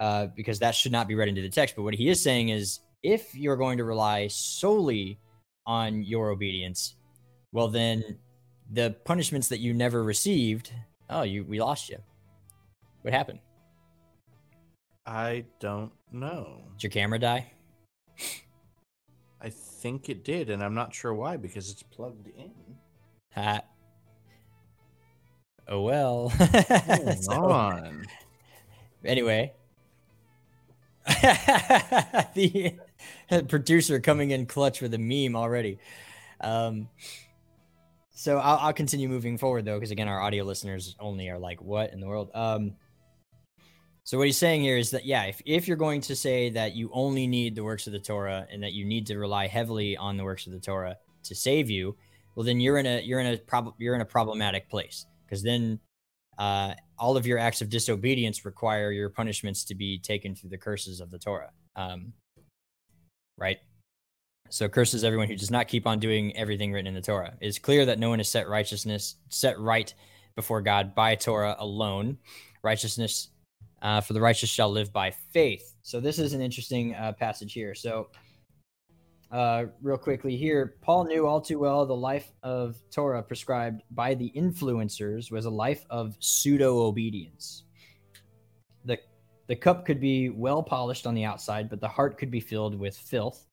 uh, 0.00 0.26
because 0.34 0.58
that 0.58 0.74
should 0.74 0.90
not 0.90 1.06
be 1.06 1.14
read 1.14 1.28
into 1.28 1.42
the 1.42 1.48
text. 1.48 1.76
But 1.76 1.82
what 1.82 1.94
he 1.94 2.08
is 2.08 2.20
saying 2.20 2.48
is 2.48 2.80
if 3.04 3.36
you're 3.36 3.56
going 3.56 3.78
to 3.78 3.84
rely 3.84 4.26
solely 4.26 5.20
on 5.64 6.02
your 6.02 6.30
obedience, 6.30 6.96
well, 7.52 7.68
then 7.68 8.18
the 8.72 8.96
punishments 9.04 9.46
that 9.48 9.60
you 9.60 9.72
never 9.74 10.02
received, 10.02 10.72
oh, 11.08 11.22
you 11.22 11.44
we 11.44 11.60
lost 11.60 11.88
you. 11.88 11.98
What 13.02 13.14
happened? 13.14 13.38
I 15.06 15.44
don't 15.60 15.92
know. 16.10 16.64
Did 16.72 16.82
your 16.82 16.90
camera 16.90 17.20
die? 17.20 17.52
I 19.40 19.48
think 19.48 20.08
it 20.08 20.24
did, 20.24 20.50
and 20.50 20.62
I'm 20.62 20.74
not 20.74 20.94
sure 20.94 21.14
why 21.14 21.36
because 21.36 21.70
it's 21.70 21.82
plugged 21.82 22.28
in. 22.28 22.52
Ha. 23.34 23.62
Oh 25.68 25.82
well. 25.82 26.28
Hold 26.38 27.24
so, 27.24 27.32
on. 27.32 28.06
Anyway, 29.04 29.54
the 32.34 32.74
producer 33.48 34.00
coming 34.00 34.30
in 34.30 34.46
clutch 34.46 34.80
with 34.80 34.92
a 34.94 34.98
meme 34.98 35.36
already. 35.36 35.78
Um, 36.40 36.88
so 38.10 38.38
I'll, 38.38 38.58
I'll 38.58 38.72
continue 38.72 39.08
moving 39.08 39.38
forward 39.38 39.64
though, 39.64 39.76
because 39.76 39.90
again, 39.90 40.08
our 40.08 40.20
audio 40.20 40.44
listeners 40.44 40.96
only 41.00 41.28
are 41.30 41.38
like, 41.38 41.62
"What 41.62 41.92
in 41.92 42.00
the 42.00 42.06
world?" 42.06 42.30
Um, 42.34 42.74
so 44.10 44.18
what 44.18 44.26
he's 44.26 44.38
saying 44.38 44.62
here 44.62 44.76
is 44.76 44.90
that 44.90 45.04
yeah, 45.04 45.26
if, 45.26 45.40
if 45.46 45.68
you're 45.68 45.76
going 45.76 46.00
to 46.00 46.16
say 46.16 46.50
that 46.50 46.74
you 46.74 46.90
only 46.92 47.28
need 47.28 47.54
the 47.54 47.62
works 47.62 47.86
of 47.86 47.92
the 47.92 48.00
Torah 48.00 48.44
and 48.50 48.60
that 48.60 48.72
you 48.72 48.84
need 48.84 49.06
to 49.06 49.16
rely 49.16 49.46
heavily 49.46 49.96
on 49.96 50.16
the 50.16 50.24
works 50.24 50.48
of 50.48 50.52
the 50.52 50.58
Torah 50.58 50.96
to 51.22 51.32
save 51.32 51.70
you, 51.70 51.94
well 52.34 52.44
then 52.44 52.58
you're 52.58 52.78
in 52.78 52.86
a 52.86 53.00
you're 53.02 53.20
in 53.20 53.34
a 53.34 53.38
prob- 53.38 53.76
you're 53.78 53.94
in 53.94 54.00
a 54.00 54.04
problematic 54.04 54.68
place 54.68 55.06
because 55.24 55.44
then 55.44 55.78
uh, 56.38 56.74
all 56.98 57.16
of 57.16 57.24
your 57.24 57.38
acts 57.38 57.60
of 57.60 57.68
disobedience 57.70 58.44
require 58.44 58.90
your 58.90 59.10
punishments 59.10 59.62
to 59.66 59.76
be 59.76 59.96
taken 60.00 60.34
through 60.34 60.50
the 60.50 60.58
curses 60.58 61.00
of 61.00 61.12
the 61.12 61.18
Torah. 61.20 61.52
Um, 61.76 62.12
right? 63.38 63.58
So 64.48 64.68
curses 64.68 65.04
everyone 65.04 65.28
who 65.28 65.36
does 65.36 65.52
not 65.52 65.68
keep 65.68 65.86
on 65.86 66.00
doing 66.00 66.36
everything 66.36 66.72
written 66.72 66.88
in 66.88 66.94
the 66.94 67.00
Torah. 67.00 67.34
It 67.40 67.46
is 67.46 67.60
clear 67.60 67.86
that 67.86 68.00
no 68.00 68.08
one 68.08 68.18
is 68.18 68.28
set 68.28 68.48
righteousness 68.48 69.14
set 69.28 69.56
right 69.60 69.94
before 70.34 70.62
God 70.62 70.96
by 70.96 71.14
Torah 71.14 71.54
alone. 71.60 72.18
Righteousness 72.64 73.28
uh, 73.82 74.00
for 74.00 74.12
the 74.12 74.20
righteous 74.20 74.50
shall 74.50 74.70
live 74.70 74.92
by 74.92 75.10
faith. 75.10 75.76
So 75.82 76.00
this 76.00 76.18
is 76.18 76.32
an 76.32 76.40
interesting 76.40 76.94
uh, 76.94 77.12
passage 77.12 77.52
here. 77.52 77.74
So, 77.74 78.08
uh, 79.30 79.66
real 79.80 79.96
quickly 79.96 80.36
here, 80.36 80.74
Paul 80.82 81.04
knew 81.04 81.24
all 81.24 81.40
too 81.40 81.60
well 81.60 81.86
the 81.86 81.94
life 81.94 82.32
of 82.42 82.76
Torah 82.90 83.22
prescribed 83.22 83.82
by 83.92 84.14
the 84.14 84.32
influencers 84.36 85.30
was 85.30 85.44
a 85.44 85.50
life 85.50 85.84
of 85.88 86.16
pseudo 86.18 86.80
obedience. 86.80 87.64
The 88.84 88.98
the 89.46 89.54
cup 89.56 89.84
could 89.86 90.00
be 90.00 90.30
well 90.30 90.62
polished 90.62 91.06
on 91.06 91.14
the 91.14 91.24
outside, 91.24 91.70
but 91.70 91.80
the 91.80 91.88
heart 91.88 92.18
could 92.18 92.30
be 92.30 92.40
filled 92.40 92.78
with 92.78 92.96
filth. 92.96 93.46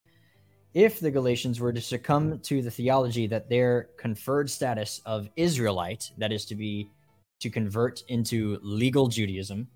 If 0.74 1.00
the 1.00 1.10
Galatians 1.10 1.60
were 1.60 1.74
to 1.74 1.82
succumb 1.82 2.40
to 2.40 2.62
the 2.62 2.70
theology 2.70 3.26
that 3.28 3.50
their 3.50 3.90
conferred 3.98 4.50
status 4.50 5.02
of 5.06 5.30
Israelite, 5.36 6.12
that 6.18 6.32
is 6.32 6.46
to 6.46 6.56
be 6.56 6.92
to 7.40 7.50
convert 7.50 8.04
into 8.10 8.60
legal 8.62 9.08
Judaism, 9.08 9.68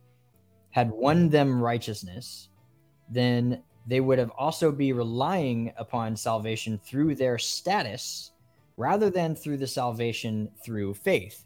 had 0.71 0.91
won 0.91 1.29
them 1.29 1.61
righteousness, 1.61 2.49
then 3.09 3.61
they 3.87 3.99
would 3.99 4.19
have 4.19 4.31
also 4.31 4.71
be 4.71 4.93
relying 4.93 5.73
upon 5.77 6.15
salvation 6.15 6.77
through 6.77 7.15
their 7.15 7.37
status 7.37 8.31
rather 8.77 9.09
than 9.09 9.35
through 9.35 9.57
the 9.57 9.67
salvation 9.67 10.49
through 10.63 10.93
faith. 10.93 11.45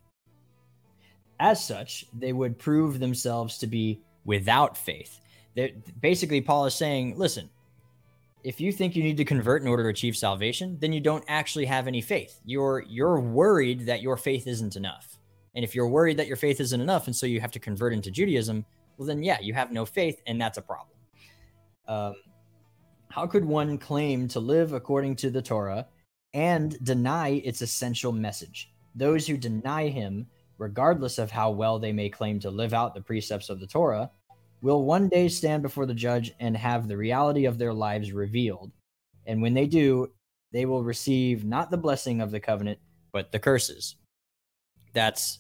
As 1.40 1.64
such, 1.64 2.06
they 2.18 2.34
would 2.34 2.58
prove 2.58 3.00
themselves 3.00 3.58
to 3.58 3.68
be 3.68 4.00
without 4.26 4.78
faith. 4.78 5.20
They're, 5.56 5.70
basically, 6.02 6.42
Paul 6.42 6.66
is 6.66 6.76
saying, 6.76 7.18
listen, 7.18 7.50
if 8.44 8.62
you 8.62 8.72
think 8.72 8.96
you 8.96 9.04
need 9.04 9.18
to 9.18 9.26
convert 9.26 9.64
in 9.64 9.68
order 9.68 9.84
to 9.84 9.90
achieve 9.90 10.16
salvation, 10.16 10.78
then 10.80 10.94
you 10.94 11.00
don't 11.00 11.24
actually 11.28 11.66
have 11.66 11.88
any 11.88 12.00
faith. 12.00 12.40
You're 12.46 12.84
you're 12.88 13.20
worried 13.20 13.88
that 13.88 14.02
your 14.02 14.18
faith 14.18 14.46
isn't 14.46 14.76
enough. 14.76 15.18
And 15.56 15.64
if 15.66 15.74
you're 15.74 15.88
worried 15.88 16.18
that 16.18 16.28
your 16.28 16.36
faith 16.36 16.60
isn't 16.60 16.80
enough 16.80 17.08
and 17.08 17.16
so 17.16 17.26
you 17.26 17.42
have 17.42 17.52
to 17.54 17.60
convert 17.60 17.92
into 17.92 18.12
Judaism, 18.12 18.64
well, 18.98 19.08
then 19.08 19.24
yeah, 19.24 19.40
you 19.42 19.54
have 19.54 19.72
no 19.72 19.86
faith, 19.86 20.22
and 20.28 20.40
that's 20.40 20.58
a 20.58 20.62
problem. 20.62 20.98
Um, 21.88 22.16
how 23.10 23.28
could 23.28 23.46
one 23.46 23.78
claim 23.78 24.28
to 24.30 24.40
live 24.40 24.74
according 24.74 25.16
to 25.18 25.30
the 25.30 25.42
Torah 25.42 25.88
and 26.34 26.78
deny 26.84 27.42
its 27.46 27.62
essential 27.62 28.12
message? 28.12 28.72
Those 28.94 29.28
who 29.28 29.38
deny 29.38 29.88
him, 29.88 30.28
regardless 30.58 31.18
of 31.18 31.32
how 31.32 31.52
well 31.52 31.80
they 31.80 31.94
may 31.94 32.10
claim 32.10 32.40
to 32.42 32.50
live 32.50 32.74
out 32.74 32.94
the 32.94 33.02
precepts 33.02 33.50
of 33.50 33.60
the 33.60 33.68
Torah, 33.68 34.12
will 34.62 34.84
one 34.84 35.10
day 35.10 35.28
stand 35.28 35.62
before 35.62 35.86
the 35.86 35.94
judge 35.94 36.34
and 36.40 36.58
have 36.58 36.88
the 36.88 36.98
reality 36.98 37.46
of 37.46 37.58
their 37.58 37.74
lives 37.74 38.12
revealed. 38.12 38.72
And 39.26 39.42
when 39.42 39.54
they 39.54 39.68
do, 39.68 40.12
they 40.52 40.66
will 40.66 40.84
receive 40.84 41.46
not 41.46 41.72
the 41.72 41.78
blessing 41.78 42.22
of 42.22 42.32
the 42.32 42.40
covenant, 42.40 42.80
but 43.12 43.32
the 43.32 43.40
curses. 43.40 43.96
That's 44.94 45.40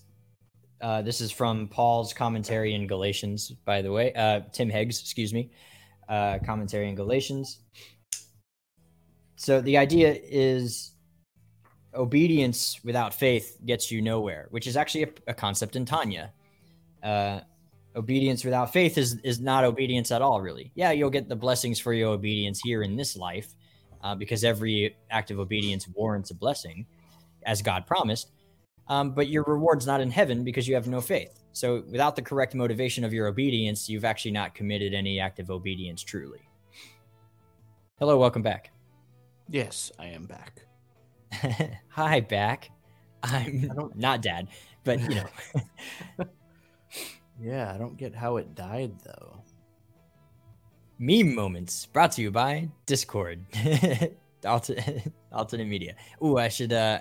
uh, 0.81 1.01
this 1.01 1.21
is 1.21 1.31
from 1.31 1.67
Paul's 1.67 2.13
commentary 2.13 2.73
in 2.73 2.87
Galatians, 2.87 3.51
by 3.65 3.81
the 3.81 3.91
way. 3.91 4.13
Uh, 4.13 4.41
Tim 4.51 4.69
Hegg's, 4.69 4.99
excuse 4.99 5.33
me, 5.33 5.51
uh, 6.09 6.39
commentary 6.45 6.89
in 6.89 6.95
Galatians. 6.95 7.59
So 9.35 9.61
the 9.61 9.77
idea 9.77 10.17
is 10.23 10.91
obedience 11.93 12.79
without 12.83 13.13
faith 13.13 13.57
gets 13.65 13.91
you 13.91 14.01
nowhere, 14.01 14.47
which 14.51 14.67
is 14.67 14.75
actually 14.75 15.03
a, 15.03 15.09
a 15.27 15.33
concept 15.33 15.75
in 15.75 15.85
Tanya. 15.85 16.31
Uh, 17.01 17.41
obedience 17.95 18.43
without 18.43 18.73
faith 18.73 18.97
is 18.97 19.15
is 19.23 19.39
not 19.39 19.63
obedience 19.63 20.11
at 20.11 20.21
all, 20.21 20.41
really. 20.41 20.71
Yeah, 20.75 20.91
you'll 20.91 21.09
get 21.09 21.29
the 21.29 21.35
blessings 21.35 21.79
for 21.79 21.93
your 21.93 22.09
obedience 22.09 22.59
here 22.63 22.83
in 22.83 22.95
this 22.95 23.15
life, 23.15 23.55
uh, 24.03 24.15
because 24.15 24.43
every 24.43 24.95
act 25.09 25.31
of 25.31 25.39
obedience 25.39 25.87
warrants 25.87 26.31
a 26.31 26.35
blessing, 26.35 26.85
as 27.43 27.61
God 27.61 27.87
promised. 27.87 28.31
Um, 28.87 29.11
but 29.11 29.27
your 29.27 29.43
reward's 29.43 29.87
not 29.87 30.01
in 30.01 30.11
heaven 30.11 30.43
because 30.43 30.67
you 30.67 30.75
have 30.75 30.87
no 30.87 31.01
faith. 31.01 31.39
So 31.53 31.83
without 31.89 32.15
the 32.15 32.21
correct 32.21 32.53
motivation 32.53 33.03
of 33.03 33.13
your 33.13 33.27
obedience, 33.27 33.89
you've 33.89 34.05
actually 34.05 34.31
not 34.31 34.53
committed 34.53 34.93
any 34.93 35.19
act 35.19 35.39
of 35.39 35.49
obedience 35.49 36.03
truly. 36.03 36.41
Hello, 37.97 38.17
welcome 38.17 38.41
back. 38.41 38.71
Yes, 39.49 39.91
I 39.97 40.07
am 40.07 40.25
back. 40.25 40.65
Hi, 41.89 42.19
back. 42.19 42.71
I'm 43.23 43.71
not 43.95 44.21
dad, 44.21 44.49
but 44.83 44.99
you 45.01 45.15
know. 45.15 45.27
yeah, 47.41 47.71
I 47.73 47.77
don't 47.77 47.97
get 47.97 48.13
how 48.13 48.37
it 48.37 48.53
died 48.53 48.93
though. 49.03 49.41
Meme 50.99 51.33
moments 51.33 51.85
brought 51.87 52.11
to 52.13 52.21
you 52.21 52.31
by 52.31 52.69
Discord, 52.85 53.45
alternate, 54.45 55.11
alternate 55.31 55.67
media. 55.67 55.95
Ooh, 56.23 56.37
I 56.37 56.49
should. 56.49 56.73
uh 56.73 56.99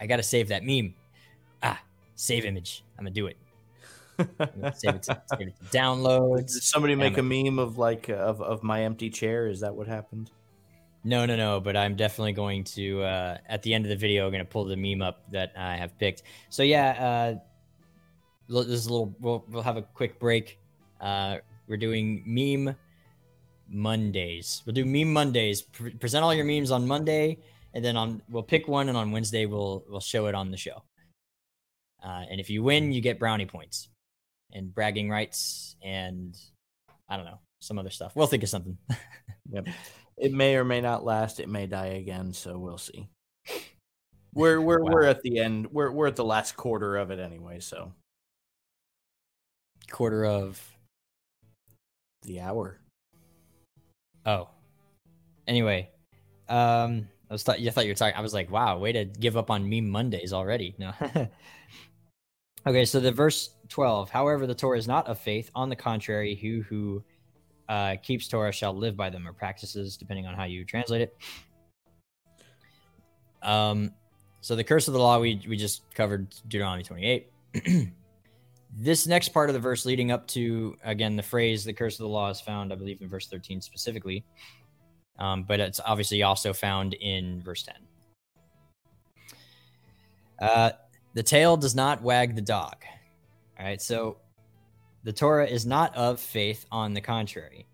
I 0.00 0.06
gotta 0.06 0.22
save 0.22 0.48
that 0.48 0.62
meme. 0.62 0.94
Ah, 1.62 1.80
save 2.14 2.44
image. 2.44 2.84
I'm 2.98 3.04
gonna 3.04 3.14
do 3.14 3.26
it. 3.26 3.36
save, 4.78 4.94
it 4.94 5.02
to, 5.04 5.22
save 5.26 5.48
it 5.48 5.54
to 5.60 5.76
downloads. 5.76 6.54
Did 6.54 6.62
somebody 6.62 6.94
make 6.94 7.18
a 7.18 7.22
meme 7.22 7.58
of 7.58 7.78
like 7.78 8.08
of 8.08 8.40
of 8.40 8.62
my 8.62 8.84
empty 8.84 9.10
chair? 9.10 9.46
Is 9.46 9.60
that 9.60 9.74
what 9.74 9.86
happened? 9.86 10.30
No, 11.04 11.24
no, 11.24 11.36
no. 11.36 11.60
But 11.60 11.76
I'm 11.76 11.94
definitely 11.94 12.32
going 12.32 12.64
to 12.64 13.02
uh, 13.02 13.38
at 13.48 13.62
the 13.62 13.74
end 13.74 13.84
of 13.84 13.90
the 13.90 13.96
video, 13.96 14.24
I'm 14.26 14.32
going 14.32 14.44
to 14.44 14.50
pull 14.50 14.64
the 14.64 14.76
meme 14.76 15.02
up 15.02 15.30
that 15.30 15.52
I 15.56 15.76
have 15.76 15.96
picked. 15.98 16.22
So 16.48 16.62
yeah, 16.62 17.38
uh, 18.48 18.54
this 18.64 18.66
is 18.68 18.86
a 18.86 18.90
little. 18.90 19.14
We'll 19.20 19.44
we'll 19.48 19.62
have 19.62 19.76
a 19.76 19.82
quick 19.82 20.18
break. 20.18 20.58
Uh, 21.00 21.36
we're 21.68 21.76
doing 21.76 22.22
meme 22.26 22.74
Mondays. 23.68 24.62
We'll 24.64 24.74
do 24.74 24.84
meme 24.84 25.12
Mondays. 25.12 25.62
Pre- 25.62 25.94
present 25.94 26.24
all 26.24 26.34
your 26.34 26.44
memes 26.44 26.70
on 26.70 26.86
Monday, 26.86 27.38
and 27.74 27.84
then 27.84 27.96
on 27.96 28.22
we'll 28.28 28.42
pick 28.42 28.66
one, 28.66 28.88
and 28.88 28.96
on 28.96 29.12
Wednesday 29.12 29.46
we'll 29.46 29.84
we'll 29.88 30.00
show 30.00 30.26
it 30.26 30.34
on 30.34 30.50
the 30.50 30.56
show. 30.56 30.82
Uh, 32.02 32.24
and 32.30 32.40
if 32.40 32.50
you 32.50 32.62
win, 32.62 32.92
you 32.92 33.00
get 33.00 33.18
brownie 33.18 33.46
points 33.46 33.88
and 34.52 34.74
bragging 34.74 35.10
rights, 35.10 35.76
and 35.82 36.36
I 37.08 37.16
don't 37.16 37.26
know 37.26 37.40
some 37.60 37.78
other 37.78 37.90
stuff. 37.90 38.14
We'll 38.14 38.26
think 38.26 38.42
of 38.42 38.48
something. 38.48 38.78
yep. 39.50 39.66
It 40.16 40.32
may 40.32 40.56
or 40.56 40.64
may 40.64 40.80
not 40.80 41.04
last. 41.04 41.40
It 41.40 41.48
may 41.48 41.66
die 41.66 41.86
again. 41.86 42.32
So 42.32 42.58
we'll 42.58 42.78
see. 42.78 43.08
We're 44.34 44.60
we're 44.60 44.82
wow. 44.82 44.90
we're 44.92 45.04
at 45.04 45.22
the 45.22 45.38
end. 45.38 45.68
We're 45.72 45.90
we're 45.90 46.08
at 46.08 46.16
the 46.16 46.24
last 46.24 46.58
quarter 46.58 46.98
of 46.98 47.10
it 47.10 47.18
anyway. 47.18 47.58
So 47.58 47.94
quarter 49.90 50.26
of 50.26 50.60
the 52.20 52.40
hour. 52.40 52.78
Oh. 54.26 54.48
Anyway, 55.46 55.88
um, 56.50 57.08
I 57.30 57.34
was 57.34 57.44
thought 57.44 57.60
you 57.60 57.70
thought 57.70 57.86
you 57.86 57.92
were 57.92 57.96
talking. 57.96 58.16
I 58.16 58.20
was 58.20 58.34
like, 58.34 58.50
wow, 58.50 58.78
way 58.78 58.92
to 58.92 59.06
give 59.06 59.36
up 59.36 59.50
on 59.50 59.70
meme 59.70 59.88
Mondays 59.88 60.34
already. 60.34 60.74
No. 60.78 60.92
okay, 62.66 62.84
so 62.84 63.00
the 63.00 63.12
verse 63.12 63.50
twelve. 63.68 64.10
However, 64.10 64.46
the 64.46 64.54
Torah 64.54 64.78
is 64.78 64.88
not 64.88 65.06
of 65.06 65.18
faith. 65.18 65.50
On 65.54 65.68
the 65.68 65.76
contrary, 65.76 66.34
who 66.34 66.62
who 66.62 67.02
uh, 67.68 67.96
keeps 68.02 68.28
Torah 68.28 68.52
shall 68.52 68.74
live 68.74 68.96
by 68.96 69.10
them, 69.10 69.26
or 69.26 69.32
practices, 69.32 69.96
depending 69.96 70.26
on 70.26 70.34
how 70.34 70.44
you 70.44 70.64
translate 70.64 71.02
it. 71.02 71.16
Um, 73.42 73.92
so 74.40 74.56
the 74.56 74.64
curse 74.64 74.88
of 74.88 74.94
the 74.94 75.00
law 75.00 75.18
we 75.18 75.40
we 75.48 75.56
just 75.56 75.82
covered 75.94 76.28
Deuteronomy 76.48 76.82
twenty 76.82 77.04
eight. 77.04 77.30
this 78.78 79.06
next 79.06 79.30
part 79.30 79.48
of 79.48 79.54
the 79.54 79.60
verse 79.60 79.86
leading 79.86 80.10
up 80.10 80.26
to 80.28 80.76
again 80.84 81.16
the 81.16 81.22
phrase 81.22 81.64
the 81.64 81.72
curse 81.72 81.94
of 81.94 82.04
the 82.04 82.08
law 82.08 82.28
is 82.28 82.40
found 82.40 82.72
i 82.72 82.76
believe 82.76 83.00
in 83.00 83.08
verse 83.08 83.26
13 83.26 83.60
specifically 83.60 84.24
um, 85.18 85.44
but 85.44 85.60
it's 85.60 85.80
obviously 85.84 86.22
also 86.22 86.52
found 86.52 86.92
in 86.94 87.40
verse 87.42 87.62
10 87.62 87.74
uh, 90.40 90.70
the 91.16 91.22
tail 91.22 91.56
does 91.56 91.74
not 91.74 92.02
wag 92.02 92.34
the 92.34 92.42
dog. 92.42 92.76
All 93.58 93.64
right 93.64 93.80
so 93.80 94.18
the 95.02 95.12
torah 95.12 95.46
is 95.46 95.64
not 95.64 95.96
of 95.96 96.20
faith 96.20 96.66
on 96.70 96.92
the 96.92 97.00
contrary. 97.00 97.66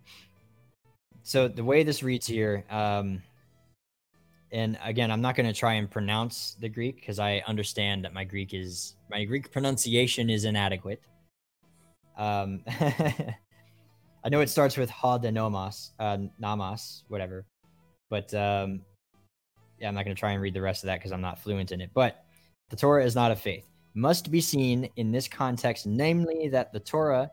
So 1.24 1.49
the 1.49 1.64
way 1.64 1.82
this 1.82 2.05
reads 2.05 2.24
here 2.26 2.64
um, 2.70 3.20
and 4.53 4.78
again 4.84 5.11
i'm 5.11 5.20
not 5.20 5.34
going 5.34 5.47
to 5.47 5.59
try 5.59 5.74
and 5.74 5.90
pronounce 5.90 6.57
the 6.61 6.68
greek 6.68 6.97
because 6.97 7.18
i 7.18 7.43
understand 7.47 8.05
that 8.05 8.12
my 8.12 8.22
greek 8.22 8.55
is 8.55 8.97
my 9.11 9.24
greek 9.24 9.51
pronunciation 9.51 10.30
is 10.30 10.45
inadequate. 10.45 11.03
Um 12.16 12.62
i 12.68 14.28
know 14.30 14.40
it 14.40 14.51
starts 14.51 14.76
with 14.76 14.90
ha 14.90 15.18
de 15.18 15.32
nomos 15.32 15.93
uh 15.99 16.18
namas 16.40 17.03
whatever 17.09 17.45
but 18.09 18.32
um 18.34 18.82
yeah 19.80 19.88
i'm 19.88 19.95
not 19.95 20.05
going 20.05 20.14
to 20.14 20.20
try 20.20 20.30
and 20.32 20.40
read 20.43 20.55
the 20.55 20.61
rest 20.61 20.84
of 20.84 20.86
that 20.88 21.01
because 21.01 21.11
i'm 21.11 21.22
not 21.22 21.40
fluent 21.40 21.72
in 21.72 21.80
it 21.80 21.90
but 21.93 22.22
the 22.73 22.77
torah 22.77 23.05
is 23.05 23.14
not 23.14 23.31
of 23.31 23.39
faith 23.39 23.68
must 23.95 24.33
be 24.33 24.41
seen 24.41 24.89
in 24.97 25.12
this 25.12 25.29
context 25.29 25.87
namely 25.87 26.49
that 26.49 26.73
the 26.73 26.81
torah 26.81 27.31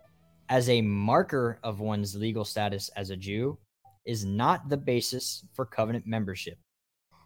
as 0.49 0.69
a 0.69 0.81
marker 0.81 1.59
of 1.63 1.79
one's 1.79 2.15
legal 2.15 2.45
status 2.45 2.89
as 2.95 3.09
a 3.09 3.17
jew 3.17 3.57
is 4.05 4.25
not 4.25 4.69
the 4.69 4.77
basis 4.77 5.45
for 5.53 5.65
covenant 5.65 6.05
membership 6.05 6.57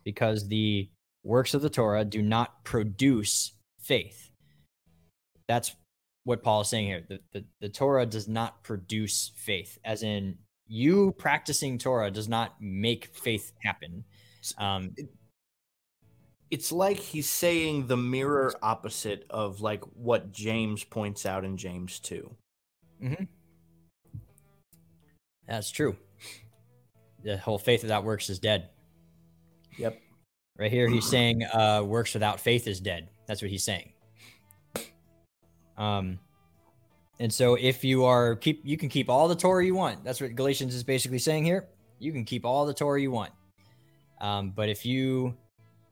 because 0.04 0.48
the 0.48 0.90
works 1.24 1.54
of 1.54 1.62
the 1.62 1.70
Torah 1.70 2.04
do 2.04 2.22
not 2.22 2.64
produce 2.64 3.54
faith. 3.80 4.30
That's 5.48 5.76
what 6.26 6.44
Paul 6.44 6.62
is 6.62 6.70
saying 6.70 6.88
here. 6.88 7.04
The, 7.08 7.20
the, 7.32 7.46
the 7.62 7.70
Torah 7.70 8.06
does 8.06 8.28
not 8.28 8.64
produce 8.64 9.32
faith, 9.36 9.78
as 9.84 10.04
in 10.04 10.38
you 10.68 11.14
practicing 11.18 11.78
Torah 11.78 12.12
does 12.12 12.28
not 12.30 12.56
make 12.60 13.16
faith 13.16 13.52
happen. 13.64 14.04
Um, 14.58 14.92
it's 16.54 16.72
like 16.72 17.00
he's 17.00 17.28
saying 17.28 17.88
the 17.88 17.98
mirror 17.98 18.54
opposite 18.62 19.26
of 19.32 19.60
like 19.62 19.84
what 19.96 20.32
James 20.32 20.84
points 20.84 21.26
out 21.26 21.44
in 21.44 21.58
James 21.58 22.00
2. 22.00 22.36
Mm-hmm. 23.02 23.24
That's 25.48 25.72
true. 25.72 25.98
The 27.24 27.38
whole 27.38 27.58
faith 27.58 27.82
without 27.82 28.04
works 28.04 28.30
is 28.30 28.38
dead. 28.38 28.70
Yep. 29.80 30.00
Right 30.60 30.72
here, 30.72 30.88
he's 30.88 31.10
saying 31.10 31.44
uh, 31.44 31.82
works 31.84 32.14
without 32.14 32.40
faith 32.40 32.68
is 32.68 32.80
dead. 32.80 33.10
That's 33.28 33.42
what 33.42 33.50
he's 33.50 33.64
saying. 33.64 33.94
Um, 35.76 36.20
and 37.20 37.34
so 37.34 37.56
if 37.56 37.84
you 37.84 38.06
are 38.06 38.36
keep, 38.36 38.62
you 38.64 38.78
can 38.78 38.90
keep 38.90 39.10
all 39.10 39.28
the 39.28 39.36
Torah 39.36 39.66
you 39.66 39.74
want. 39.74 40.04
That's 40.04 40.22
what 40.22 40.36
Galatians 40.36 40.76
is 40.76 40.84
basically 40.84 41.18
saying 41.18 41.46
here. 41.46 41.68
You 41.98 42.12
can 42.12 42.26
keep 42.26 42.46
all 42.46 42.68
the 42.68 42.76
Torah 42.76 43.02
you 43.02 43.10
want. 43.10 43.32
Um, 44.22 44.52
but 44.52 44.70
if 44.70 44.86
you, 44.86 45.36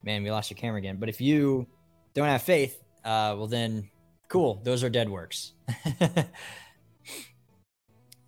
man, 0.04 0.24
we 0.24 0.32
lost 0.32 0.50
your 0.50 0.58
camera 0.58 0.78
again. 0.78 0.98
But 0.98 1.10
if 1.10 1.22
you 1.22 1.68
don't 2.14 2.28
have 2.28 2.42
faith, 2.42 2.84
uh, 3.04 3.36
well 3.38 3.48
then, 3.48 3.90
cool. 4.28 4.62
Those 4.64 4.84
are 4.84 4.90
dead 4.90 5.10
works. 5.10 5.54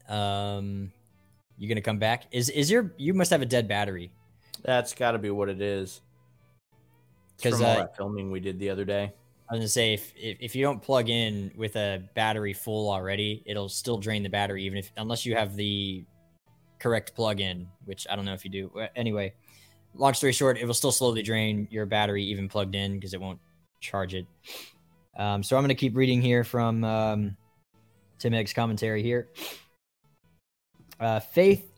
um, 0.10 0.92
you 1.58 1.68
gonna 1.68 1.82
come 1.82 2.00
back? 2.00 2.26
Is 2.32 2.50
is 2.50 2.70
your 2.72 2.94
you 2.98 3.14
must 3.14 3.32
have 3.32 3.42
a 3.42 3.46
dead 3.46 3.68
battery? 3.68 4.12
That's 4.64 4.94
got 4.94 5.12
to 5.12 5.20
be 5.20 5.30
what 5.30 5.50
it 5.50 5.62
is. 5.62 6.02
Because 7.38 7.62
uh, 7.62 7.76
that 7.76 7.98
filming 7.98 8.32
we 8.32 8.40
did 8.40 8.60
the 8.60 8.70
other 8.70 8.86
day. 8.86 9.14
I 9.50 9.54
was 9.54 9.60
gonna 9.60 9.68
say 9.68 9.94
if, 9.94 10.14
if, 10.16 10.38
if 10.40 10.56
you 10.56 10.64
don't 10.64 10.82
plug 10.82 11.10
in 11.10 11.52
with 11.56 11.76
a 11.76 12.04
battery 12.16 12.54
full 12.54 12.90
already, 12.90 13.44
it'll 13.46 13.70
still 13.70 13.98
drain 13.98 14.24
the 14.24 14.30
battery 14.30 14.64
even 14.64 14.78
if 14.78 14.92
unless 14.98 15.26
you 15.26 15.36
have 15.36 15.56
the 15.56 16.06
correct 16.84 17.16
plug-in, 17.16 17.68
which 17.86 18.06
I 18.10 18.16
don't 18.16 18.26
know 18.26 18.34
if 18.34 18.44
you 18.44 18.52
do. 18.52 18.72
Anyway, 18.96 19.34
long 19.96 20.14
story 20.14 20.34
short, 20.34 20.58
it 20.58 20.66
will 20.66 20.74
still 20.74 20.92
slowly 20.92 21.22
drain 21.24 21.68
your 21.72 21.86
battery 21.86 22.24
even 22.24 22.48
plugged 22.48 22.76
in 22.76 22.94
because 22.94 23.14
it 23.14 23.22
won't 23.22 23.40
charge 23.80 24.14
it. 24.14 24.26
Um, 25.18 25.44
so 25.44 25.58
I'm 25.58 25.64
gonna 25.64 25.76
keep 25.76 25.96
reading 25.96 26.22
here 26.22 26.44
from 26.44 26.84
um, 26.84 27.38
Tim 28.20 28.34
Hegg's 28.34 28.54
commentary 28.54 29.04
here. 29.04 29.30
Uh, 31.00 31.20
faith 31.20 31.74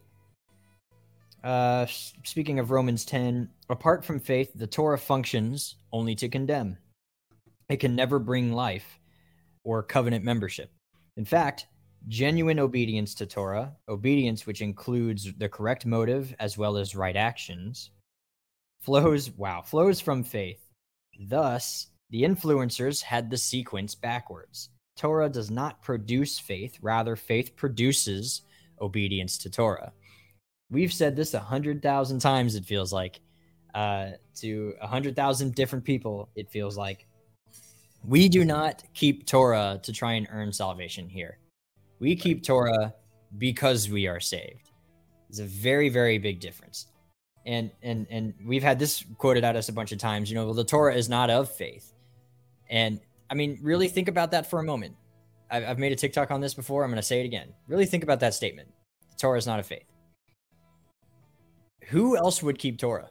uh, 1.46 1.86
speaking 2.24 2.58
of 2.58 2.72
Romans 2.72 3.06
10, 3.06 3.48
apart 3.70 4.04
from 4.04 4.20
faith, 4.20 4.52
the 4.56 4.66
Torah 4.66 4.98
functions 4.98 5.76
only 5.94 6.16
to 6.16 6.28
condemn. 6.28 6.76
It 7.70 7.78
can 7.78 7.96
never 7.96 8.18
bring 8.18 8.52
life 8.52 9.00
or 9.64 9.84
covenant 9.84 10.26
membership. 10.26 10.72
In 11.18 11.24
fact, 11.24 11.68
genuine 12.08 12.58
obedience 12.58 13.14
to 13.16 13.28
Torah, 13.28 13.76
obedience 13.88 14.48
which 14.48 14.64
includes 14.64 15.32
the 15.38 15.48
correct 15.48 15.86
motive 15.86 16.34
as 16.40 16.58
well 16.58 16.78
as 16.78 16.96
right 16.96 17.16
actions, 17.16 17.92
flows, 18.86 19.32
wow, 19.32 19.62
flows 19.62 20.00
from 20.00 20.24
faith. 20.24 20.66
Thus, 21.20 21.88
the 22.12 22.24
influencers 22.24 23.02
had 23.02 23.30
the 23.30 23.38
sequence 23.38 23.96
backwards. 23.96 24.70
Torah 24.96 25.30
does 25.30 25.52
not 25.52 25.82
produce 25.82 26.40
faith, 26.40 26.78
rather, 26.82 27.16
faith 27.16 27.56
produces 27.56 28.44
obedience 28.80 29.38
to 29.40 29.50
Torah 29.50 29.92
we've 30.70 30.94
said 30.94 31.16
this 31.16 31.34
a 31.34 31.40
hundred 31.40 31.82
thousand 31.82 32.20
times. 32.20 32.56
It 32.56 32.66
feels 32.66 32.92
like 32.94 33.20
uh, 33.74 34.12
to 34.36 34.74
a 34.82 34.88
hundred 34.88 35.16
thousand 35.16 35.56
different 35.56 35.84
people. 35.84 36.30
It 36.36 36.50
feels 36.50 36.78
like 36.78 37.08
we 38.04 38.30
do 38.30 38.46
not 38.46 38.84
keep 38.94 39.26
Torah 39.26 39.80
to 39.82 39.94
try 39.94 40.14
and 40.14 40.28
earn 40.32 40.52
salvation 40.52 41.10
here. 41.10 41.40
We 42.00 42.16
keep 42.16 42.44
Torah 42.44 42.94
because 43.38 43.90
we 43.90 44.08
are 44.08 44.20
saved. 44.20 44.72
It's 45.30 45.40
a 45.40 45.46
very 45.46 45.90
very 45.90 46.18
big 46.18 46.40
difference. 46.40 46.88
And 47.46 47.70
and 47.84 48.08
and 48.10 48.34
we've 48.44 48.64
had 48.64 48.80
this 48.80 49.06
quoted 49.18 49.44
at 49.44 49.56
us 49.56 49.70
a 49.70 49.74
bunch 49.74 49.92
of 49.92 50.00
times. 50.00 50.30
You 50.32 50.36
know, 50.36 50.46
well, 50.46 50.54
the 50.56 50.64
Torah 50.64 50.96
is 50.96 51.08
not 51.10 51.30
of 51.30 51.52
faith. 51.52 51.94
And 52.70 53.00
I 53.30 53.36
mean, 53.36 53.60
really 53.62 53.88
think 53.88 54.08
about 54.08 54.32
that 54.32 54.50
for 54.50 54.60
a 54.60 54.64
moment. 54.64 54.96
I've, 55.52 55.64
I've 55.64 55.80
made 55.80 55.92
a 55.92 55.96
TikTok 55.96 56.32
on 56.32 56.42
this 56.42 56.56
before. 56.56 56.84
I'm 56.84 56.90
going 56.90 56.98
to 56.98 57.04
say 57.04 57.22
it 57.22 57.26
again. 57.26 57.54
Really 57.68 57.86
think 57.86 58.04
about 58.04 58.20
that 58.22 58.34
statement. 58.34 58.68
The 59.12 59.18
torah 59.18 59.38
is 59.38 59.46
not 59.46 59.60
of 59.60 59.66
faith. 59.68 59.86
Who 61.90 62.18
else 62.18 62.42
would 62.42 62.58
keep 62.58 62.80
Torah? 62.80 63.10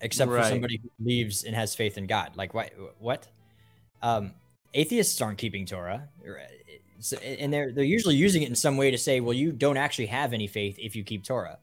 Except 0.00 0.30
Right. 0.30 0.44
for 0.44 0.48
somebody 0.48 0.80
who 0.82 0.88
believes 1.02 1.44
and 1.44 1.54
has 1.54 1.74
faith 1.74 1.98
in 1.98 2.06
God. 2.06 2.36
Like, 2.36 2.54
what? 2.54 2.70
What? 2.98 3.26
Um, 4.00 4.32
atheists 4.72 5.20
aren't 5.20 5.38
keeping 5.38 5.66
Torah. 5.66 6.08
So- 7.00 7.18
And 7.18 7.52
they're, 7.52 7.72
they're 7.72 7.84
usually 7.84 8.14
using 8.16 8.42
it 8.42 8.48
in 8.48 8.54
some 8.54 8.76
way 8.76 8.90
to 8.90 8.98
say, 8.98 9.20
well, 9.20 9.34
you 9.34 9.52
don't 9.52 9.76
actually 9.76 10.06
have 10.06 10.32
any 10.32 10.46
faith 10.46 10.76
if 10.78 10.94
you 10.94 11.02
keep 11.02 11.24
Torah. 11.24 11.58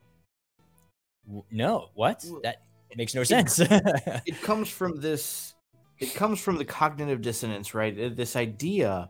No, 1.51 1.89
what? 1.93 2.25
That 2.43 2.61
makes 2.95 3.13
no 3.13 3.23
sense. 3.23 3.59
it 3.59 4.41
comes 4.41 4.69
from 4.69 4.99
this 4.99 5.53
it 5.99 6.13
comes 6.13 6.39
from 6.39 6.57
the 6.57 6.65
cognitive 6.65 7.21
dissonance 7.21 7.73
right? 7.73 7.99
Uh, 7.99 8.09
this 8.13 8.35
idea 8.35 9.09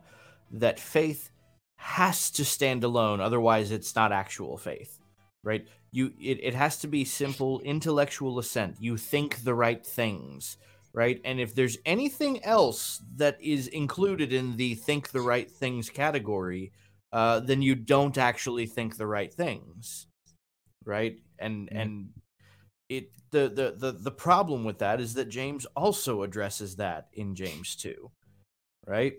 that 0.50 0.80
faith 0.80 1.30
has 1.76 2.30
to 2.32 2.44
stand 2.44 2.82
alone 2.82 3.20
otherwise 3.20 3.70
it's 3.70 3.94
not 3.94 4.10
actual 4.12 4.56
faith 4.56 4.98
right? 5.44 5.66
You 5.92 6.12
it, 6.20 6.40
it 6.42 6.54
has 6.54 6.78
to 6.80 6.88
be 6.88 7.04
simple 7.04 7.60
intellectual 7.60 8.38
assent. 8.38 8.76
You 8.80 8.96
think 8.96 9.44
the 9.44 9.54
right 9.54 9.84
things 9.84 10.56
right? 10.92 11.20
And 11.24 11.38
if 11.38 11.54
there's 11.54 11.78
anything 11.86 12.42
else 12.44 13.00
that 13.16 13.40
is 13.40 13.68
included 13.68 14.32
in 14.32 14.56
the 14.56 14.74
think 14.74 15.10
the 15.10 15.20
right 15.20 15.50
things 15.50 15.88
category 15.88 16.72
uh, 17.12 17.40
then 17.40 17.62
you 17.62 17.74
don't 17.74 18.18
actually 18.18 18.66
think 18.66 18.96
the 18.96 19.06
right 19.06 19.32
things 19.32 20.06
right 20.84 21.18
and 21.38 21.68
Mhm. 21.70 21.80
and 21.80 22.08
it 22.88 23.10
the, 23.30 23.48
the 23.48 23.74
the 23.76 23.92
the 23.98 24.10
problem 24.10 24.64
with 24.64 24.78
that 24.78 25.00
is 25.00 25.14
that 25.14 25.28
James 25.28 25.66
also 25.76 26.22
addresses 26.22 26.76
that 26.76 27.08
in 27.12 27.34
James 27.34 27.76
2 27.76 28.10
right 28.86 29.14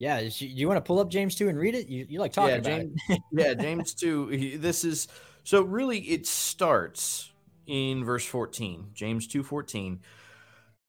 yeah, 0.00 0.20
do 0.20 0.46
you 0.46 0.66
want 0.68 0.76
to 0.76 0.86
pull 0.86 0.98
up 0.98 1.08
James 1.08 1.34
2 1.36 1.48
and 1.48 1.56
read 1.56 1.74
it? 1.74 1.86
You, 1.88 2.04
you 2.08 2.18
like 2.18 2.32
talking 2.32 2.50
Yeah, 2.50 2.56
about 2.56 2.64
James- 3.08 3.22
yeah 3.32 3.54
James 3.64 3.94
2 3.94 4.58
this 4.58 4.84
is 4.84 5.08
so 5.44 5.62
really 5.62 6.00
it 6.00 6.26
starts 6.26 7.32
in 7.66 8.04
verse 8.04 8.26
14 8.26 8.90
James 8.92 9.26
2:14 9.26 10.00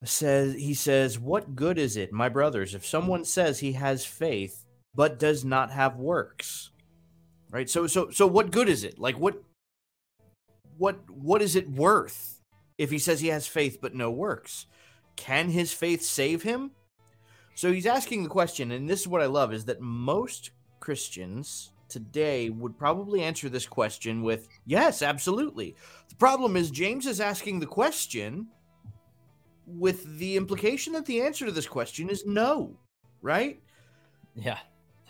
says 0.03 0.53
he 0.55 0.73
says 0.73 1.17
what 1.17 1.55
good 1.55 1.77
is 1.77 1.95
it 1.97 2.11
my 2.11 2.27
brothers 2.29 2.75
if 2.75 2.85
someone 2.85 3.23
says 3.23 3.59
he 3.59 3.71
has 3.73 4.05
faith 4.05 4.65
but 4.93 5.17
does 5.17 5.45
not 5.45 5.71
have 5.71 5.95
works 5.97 6.71
right? 7.55 7.69
So 7.69 7.87
so 7.87 8.09
so 8.09 8.27
what 8.27 8.51
good 8.51 8.67
is 8.67 8.83
it? 8.83 8.99
Like 8.99 9.17
what 9.17 9.41
what 10.77 11.09
what 11.09 11.41
is 11.41 11.55
it 11.55 11.69
worth 11.69 12.41
if 12.77 12.91
he 12.91 12.99
says 12.99 13.21
he 13.21 13.29
has 13.29 13.47
faith 13.47 13.79
but 13.81 13.95
no 13.95 14.11
works? 14.11 14.65
Can 15.15 15.49
his 15.49 15.71
faith 15.71 16.01
save 16.01 16.43
him? 16.43 16.71
So 17.55 17.71
he's 17.71 17.85
asking 17.85 18.23
the 18.23 18.29
question 18.29 18.71
and 18.71 18.89
this 18.89 18.99
is 18.99 19.07
what 19.07 19.21
i 19.21 19.25
love 19.25 19.53
is 19.53 19.63
that 19.65 19.79
most 19.79 20.51
christians 20.81 21.71
today 21.87 22.49
would 22.49 22.77
probably 22.77 23.23
answer 23.23 23.47
this 23.47 23.65
question 23.65 24.21
with 24.21 24.49
yes 24.65 25.01
absolutely. 25.01 25.75
The 26.09 26.15
problem 26.15 26.57
is 26.57 26.69
james 26.69 27.07
is 27.07 27.21
asking 27.21 27.61
the 27.61 27.65
question 27.65 28.47
with 29.65 30.17
the 30.19 30.35
implication 30.35 30.91
that 30.93 31.05
the 31.05 31.21
answer 31.21 31.45
to 31.45 31.51
this 31.53 31.67
question 31.67 32.09
is 32.09 32.25
no 32.25 32.77
right? 33.21 33.61
Yeah. 34.35 34.59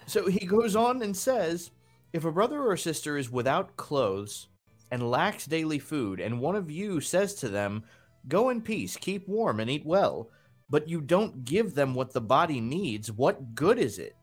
so 0.06 0.28
he 0.28 0.46
goes 0.46 0.76
on 0.76 1.02
and 1.02 1.18
says, 1.18 1.72
If 2.16 2.24
a 2.24 2.32
brother 2.32 2.64
or 2.64 2.78
sister 2.78 3.18
is 3.18 3.30
without 3.30 3.76
clothes 3.76 4.48
and 4.90 5.12
lacks 5.12 5.46
daily 5.46 5.80
food, 5.80 6.22
and 6.22 6.40
one 6.40 6.56
of 6.56 6.72
you 6.72 7.02
says 7.02 7.34
to 7.36 7.50
them, 7.50 7.84
Go 8.30 8.52
in 8.52 8.62
peace, 8.62 8.96
keep 8.96 9.28
warm, 9.28 9.60
and 9.60 9.70
eat 9.70 9.86
well, 9.86 10.30
but 10.70 10.88
you 10.88 11.02
don't 11.02 11.44
give 11.44 11.76
them 11.76 11.94
what 11.94 12.14
the 12.14 12.22
body 12.22 12.62
needs, 12.62 13.12
what 13.12 13.54
good 13.54 13.78
is 13.78 14.00
it? 14.00 14.16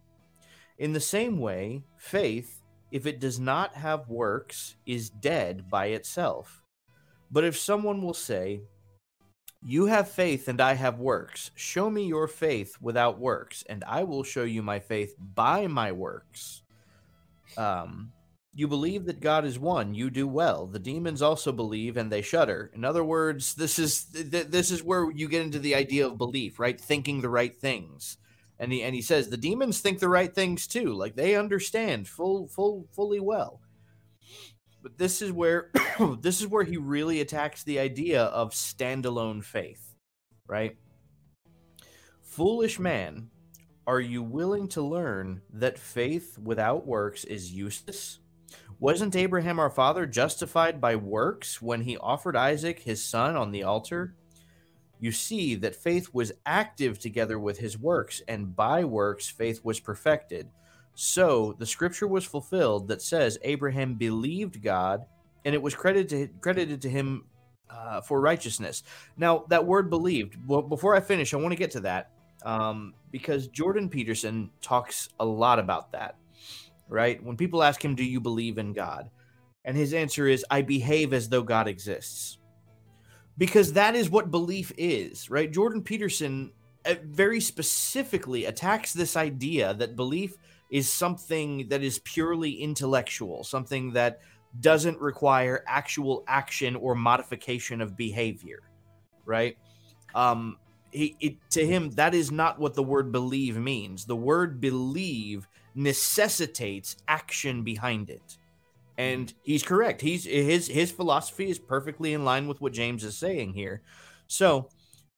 In 0.78 0.94
the 0.94 1.00
same 1.00 1.38
way, 1.38 1.82
faith, 1.98 2.62
if 2.92 3.04
it 3.04 3.20
does 3.20 3.38
not 3.38 3.74
have 3.74 4.08
works, 4.08 4.76
is 4.86 5.10
dead 5.10 5.68
by 5.68 5.88
itself. 5.88 6.64
But 7.30 7.44
if 7.44 7.58
someone 7.58 8.00
will 8.00 8.14
say, 8.14 8.62
you 9.62 9.84
have 9.84 10.10
faith 10.10 10.48
and 10.48 10.62
I 10.62 10.72
have 10.72 10.98
works. 10.98 11.50
Show 11.56 11.90
me 11.90 12.06
your 12.06 12.26
faith 12.26 12.74
without 12.80 13.18
works, 13.18 13.62
and 13.68 13.84
I 13.84 14.04
will 14.04 14.24
show 14.24 14.44
you 14.44 14.62
my 14.62 14.78
faith 14.78 15.14
by 15.18 15.66
my 15.66 15.92
works. 15.92 16.61
Um, 17.56 18.12
you 18.54 18.68
believe 18.68 19.06
that 19.06 19.20
God 19.20 19.44
is 19.44 19.58
one, 19.58 19.94
you 19.94 20.10
do 20.10 20.28
well. 20.28 20.66
The 20.66 20.78
demons 20.78 21.22
also 21.22 21.52
believe 21.52 21.96
and 21.96 22.12
they 22.12 22.20
shudder. 22.20 22.70
In 22.74 22.84
other 22.84 23.02
words, 23.02 23.54
this 23.54 23.78
is 23.78 24.04
th- 24.04 24.48
this 24.48 24.70
is 24.70 24.82
where 24.82 25.10
you 25.10 25.28
get 25.28 25.42
into 25.42 25.58
the 25.58 25.74
idea 25.74 26.06
of 26.06 26.18
belief, 26.18 26.58
right? 26.58 26.78
Thinking 26.78 27.20
the 27.20 27.30
right 27.30 27.54
things. 27.54 28.18
And 28.58 28.70
he 28.70 28.82
and 28.82 28.94
he 28.94 29.00
says 29.00 29.28
the 29.28 29.38
demons 29.38 29.80
think 29.80 29.98
the 29.98 30.08
right 30.08 30.32
things 30.32 30.66
too, 30.66 30.92
like 30.92 31.16
they 31.16 31.34
understand 31.34 32.08
full 32.08 32.46
full 32.48 32.86
fully 32.92 33.20
well. 33.20 33.60
But 34.82 34.98
this 34.98 35.22
is 35.22 35.32
where 35.32 35.70
this 36.20 36.40
is 36.42 36.46
where 36.46 36.64
he 36.64 36.76
really 36.76 37.22
attacks 37.22 37.62
the 37.62 37.78
idea 37.78 38.24
of 38.24 38.50
standalone 38.50 39.42
faith, 39.42 39.94
right? 40.46 40.76
Foolish 42.20 42.78
man, 42.78 43.30
are 43.86 44.00
you 44.00 44.22
willing 44.22 44.68
to 44.68 44.82
learn 44.82 45.42
that 45.52 45.78
faith 45.78 46.38
without 46.38 46.86
works 46.86 47.24
is 47.24 47.52
useless? 47.52 48.20
Wasn't 48.78 49.16
Abraham 49.16 49.58
our 49.58 49.70
father 49.70 50.06
justified 50.06 50.80
by 50.80 50.96
works 50.96 51.60
when 51.60 51.80
he 51.80 51.96
offered 51.96 52.36
Isaac 52.36 52.80
his 52.80 53.04
son 53.04 53.36
on 53.36 53.50
the 53.50 53.64
altar? 53.64 54.14
You 55.00 55.10
see 55.10 55.56
that 55.56 55.74
faith 55.74 56.10
was 56.12 56.32
active 56.46 56.98
together 56.98 57.38
with 57.38 57.58
his 57.58 57.76
works, 57.76 58.22
and 58.28 58.54
by 58.54 58.84
works 58.84 59.28
faith 59.28 59.64
was 59.64 59.80
perfected. 59.80 60.48
So 60.94 61.56
the 61.58 61.66
scripture 61.66 62.06
was 62.06 62.24
fulfilled 62.24 62.88
that 62.88 63.02
says 63.02 63.38
Abraham 63.42 63.94
believed 63.94 64.62
God, 64.62 65.04
and 65.44 65.54
it 65.56 65.62
was 65.62 65.74
credited 65.74 66.08
to, 66.08 66.40
credited 66.40 66.82
to 66.82 66.88
him 66.88 67.24
uh, 67.68 68.00
for 68.02 68.20
righteousness. 68.20 68.84
Now 69.16 69.44
that 69.48 69.66
word 69.66 69.90
"believed." 69.90 70.36
Well, 70.46 70.62
before 70.62 70.94
I 70.94 71.00
finish, 71.00 71.34
I 71.34 71.38
want 71.38 71.50
to 71.52 71.56
get 71.56 71.72
to 71.72 71.80
that 71.80 72.12
um, 72.44 72.94
because 73.10 73.48
Jordan 73.48 73.88
Peterson 73.88 74.50
talks 74.60 75.08
a 75.20 75.24
lot 75.24 75.58
about 75.58 75.92
that. 75.92 76.16
Right? 76.88 77.22
When 77.22 77.36
people 77.36 77.62
ask 77.62 77.82
him, 77.82 77.94
"Do 77.94 78.04
you 78.04 78.20
believe 78.20 78.58
in 78.58 78.72
God?" 78.72 79.10
and 79.64 79.76
his 79.76 79.94
answer 79.94 80.26
is, 80.26 80.44
"I 80.50 80.62
behave 80.62 81.12
as 81.12 81.28
though 81.28 81.42
God 81.42 81.68
exists," 81.68 82.38
because 83.38 83.72
that 83.74 83.94
is 83.94 84.10
what 84.10 84.30
belief 84.30 84.72
is. 84.76 85.30
Right? 85.30 85.50
Jordan 85.50 85.82
Peterson 85.82 86.52
uh, 86.84 86.94
very 87.04 87.40
specifically 87.40 88.46
attacks 88.46 88.92
this 88.92 89.16
idea 89.16 89.74
that 89.74 89.96
belief 89.96 90.36
is 90.70 90.88
something 90.88 91.68
that 91.68 91.82
is 91.82 91.98
purely 92.00 92.50
intellectual, 92.50 93.44
something 93.44 93.92
that 93.92 94.20
doesn't 94.60 94.98
require 95.00 95.64
actual 95.66 96.24
action 96.26 96.76
or 96.76 96.94
modification 96.94 97.80
of 97.80 97.96
behavior, 97.96 98.60
right? 99.24 99.56
Um, 100.14 100.58
he, 100.92 101.16
it, 101.20 101.50
to 101.50 101.66
him, 101.66 101.90
that 101.92 102.14
is 102.14 102.30
not 102.30 102.58
what 102.58 102.74
the 102.74 102.82
word 102.82 103.10
believe 103.10 103.56
means. 103.56 104.04
The 104.04 104.16
word 104.16 104.60
believe 104.60 105.48
necessitates 105.74 106.96
action 107.08 107.62
behind 107.62 108.10
it. 108.10 108.38
And 108.98 109.28
mm-hmm. 109.28 109.38
he's 109.42 109.62
correct. 109.62 110.00
He's 110.02 110.24
his 110.24 110.68
his 110.68 110.92
philosophy 110.92 111.50
is 111.50 111.58
perfectly 111.58 112.12
in 112.12 112.24
line 112.24 112.46
with 112.46 112.60
what 112.60 112.72
James 112.72 113.04
is 113.04 113.16
saying 113.16 113.54
here. 113.54 113.82
So 114.26 114.68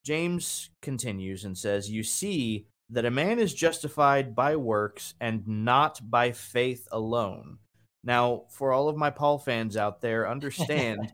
James 0.05 0.71
continues 0.81 1.45
and 1.45 1.59
says, 1.59 1.91
"You 1.91 2.03
see 2.03 2.67
that 2.91 3.05
a 3.05 3.11
man 3.11 3.39
is 3.39 3.53
justified 3.53 4.35
by 4.35 4.57
works 4.57 5.15
and 5.21 5.47
not 5.47 6.01
by 6.09 6.33
faith 6.33 6.87
alone." 6.93 7.59
Now, 8.05 8.45
for 8.51 8.73
all 8.73 8.89
of 8.89 8.97
my 8.97 9.11
Paul 9.11 9.39
fans 9.39 9.77
out 9.77 10.01
there, 10.01 10.29
understand 10.31 11.13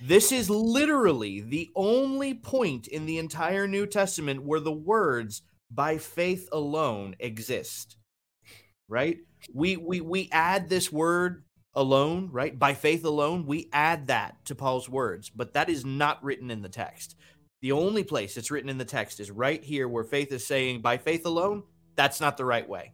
this 0.00 0.32
is 0.32 0.48
literally 0.48 1.40
the 1.40 1.70
only 1.74 2.34
point 2.34 2.86
in 2.86 3.06
the 3.06 3.18
entire 3.18 3.66
New 3.66 3.86
Testament 3.86 4.44
where 4.44 4.60
the 4.60 4.72
words 4.72 5.42
by 5.70 5.98
faith 5.98 6.48
alone 6.52 7.16
exist. 7.18 7.96
Right? 8.88 9.18
We 9.52 9.76
we 9.76 10.00
we 10.00 10.28
add 10.32 10.68
this 10.68 10.90
word 10.90 11.44
alone, 11.74 12.30
right? 12.32 12.58
By 12.58 12.74
faith 12.74 13.04
alone, 13.04 13.46
we 13.46 13.68
add 13.72 14.08
that 14.08 14.44
to 14.46 14.54
Paul's 14.54 14.88
words, 14.88 15.30
but 15.30 15.52
that 15.52 15.68
is 15.68 15.84
not 15.84 16.22
written 16.24 16.50
in 16.50 16.62
the 16.62 16.68
text. 16.68 17.14
The 17.60 17.72
only 17.72 18.04
place 18.04 18.36
it's 18.36 18.50
written 18.50 18.70
in 18.70 18.78
the 18.78 18.84
text 18.84 19.20
is 19.20 19.30
right 19.30 19.62
here 19.62 19.88
where 19.88 20.04
faith 20.04 20.32
is 20.32 20.46
saying 20.46 20.80
by 20.80 20.98
faith 20.98 21.26
alone. 21.26 21.64
That's 21.96 22.20
not 22.20 22.36
the 22.36 22.44
right 22.44 22.68
way. 22.68 22.92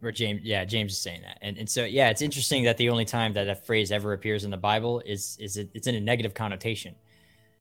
Where 0.00 0.12
James, 0.12 0.40
yeah, 0.42 0.64
James 0.64 0.92
is 0.92 0.98
saying 0.98 1.22
that, 1.22 1.38
and 1.42 1.58
and 1.58 1.68
so 1.68 1.84
yeah, 1.84 2.08
it's 2.10 2.22
interesting 2.22 2.64
that 2.64 2.76
the 2.78 2.88
only 2.88 3.04
time 3.04 3.34
that 3.34 3.48
a 3.48 3.54
phrase 3.54 3.92
ever 3.92 4.14
appears 4.14 4.44
in 4.44 4.50
the 4.50 4.56
Bible 4.56 5.02
is 5.04 5.36
is 5.38 5.56
it, 5.56 5.70
it's 5.74 5.86
in 5.86 5.94
a 5.94 6.00
negative 6.00 6.32
connotation. 6.32 6.94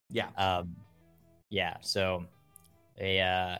Yeah. 0.09 0.29
Um, 0.37 0.75
yeah. 1.49 1.75
So, 1.81 2.25
a 2.99 3.19
uh, 3.19 3.57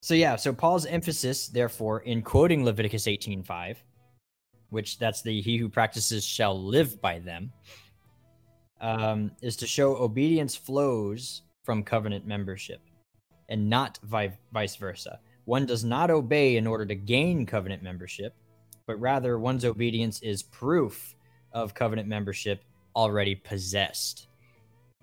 so 0.00 0.14
yeah. 0.14 0.36
So 0.36 0.52
Paul's 0.52 0.86
emphasis, 0.86 1.48
therefore, 1.48 2.00
in 2.00 2.22
quoting 2.22 2.64
Leviticus 2.64 3.06
eighteen 3.06 3.42
five, 3.44 3.82
which 4.70 4.98
that's 4.98 5.22
the 5.22 5.40
he 5.40 5.56
who 5.56 5.68
practices 5.68 6.24
shall 6.24 6.60
live 6.60 7.00
by 7.00 7.20
them. 7.20 7.52
um, 8.82 9.30
is 9.40 9.56
to 9.56 9.66
show 9.66 9.96
obedience 9.96 10.54
flows 10.54 11.42
from 11.64 11.82
covenant 11.82 12.26
membership 12.26 12.80
and 13.48 13.70
not 13.70 13.98
vi- 14.02 14.36
vice 14.52 14.76
versa. 14.76 15.20
One 15.44 15.66
does 15.66 15.84
not 15.84 16.10
obey 16.10 16.56
in 16.56 16.66
order 16.66 16.86
to 16.86 16.94
gain 16.94 17.46
covenant 17.46 17.82
membership, 17.82 18.34
but 18.86 19.00
rather 19.00 19.38
one's 19.38 19.64
obedience 19.64 20.20
is 20.22 20.42
proof 20.42 21.14
of 21.52 21.74
covenant 21.74 22.08
membership 22.08 22.64
already 22.94 23.34
possessed. 23.34 24.28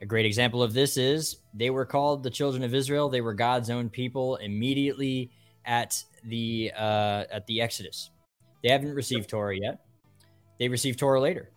A 0.01 0.05
great 0.05 0.25
example 0.25 0.63
of 0.63 0.73
this 0.73 0.95
is 0.95 1.37
they 1.53 1.69
were 1.69 1.85
called 1.85 2.23
the 2.23 2.29
children 2.29 2.63
of 2.63 2.73
Israel. 2.73 3.09
They 3.09 3.21
were 3.21 3.33
God's 3.33 3.69
own 3.69 3.89
people 3.89 4.37
immediately 4.37 5.29
at 5.65 6.01
the 6.23 6.71
uh, 6.77 7.25
at 7.31 7.45
the 7.47 7.61
Exodus. 7.61 8.11
They 8.63 8.69
haven't 8.69 8.93
received 8.93 9.29
Torah 9.29 9.57
yet. 9.57 9.81
They 10.57 10.69
receive 10.69 10.95
Torah 10.95 11.19
later. 11.19 11.51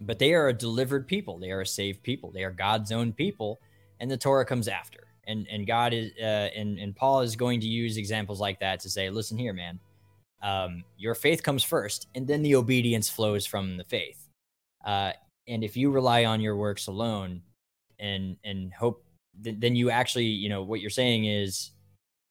But 0.00 0.18
they 0.18 0.34
are 0.34 0.48
a 0.48 0.52
delivered 0.52 1.06
people. 1.06 1.38
They 1.38 1.50
are 1.50 1.62
a 1.62 1.66
saved 1.66 2.02
people. 2.02 2.30
They 2.30 2.44
are 2.44 2.50
God's 2.50 2.92
own 2.92 3.12
people, 3.12 3.58
and 4.00 4.10
the 4.10 4.18
Torah 4.18 4.44
comes 4.44 4.68
after. 4.68 5.05
And 5.26 5.46
and 5.50 5.66
God 5.66 5.92
is 5.92 6.12
uh, 6.20 6.50
and 6.54 6.78
and 6.78 6.94
Paul 6.94 7.20
is 7.20 7.36
going 7.36 7.60
to 7.60 7.66
use 7.66 7.96
examples 7.96 8.40
like 8.40 8.60
that 8.60 8.80
to 8.80 8.90
say, 8.90 9.10
listen 9.10 9.38
here, 9.38 9.52
man. 9.52 9.80
Um, 10.42 10.84
your 10.96 11.14
faith 11.14 11.42
comes 11.42 11.64
first, 11.64 12.06
and 12.14 12.26
then 12.26 12.42
the 12.42 12.54
obedience 12.54 13.08
flows 13.08 13.46
from 13.46 13.76
the 13.76 13.84
faith. 13.84 14.28
Uh, 14.84 15.12
and 15.48 15.64
if 15.64 15.76
you 15.76 15.90
rely 15.90 16.24
on 16.24 16.40
your 16.40 16.56
works 16.56 16.86
alone, 16.86 17.42
and 17.98 18.36
and 18.44 18.72
hope, 18.72 19.04
th- 19.42 19.56
then 19.58 19.74
you 19.74 19.90
actually, 19.90 20.26
you 20.26 20.48
know, 20.48 20.62
what 20.62 20.80
you're 20.80 20.90
saying 20.90 21.24
is, 21.24 21.72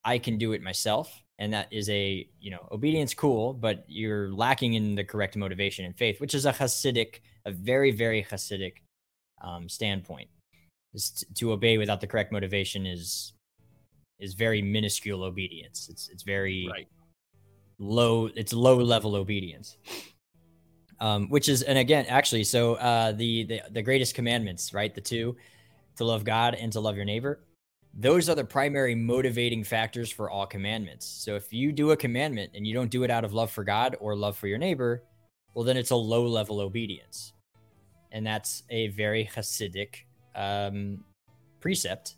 I 0.05 0.17
can 0.17 0.37
do 0.37 0.53
it 0.53 0.61
myself 0.61 1.21
and 1.37 1.53
that 1.53 1.67
is 1.71 1.89
a 1.89 2.27
you 2.39 2.51
know 2.51 2.67
obedience 2.71 3.13
cool 3.13 3.53
but 3.53 3.83
you're 3.87 4.31
lacking 4.33 4.73
in 4.73 4.95
the 4.95 5.03
correct 5.03 5.35
motivation 5.35 5.85
and 5.85 5.95
faith 5.95 6.19
which 6.19 6.33
is 6.33 6.45
a 6.45 6.51
hasidic 6.51 7.19
a 7.45 7.51
very 7.51 7.91
very 7.91 8.23
hasidic 8.23 8.75
um, 9.41 9.67
standpoint 9.67 10.29
t- 10.99 11.25
to 11.35 11.51
obey 11.51 11.77
without 11.77 12.01
the 12.01 12.07
correct 12.07 12.31
motivation 12.31 12.85
is 12.85 13.33
is 14.19 14.33
very 14.33 14.61
minuscule 14.61 15.23
obedience 15.23 15.87
it's 15.89 16.09
it's 16.09 16.23
very 16.23 16.67
Right. 16.71 16.87
low 17.79 18.29
it's 18.35 18.53
low 18.53 18.77
level 18.77 19.15
obedience 19.15 19.77
um, 20.99 21.27
which 21.29 21.49
is 21.49 21.61
and 21.61 21.77
again 21.77 22.05
actually 22.07 22.43
so 22.43 22.75
uh, 22.75 23.11
the, 23.11 23.43
the 23.43 23.61
the 23.71 23.81
greatest 23.81 24.15
commandments 24.15 24.73
right 24.73 24.93
the 24.95 25.01
two 25.01 25.35
to 25.97 26.05
love 26.05 26.23
god 26.23 26.55
and 26.55 26.71
to 26.73 26.79
love 26.79 26.95
your 26.95 27.05
neighbor 27.05 27.39
those 27.97 28.27
are 28.29 28.35
the 28.35 28.43
primary 28.43 28.93
motivating 28.93 29.63
factors 29.63 30.11
for 30.11 30.29
all 30.29 30.45
commandments. 30.45 31.05
So 31.05 31.35
if 31.35 31.53
you 31.53 31.71
do 31.71 31.91
a 31.91 31.97
commandment 31.97 32.51
and 32.53 32.67
you 32.67 32.73
don't 32.73 32.91
do 32.91 33.03
it 33.03 33.09
out 33.09 33.23
of 33.23 33.33
love 33.33 33.51
for 33.51 33.63
God 33.63 33.95
or 34.01 34.17
love 34.17 34.35
for 34.35 34.47
your 34.47 34.57
neighbor, 34.57 35.03
well, 35.53 35.63
then 35.63 35.77
it's 35.77 35.91
a 35.91 35.95
low 35.95 36.27
level 36.27 36.59
obedience. 36.59 37.31
And 38.11 38.27
that's 38.27 38.63
a 38.69 38.89
very 38.89 39.25
Hasidic 39.33 40.03
um, 40.35 41.03
precept. 41.59 42.15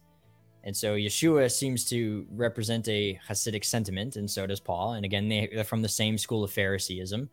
And 0.64 0.76
so 0.76 0.96
Yeshua 0.96 1.50
seems 1.52 1.88
to 1.90 2.26
represent 2.32 2.88
a 2.90 3.20
Hasidic 3.28 3.64
sentiment, 3.64 4.18
and 4.18 4.30
so 4.30 4.46
does 4.46 4.60
Paul. 4.60 4.94
And 4.94 5.06
again, 5.06 5.30
they, 5.30 5.50
they're 5.54 5.64
from 5.64 5.82
the 5.82 5.90
same 5.90 6.18
school 6.18 6.44
of 6.44 6.52
Phariseeism. 6.52 7.30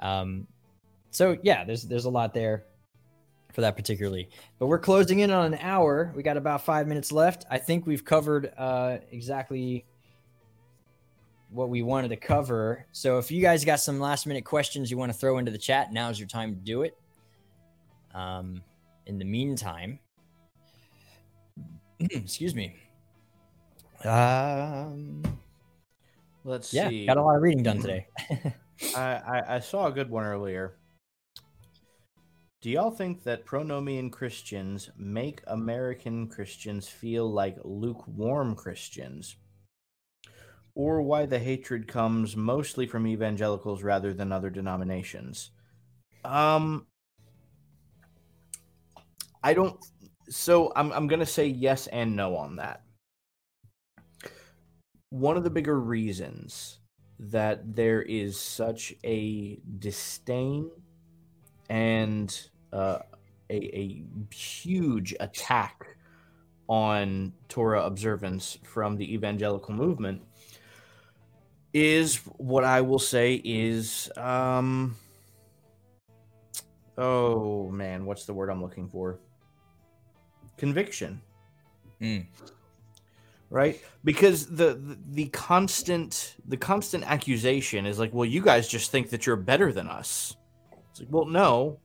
Um, 0.00 0.46
so 1.10 1.36
yeah, 1.42 1.64
there's 1.64 1.82
there's 1.82 2.04
a 2.04 2.10
lot 2.10 2.32
there 2.32 2.64
for 3.52 3.60
that 3.62 3.76
particularly. 3.76 4.28
But 4.58 4.66
we're 4.66 4.78
closing 4.78 5.20
in 5.20 5.30
on 5.30 5.52
an 5.52 5.58
hour. 5.60 6.12
We 6.14 6.22
got 6.22 6.36
about 6.36 6.64
five 6.64 6.86
minutes 6.86 7.12
left. 7.12 7.44
I 7.50 7.58
think 7.58 7.86
we've 7.86 8.04
covered 8.04 8.52
uh, 8.56 8.98
exactly 9.10 9.84
what 11.50 11.70
we 11.70 11.82
wanted 11.82 12.08
to 12.08 12.16
cover. 12.16 12.86
So 12.92 13.18
if 13.18 13.30
you 13.30 13.40
guys 13.40 13.64
got 13.64 13.80
some 13.80 13.98
last 13.98 14.26
minute 14.26 14.44
questions 14.44 14.90
you 14.90 14.98
want 14.98 15.12
to 15.12 15.18
throw 15.18 15.38
into 15.38 15.50
the 15.50 15.58
chat, 15.58 15.92
now's 15.92 16.18
your 16.18 16.28
time 16.28 16.54
to 16.54 16.60
do 16.60 16.82
it. 16.82 16.96
Um, 18.14 18.62
in 19.08 19.18
the 19.18 19.24
meantime, 19.24 19.98
excuse 22.00 22.54
me. 22.54 22.76
Um, 24.04 25.22
Let's 26.44 26.72
yeah, 26.72 26.88
see. 26.88 27.06
got 27.06 27.16
a 27.16 27.22
lot 27.22 27.34
of 27.34 27.42
reading 27.42 27.64
done 27.64 27.80
today. 27.80 28.06
I, 28.94 29.00
I, 29.00 29.42
I 29.56 29.58
saw 29.58 29.86
a 29.86 29.92
good 29.92 30.08
one 30.08 30.24
earlier. 30.24 30.76
Do 32.60 32.70
y'all 32.70 32.90
think 32.90 33.24
that 33.24 33.46
pronomian 33.46 34.12
Christians 34.12 34.90
make 34.96 35.42
American 35.46 36.28
Christians 36.28 36.88
feel 36.88 37.30
like 37.30 37.56
lukewarm 37.64 38.54
Christians? 38.54 39.36
Or 40.74 41.02
why 41.02 41.26
the 41.26 41.38
hatred 41.38 41.88
comes 41.88 42.36
mostly 42.36 42.86
from 42.86 43.06
evangelicals 43.06 43.82
rather 43.82 44.12
than 44.12 44.32
other 44.32 44.50
denominations? 44.50 45.50
Um 46.24 46.86
I 49.42 49.54
don't 49.54 49.76
so 50.28 50.72
I'm 50.76 50.92
I'm 50.92 51.08
to 51.08 51.26
say 51.26 51.46
yes 51.46 51.86
and 51.88 52.16
no 52.16 52.36
on 52.36 52.56
that. 52.56 52.82
One 55.10 55.36
of 55.36 55.44
the 55.44 55.50
bigger 55.50 55.80
reasons 55.80 56.80
that 57.18 57.74
there 57.74 58.02
is 58.02 58.38
such 58.38 58.94
a 59.04 59.58
disdain 59.78 60.70
and 61.68 62.48
uh, 62.72 62.98
a, 63.50 63.56
a 63.76 64.04
huge 64.32 65.14
attack 65.18 65.96
on 66.68 67.32
Torah 67.48 67.84
observance 67.84 68.58
from 68.62 68.96
the 68.96 69.14
evangelical 69.14 69.74
movement 69.74 70.22
is 71.72 72.16
what 72.36 72.64
I 72.64 72.82
will 72.82 72.98
say 72.98 73.40
is 73.44 74.10
um 74.16 74.96
oh 76.96 77.70
man 77.70 78.04
what's 78.04 78.26
the 78.26 78.34
word 78.34 78.50
I'm 78.50 78.62
looking 78.62 78.88
for 78.88 79.18
conviction. 80.58 81.20
Mm. 82.00 82.26
right? 83.50 83.80
Because 84.04 84.46
the, 84.46 84.74
the 84.74 84.98
the 85.10 85.26
constant 85.26 86.36
the 86.46 86.56
constant 86.56 87.04
accusation 87.04 87.86
is 87.86 87.98
like 87.98 88.14
well 88.14 88.24
you 88.24 88.42
guys 88.42 88.68
just 88.68 88.92
think 88.92 89.10
that 89.10 89.26
you're 89.26 89.36
better 89.36 89.72
than 89.72 89.88
us. 89.88 90.36
It's 90.90 91.00
like 91.00 91.08
well 91.10 91.24
no. 91.24 91.78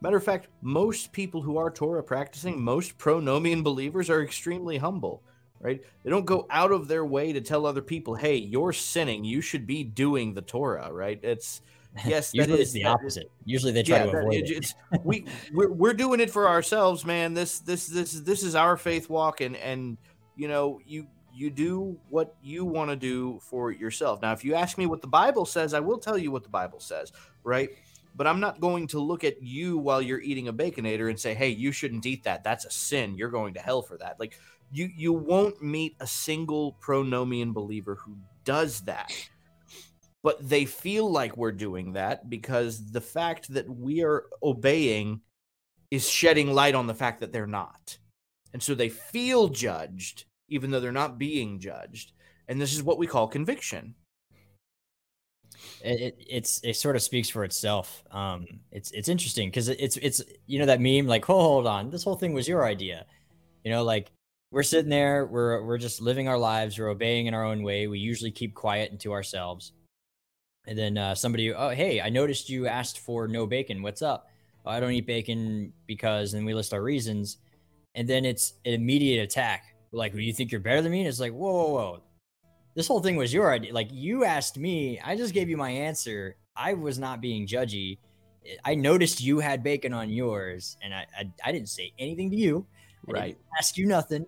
Matter 0.00 0.16
of 0.18 0.24
fact 0.24 0.48
most 0.62 1.12
people 1.12 1.42
who 1.42 1.56
are 1.56 1.70
torah 1.70 2.02
practicing 2.02 2.62
most 2.62 2.96
pronomian 2.98 3.62
believers 3.62 4.08
are 4.10 4.22
extremely 4.22 4.78
humble 4.78 5.22
right? 5.58 5.82
They 6.04 6.10
don't 6.10 6.26
go 6.26 6.46
out 6.50 6.70
of 6.70 6.86
their 6.86 7.06
way 7.06 7.32
to 7.32 7.40
tell 7.40 7.66
other 7.66 7.82
people 7.82 8.14
hey 8.14 8.36
you're 8.36 8.72
sinning. 8.72 9.24
You 9.24 9.40
should 9.40 9.66
be 9.66 9.84
doing 9.84 10.32
the 10.32 10.42
torah 10.42 10.92
right? 10.92 11.18
It's 11.22 11.60
yes 12.04 12.30
that 12.32 12.38
Usually 12.38 12.54
is 12.60 12.68
it's 12.68 12.72
the 12.72 12.82
that 12.82 12.88
is- 12.88 12.94
opposite. 12.94 13.30
Usually 13.44 13.72
they 13.72 13.82
try 13.82 13.98
yeah, 13.98 14.10
to 14.10 14.18
avoid 14.18 14.34
it- 14.34 14.50
it. 14.50 14.74
we 15.04 15.24
we're, 15.52 15.70
we're 15.70 15.94
doing 15.94 16.20
it 16.20 16.30
for 16.30 16.48
ourselves, 16.48 17.04
man. 17.04 17.34
This 17.34 17.60
this 17.60 17.86
this 17.86 18.12
this 18.12 18.42
is 18.42 18.54
our 18.54 18.76
faith 18.76 19.08
walk, 19.08 19.40
and 19.40 19.56
and 19.56 19.96
you 20.36 20.48
know 20.48 20.80
you 20.86 21.06
you 21.34 21.50
do 21.50 21.98
what 22.08 22.34
you 22.42 22.64
want 22.64 22.90
to 22.90 22.96
do 22.96 23.38
for 23.42 23.70
yourself. 23.70 24.22
Now, 24.22 24.32
if 24.32 24.42
you 24.44 24.54
ask 24.54 24.78
me 24.78 24.86
what 24.86 25.02
the 25.02 25.06
Bible 25.06 25.44
says, 25.44 25.74
I 25.74 25.80
will 25.80 25.98
tell 25.98 26.16
you 26.16 26.30
what 26.30 26.42
the 26.42 26.48
Bible 26.48 26.80
says, 26.80 27.12
right? 27.44 27.68
But 28.14 28.26
I'm 28.26 28.40
not 28.40 28.60
going 28.60 28.86
to 28.88 28.98
look 28.98 29.22
at 29.24 29.42
you 29.42 29.76
while 29.76 30.00
you're 30.00 30.20
eating 30.22 30.48
a 30.48 30.52
baconator 30.52 31.10
and 31.10 31.20
say, 31.20 31.34
"Hey, 31.34 31.50
you 31.50 31.72
shouldn't 31.72 32.06
eat 32.06 32.24
that. 32.24 32.42
That's 32.42 32.64
a 32.64 32.70
sin. 32.70 33.14
You're 33.14 33.28
going 33.30 33.52
to 33.54 33.60
hell 33.60 33.82
for 33.82 33.98
that." 33.98 34.18
Like 34.18 34.38
you 34.72 34.90
you 34.96 35.12
won't 35.12 35.62
meet 35.62 35.94
a 36.00 36.06
single 36.06 36.76
pronomian 36.80 37.52
believer 37.52 37.94
who 37.96 38.16
does 38.44 38.80
that 38.82 39.12
but 40.26 40.48
they 40.48 40.64
feel 40.64 41.08
like 41.08 41.36
we're 41.36 41.52
doing 41.52 41.92
that 41.92 42.28
because 42.28 42.90
the 42.90 43.00
fact 43.00 43.46
that 43.54 43.70
we 43.70 44.02
are 44.02 44.24
obeying 44.42 45.20
is 45.92 46.10
shedding 46.10 46.52
light 46.52 46.74
on 46.74 46.88
the 46.88 46.94
fact 46.94 47.20
that 47.20 47.32
they're 47.32 47.46
not. 47.46 47.96
And 48.52 48.60
so 48.60 48.74
they 48.74 48.88
feel 48.88 49.46
judged 49.46 50.24
even 50.48 50.72
though 50.72 50.80
they're 50.80 50.90
not 50.90 51.16
being 51.16 51.60
judged. 51.60 52.10
And 52.48 52.60
this 52.60 52.74
is 52.74 52.82
what 52.82 52.98
we 52.98 53.06
call 53.06 53.28
conviction. 53.28 53.94
it, 55.84 56.00
it 56.00 56.16
it's 56.28 56.60
it 56.64 56.74
sort 56.74 56.96
of 56.96 57.02
speaks 57.02 57.28
for 57.28 57.44
itself. 57.44 58.02
Um, 58.10 58.46
it's 58.72 58.90
it's 58.90 59.08
interesting 59.08 59.48
because 59.48 59.68
it, 59.68 59.78
it's 59.78 59.96
it's 59.98 60.22
you 60.48 60.58
know 60.58 60.66
that 60.66 60.80
meme 60.80 61.06
like 61.06 61.30
oh, 61.30 61.40
hold 61.40 61.68
on 61.68 61.90
this 61.90 62.02
whole 62.02 62.16
thing 62.16 62.34
was 62.34 62.48
your 62.48 62.66
idea, 62.66 63.06
you 63.62 63.70
know 63.70 63.84
like 63.84 64.10
we're 64.50 64.64
sitting 64.64 64.90
there 64.90 65.24
we're 65.26 65.62
we're 65.62 65.78
just 65.78 66.00
living 66.00 66.26
our 66.26 66.38
lives 66.38 66.76
we're 66.76 66.88
obeying 66.88 67.26
in 67.26 67.34
our 67.34 67.44
own 67.44 67.62
way 67.62 67.86
we 67.86 67.98
usually 68.00 68.32
keep 68.32 68.54
quiet 68.54 68.90
and 68.90 68.98
to 68.98 69.12
ourselves, 69.12 69.72
and 70.66 70.76
then 70.78 70.98
uh, 70.98 71.14
somebody 71.14 71.52
oh 71.52 71.70
hey 71.70 72.00
I 72.00 72.08
noticed 72.08 72.48
you 72.48 72.66
asked 72.66 72.98
for 73.00 73.28
no 73.28 73.46
bacon 73.46 73.82
what's 73.82 74.02
up 74.02 74.28
oh, 74.64 74.70
I 74.70 74.80
don't 74.80 74.92
eat 74.92 75.06
bacon 75.06 75.72
because 75.86 76.34
and 76.34 76.44
we 76.44 76.54
list 76.54 76.74
our 76.74 76.82
reasons, 76.82 77.38
and 77.94 78.08
then 78.08 78.24
it's 78.24 78.54
an 78.64 78.74
immediate 78.74 79.22
attack 79.22 79.74
like 79.92 80.12
do 80.12 80.20
you 80.20 80.32
think 80.32 80.50
you're 80.52 80.60
better 80.60 80.82
than 80.82 80.92
me 80.92 81.00
and 81.00 81.08
it's 81.08 81.20
like 81.20 81.32
whoa 81.32 81.52
whoa 81.52 81.72
whoa 81.72 82.02
this 82.76 82.86
whole 82.86 83.00
thing 83.00 83.16
was 83.16 83.32
your 83.32 83.50
idea. 83.50 83.72
Like 83.72 83.88
you 83.90 84.24
asked 84.24 84.58
me, 84.58 85.00
I 85.00 85.16
just 85.16 85.32
gave 85.32 85.48
you 85.48 85.56
my 85.56 85.70
answer. 85.70 86.36
I 86.54 86.74
was 86.74 86.98
not 86.98 87.22
being 87.22 87.46
judgy. 87.46 87.98
I 88.66 88.74
noticed 88.74 89.22
you 89.22 89.38
had 89.38 89.62
bacon 89.62 89.94
on 89.94 90.10
yours, 90.10 90.76
and 90.82 90.94
I 90.94 91.06
I, 91.18 91.30
I 91.46 91.52
didn't 91.52 91.70
say 91.70 91.92
anything 91.98 92.30
to 92.30 92.36
you. 92.36 92.66
I 93.08 93.12
didn't 93.12 93.22
Right. 93.22 93.38
ask 93.58 93.78
you 93.78 93.86
nothing. 93.86 94.26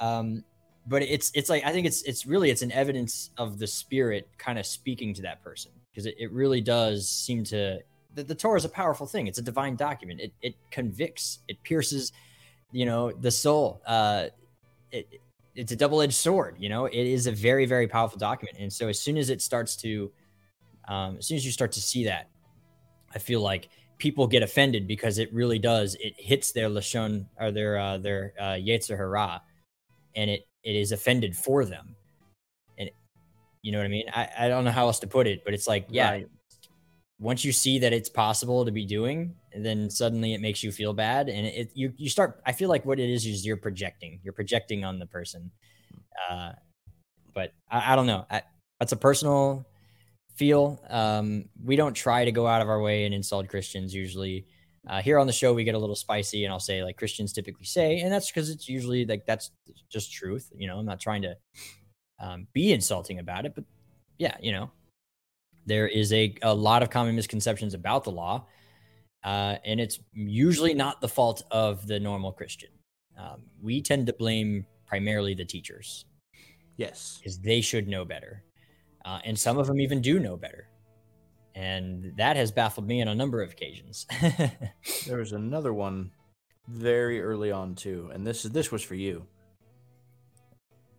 Um, 0.00 0.42
but 0.86 1.02
it's 1.02 1.30
it's 1.34 1.48
like 1.48 1.64
I 1.64 1.72
think 1.72 1.86
it's 1.86 2.02
it's 2.02 2.26
really 2.26 2.50
it's 2.50 2.62
an 2.62 2.72
evidence 2.72 3.30
of 3.38 3.58
the 3.58 3.66
spirit 3.66 4.28
kind 4.38 4.58
of 4.58 4.66
speaking 4.66 5.14
to 5.14 5.22
that 5.22 5.42
person 5.42 5.72
because 5.90 6.06
it, 6.06 6.16
it 6.18 6.32
really 6.32 6.60
does 6.60 7.08
seem 7.08 7.44
to 7.44 7.80
the, 8.14 8.24
the 8.24 8.34
Torah 8.34 8.58
is 8.58 8.64
a 8.64 8.68
powerful 8.68 9.06
thing. 9.06 9.26
It's 9.26 9.38
a 9.38 9.42
divine 9.42 9.76
document. 9.76 10.20
It 10.20 10.32
it 10.42 10.54
convicts. 10.70 11.40
It 11.48 11.62
pierces, 11.62 12.12
you 12.72 12.84
know, 12.84 13.12
the 13.12 13.30
soul. 13.30 13.80
Uh, 13.86 14.26
it 14.90 15.08
it's 15.54 15.72
a 15.72 15.76
double 15.76 16.02
edged 16.02 16.14
sword. 16.14 16.56
You 16.58 16.68
know, 16.68 16.86
it 16.86 16.94
is 16.94 17.26
a 17.26 17.32
very 17.32 17.66
very 17.66 17.86
powerful 17.86 18.18
document. 18.18 18.56
And 18.58 18.72
so 18.72 18.88
as 18.88 18.98
soon 18.98 19.16
as 19.16 19.30
it 19.30 19.40
starts 19.40 19.76
to, 19.76 20.10
um, 20.88 21.16
as 21.18 21.26
soon 21.26 21.36
as 21.36 21.44
you 21.44 21.52
start 21.52 21.72
to 21.72 21.80
see 21.80 22.04
that, 22.04 22.28
I 23.14 23.18
feel 23.18 23.40
like 23.40 23.68
people 23.98 24.26
get 24.26 24.42
offended 24.42 24.88
because 24.88 25.18
it 25.18 25.32
really 25.32 25.58
does. 25.60 25.94
It 26.00 26.14
hits 26.16 26.50
their 26.50 26.68
lashon 26.68 27.26
or 27.38 27.52
their 27.52 27.78
uh, 27.78 27.98
their 27.98 28.34
uh, 28.38 28.54
yetzer 28.54 28.96
hara, 28.96 29.42
and 30.16 30.28
it 30.28 30.46
it 30.64 30.76
is 30.76 30.92
offended 30.92 31.36
for 31.36 31.64
them. 31.64 31.96
And 32.78 32.90
you 33.62 33.72
know 33.72 33.78
what 33.78 33.84
I 33.84 33.88
mean? 33.88 34.04
I, 34.14 34.28
I 34.40 34.48
don't 34.48 34.64
know 34.64 34.70
how 34.70 34.86
else 34.86 35.00
to 35.00 35.06
put 35.06 35.26
it, 35.26 35.44
but 35.44 35.54
it's 35.54 35.66
like, 35.66 35.86
yeah, 35.90 36.10
Right. 36.10 36.28
once 37.20 37.44
you 37.44 37.52
see 37.52 37.78
that 37.80 37.92
it's 37.92 38.08
possible 38.08 38.64
to 38.64 38.72
be 38.72 38.84
doing, 38.86 39.34
then 39.56 39.90
suddenly 39.90 40.34
it 40.34 40.40
makes 40.40 40.62
you 40.62 40.72
feel 40.72 40.92
bad, 40.92 41.28
and 41.28 41.46
it 41.46 41.70
you 41.74 41.92
you 41.96 42.08
start. 42.08 42.40
I 42.46 42.52
feel 42.52 42.68
like 42.68 42.84
what 42.86 42.98
it 42.98 43.10
is 43.10 43.26
is 43.26 43.44
you're 43.44 43.56
projecting. 43.56 44.20
You're 44.22 44.32
projecting 44.32 44.84
on 44.84 44.98
the 44.98 45.06
person. 45.06 45.50
Uh, 46.30 46.52
but 47.34 47.52
I, 47.70 47.92
I 47.92 47.96
don't 47.96 48.06
know. 48.06 48.26
I, 48.30 48.42
that's 48.80 48.92
a 48.92 48.96
personal 48.96 49.66
feel. 50.36 50.80
Um, 50.88 51.44
we 51.62 51.76
don't 51.76 51.94
try 51.94 52.24
to 52.24 52.32
go 52.32 52.46
out 52.46 52.62
of 52.62 52.68
our 52.68 52.80
way 52.80 53.04
and 53.04 53.14
insult 53.14 53.48
Christians 53.48 53.94
usually. 53.94 54.46
Uh, 54.88 55.00
here 55.00 55.18
on 55.18 55.26
the 55.28 55.32
show, 55.32 55.54
we 55.54 55.62
get 55.64 55.74
a 55.76 55.78
little 55.78 55.94
spicy, 55.94 56.44
and 56.44 56.52
I'll 56.52 56.58
say 56.60 56.82
like 56.82 56.96
Christians 56.96 57.32
typically 57.32 57.64
say, 57.64 58.00
and 58.00 58.12
that's 58.12 58.30
because 58.30 58.50
it's 58.50 58.68
usually 58.68 59.06
like 59.06 59.24
that's 59.26 59.50
just 59.88 60.12
truth. 60.12 60.50
You 60.56 60.66
know, 60.66 60.78
I'm 60.78 60.86
not 60.86 61.00
trying 61.00 61.22
to 61.22 61.36
um, 62.18 62.46
be 62.52 62.72
insulting 62.72 63.18
about 63.20 63.46
it, 63.46 63.54
but 63.54 63.64
yeah, 64.18 64.36
you 64.40 64.50
know, 64.52 64.70
there 65.66 65.86
is 65.86 66.12
a, 66.12 66.34
a 66.42 66.52
lot 66.52 66.82
of 66.82 66.90
common 66.90 67.14
misconceptions 67.14 67.74
about 67.74 68.02
the 68.02 68.10
law, 68.10 68.46
uh, 69.22 69.56
and 69.64 69.80
it's 69.80 70.00
usually 70.12 70.74
not 70.74 71.00
the 71.00 71.08
fault 71.08 71.44
of 71.52 71.86
the 71.86 72.00
normal 72.00 72.32
Christian. 72.32 72.70
Um, 73.16 73.44
we 73.60 73.80
tend 73.82 74.06
to 74.08 74.12
blame 74.12 74.66
primarily 74.86 75.34
the 75.34 75.44
teachers 75.44 76.06
Yes. 76.76 77.18
because 77.18 77.38
they 77.38 77.60
should 77.60 77.86
know 77.86 78.04
better. 78.04 78.42
Uh, 79.04 79.20
and 79.24 79.38
some 79.38 79.58
of 79.58 79.66
them 79.66 79.80
even 79.80 80.00
do 80.00 80.18
know 80.18 80.36
better. 80.36 80.68
And 81.54 82.14
that 82.16 82.36
has 82.36 82.50
baffled 82.50 82.86
me 82.86 83.02
on 83.02 83.08
a 83.08 83.14
number 83.14 83.42
of 83.42 83.52
occasions. 83.52 84.06
There 85.06 85.18
was 85.18 85.32
another 85.32 85.74
one 85.74 86.12
very 86.68 87.20
early 87.20 87.50
on 87.50 87.74
too, 87.74 88.10
and 88.12 88.26
this 88.26 88.44
is 88.44 88.52
this 88.52 88.70
was 88.70 88.82
for 88.82 88.94
you. 88.94 89.26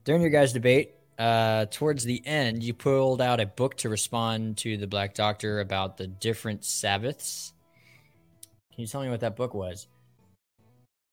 During 0.03 0.21
your 0.21 0.29
guys' 0.29 0.51
debate, 0.51 0.95
uh, 1.17 1.65
towards 1.67 2.03
the 2.03 2.21
end, 2.25 2.61
you 2.63 2.73
pulled 2.73 3.21
out 3.21 3.39
a 3.39 3.45
book 3.45 3.77
to 3.77 3.87
respond 3.89 4.57
to 4.57 4.75
the 4.77 4.87
Black 4.87 5.13
Doctor 5.13 5.59
about 5.61 5.97
the 5.97 6.07
different 6.07 6.65
Sabbaths. 6.65 7.53
Can 8.73 8.81
you 8.81 8.87
tell 8.87 9.01
me 9.01 9.09
what 9.09 9.21
that 9.21 9.35
book 9.35 9.53
was? 9.53 9.87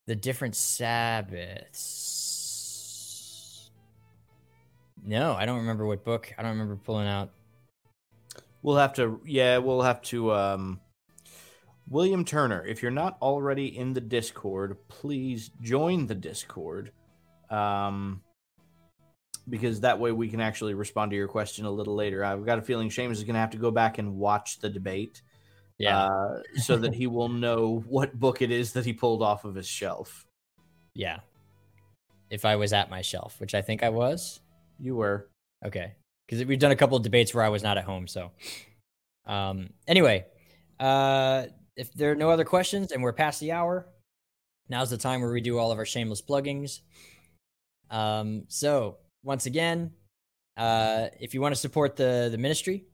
The 0.07 0.16
different 0.16 0.57
Sabbaths. 0.57 2.11
No, 5.05 5.34
I 5.34 5.47
don't 5.47 5.59
remember 5.59 5.86
what 5.86 6.05
book. 6.05 6.32
I 6.36 6.43
don't 6.43 6.53
remember 6.53 6.76
pulling 6.76 7.07
out. 7.07 7.30
We'll 8.62 8.76
have 8.76 8.94
to 8.94 9.20
yeah, 9.24 9.58
we'll 9.58 9.82
have 9.82 10.02
to 10.02 10.32
um 10.32 10.80
William 11.88 12.24
Turner, 12.24 12.64
if 12.64 12.82
you're 12.82 12.90
not 12.92 13.18
already 13.20 13.76
in 13.76 13.92
the 13.92 14.00
Discord, 14.00 14.76
please 14.88 15.50
join 15.61 16.06
the 16.06 16.14
Discord. 16.14 16.92
Um 17.50 18.22
because 19.48 19.80
that 19.80 19.98
way 19.98 20.12
we 20.12 20.28
can 20.28 20.40
actually 20.40 20.74
respond 20.74 21.11
to 21.11 21.16
your 21.16 21.26
question 21.26 21.64
a 21.64 21.70
little 21.70 21.96
later. 21.96 22.24
I've 22.24 22.46
got 22.46 22.58
a 22.58 22.62
feeling 22.62 22.88
Seamus 22.88 23.12
is 23.12 23.24
going 23.24 23.34
to 23.34 23.40
have 23.40 23.50
to 23.50 23.56
go 23.56 23.72
back 23.72 23.98
and 23.98 24.16
watch 24.16 24.61
the 24.61 24.68
debate 24.70 25.22
Yeah, 25.78 26.04
uh, 26.04 26.42
so 26.56 26.76
that 26.76 26.94
he 26.94 27.08
will 27.08 27.28
know 27.30 27.82
what 27.88 28.14
book 28.14 28.42
it 28.42 28.52
is 28.52 28.74
that 28.74 28.84
he 28.84 28.92
pulled 28.92 29.22
off 29.22 29.44
of 29.44 29.54
his 29.56 29.66
shelf. 29.66 30.26
yeah. 30.94 31.20
If 32.28 32.44
I 32.44 32.54
was 32.54 32.72
at 32.72 32.90
my 32.90 33.02
shelf, 33.02 33.40
which 33.40 33.56
I 33.56 33.62
think 33.62 33.82
I 33.82 33.88
was. 33.88 34.40
You 34.78 34.94
were. 34.94 35.28
Okay. 35.66 35.94
Because 36.30 36.46
we've 36.46 36.60
done 36.60 36.70
a 36.70 36.76
couple 36.76 36.96
of 36.96 37.02
debates 37.02 37.34
where 37.34 37.42
I 37.42 37.48
was 37.48 37.64
not 37.64 37.76
at 37.76 37.82
home. 37.82 38.06
So, 38.06 38.30
um, 39.26 39.70
anyway, 39.88 40.26
uh, 40.78 41.46
if 41.76 41.92
there 41.94 42.12
are 42.12 42.14
no 42.14 42.30
other 42.30 42.44
questions 42.44 42.92
and 42.92 43.02
we're 43.02 43.12
past 43.12 43.40
the 43.40 43.50
hour, 43.50 43.88
now's 44.68 44.90
the 44.90 44.96
time 44.96 45.22
where 45.22 45.32
we 45.32 45.40
do 45.40 45.58
all 45.58 45.72
of 45.72 45.78
our 45.78 45.84
shameless 45.84 46.20
pluggings. 46.20 46.82
Um, 47.90 48.44
so 48.46 48.98
once 49.24 49.46
again, 49.46 49.90
uh, 50.56 51.08
if 51.18 51.34
you 51.34 51.40
want 51.40 51.52
to 51.52 51.60
support 51.60 51.96
the 51.96 52.28
the 52.30 52.38
ministry, 52.38 52.84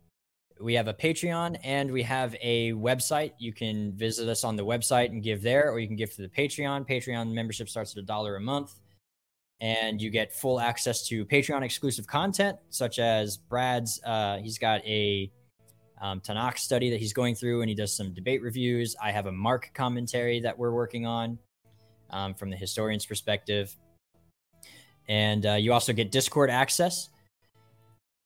we 0.58 0.72
have 0.72 0.88
a 0.88 0.94
Patreon 0.94 1.58
and 1.62 1.90
we 1.90 2.04
have 2.04 2.34
a 2.40 2.72
website. 2.72 3.32
You 3.36 3.52
can 3.52 3.92
visit 3.92 4.30
us 4.30 4.44
on 4.44 4.56
the 4.56 4.64
website 4.64 5.10
and 5.10 5.22
give 5.22 5.42
there, 5.42 5.70
or 5.70 5.78
you 5.78 5.88
can 5.88 5.96
give 5.96 6.14
to 6.14 6.22
the 6.22 6.28
Patreon. 6.28 6.88
Patreon 6.88 7.34
membership 7.34 7.68
starts 7.68 7.92
at 7.92 8.02
a 8.02 8.06
dollar 8.06 8.36
a 8.36 8.40
month 8.40 8.80
and 9.60 10.00
you 10.00 10.10
get 10.10 10.32
full 10.32 10.60
access 10.60 11.06
to 11.08 11.24
Patreon 11.24 11.62
exclusive 11.62 12.06
content, 12.06 12.58
such 12.68 12.98
as 12.98 13.36
Brad's. 13.36 14.00
Uh, 14.04 14.38
he's 14.38 14.58
got 14.58 14.84
a 14.84 15.30
um, 16.00 16.20
Tanakh 16.20 16.58
study 16.58 16.90
that 16.90 17.00
he's 17.00 17.12
going 17.12 17.34
through, 17.34 17.62
and 17.62 17.68
he 17.68 17.74
does 17.74 17.94
some 17.96 18.12
debate 18.12 18.42
reviews. 18.42 18.94
I 19.02 19.12
have 19.12 19.26
a 19.26 19.32
Mark 19.32 19.70
commentary 19.74 20.40
that 20.40 20.56
we're 20.58 20.72
working 20.72 21.06
on 21.06 21.38
um, 22.10 22.34
from 22.34 22.50
the 22.50 22.56
historian's 22.56 23.06
perspective, 23.06 23.74
and 25.08 25.46
uh, 25.46 25.54
you 25.54 25.72
also 25.72 25.92
get 25.92 26.12
Discord 26.12 26.50
access. 26.50 27.08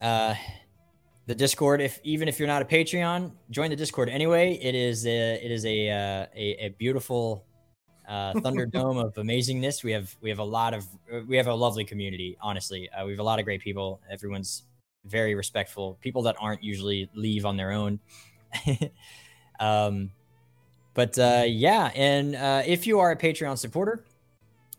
Uh, 0.00 0.34
the 1.26 1.34
Discord, 1.34 1.80
if 1.80 2.00
even 2.02 2.26
if 2.26 2.40
you're 2.40 2.48
not 2.48 2.62
a 2.62 2.64
Patreon, 2.64 3.30
join 3.50 3.70
the 3.70 3.76
Discord 3.76 4.08
anyway. 4.08 4.58
It 4.60 4.74
is 4.74 5.06
a, 5.06 5.34
it 5.34 5.52
is 5.52 5.64
a 5.64 5.90
uh, 5.90 6.26
a, 6.34 6.66
a 6.66 6.68
beautiful 6.70 7.44
uh, 8.10 8.32
Thunderdome 8.34 9.02
of 9.02 9.14
amazingness. 9.14 9.84
We 9.84 9.92
have 9.92 10.14
we 10.20 10.28
have 10.30 10.40
a 10.40 10.44
lot 10.44 10.74
of 10.74 10.86
we 11.28 11.36
have 11.36 11.46
a 11.46 11.54
lovely 11.54 11.84
community. 11.84 12.36
Honestly, 12.40 12.90
uh, 12.90 13.06
we 13.06 13.12
have 13.12 13.20
a 13.20 13.24
lot 13.24 13.38
of 13.38 13.44
great 13.44 13.62
people. 13.62 14.00
Everyone's 14.10 14.64
very 15.04 15.34
respectful. 15.34 15.96
People 16.02 16.22
that 16.22 16.36
aren't 16.40 16.62
usually 16.62 17.08
leave 17.14 17.46
on 17.46 17.56
their 17.56 17.70
own. 17.70 18.00
um, 19.60 20.10
but 20.92 21.16
uh, 21.18 21.44
yeah, 21.46 21.92
and 21.94 22.34
uh, 22.34 22.62
if 22.66 22.86
you 22.86 22.98
are 22.98 23.12
a 23.12 23.16
Patreon 23.16 23.56
supporter, 23.56 24.04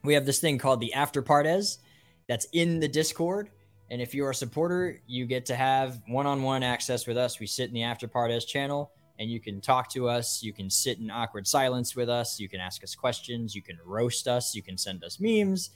we 0.03 0.13
have 0.13 0.25
this 0.25 0.39
thing 0.39 0.57
called 0.57 0.81
the 0.81 0.93
After 0.93 1.21
Partes 1.21 1.79
that's 2.27 2.45
in 2.51 2.79
the 2.79 2.87
Discord. 2.87 3.49
And 3.89 4.01
if 4.01 4.13
you're 4.13 4.29
a 4.29 4.35
supporter, 4.35 5.01
you 5.07 5.25
get 5.25 5.45
to 5.47 5.55
have 5.55 6.01
one-on-one 6.07 6.63
access 6.63 7.07
with 7.07 7.17
us. 7.17 7.39
We 7.39 7.47
sit 7.47 7.69
in 7.69 7.73
the 7.73 7.83
After 7.83 8.07
Partes 8.07 8.45
channel 8.45 8.91
and 9.21 9.29
you 9.31 9.39
can 9.39 9.61
talk 9.61 9.87
to 9.91 10.09
us. 10.09 10.41
You 10.41 10.51
can 10.51 10.67
sit 10.69 10.97
in 10.97 11.11
awkward 11.11 11.45
silence 11.47 11.95
with 11.95 12.09
us. 12.09 12.39
You 12.39 12.49
can 12.49 12.59
ask 12.59 12.83
us 12.83 12.95
questions. 12.95 13.53
You 13.53 13.61
can 13.61 13.77
roast 13.85 14.27
us. 14.27 14.55
You 14.55 14.63
can 14.63 14.77
send 14.77 15.03
us 15.03 15.19
memes, 15.19 15.69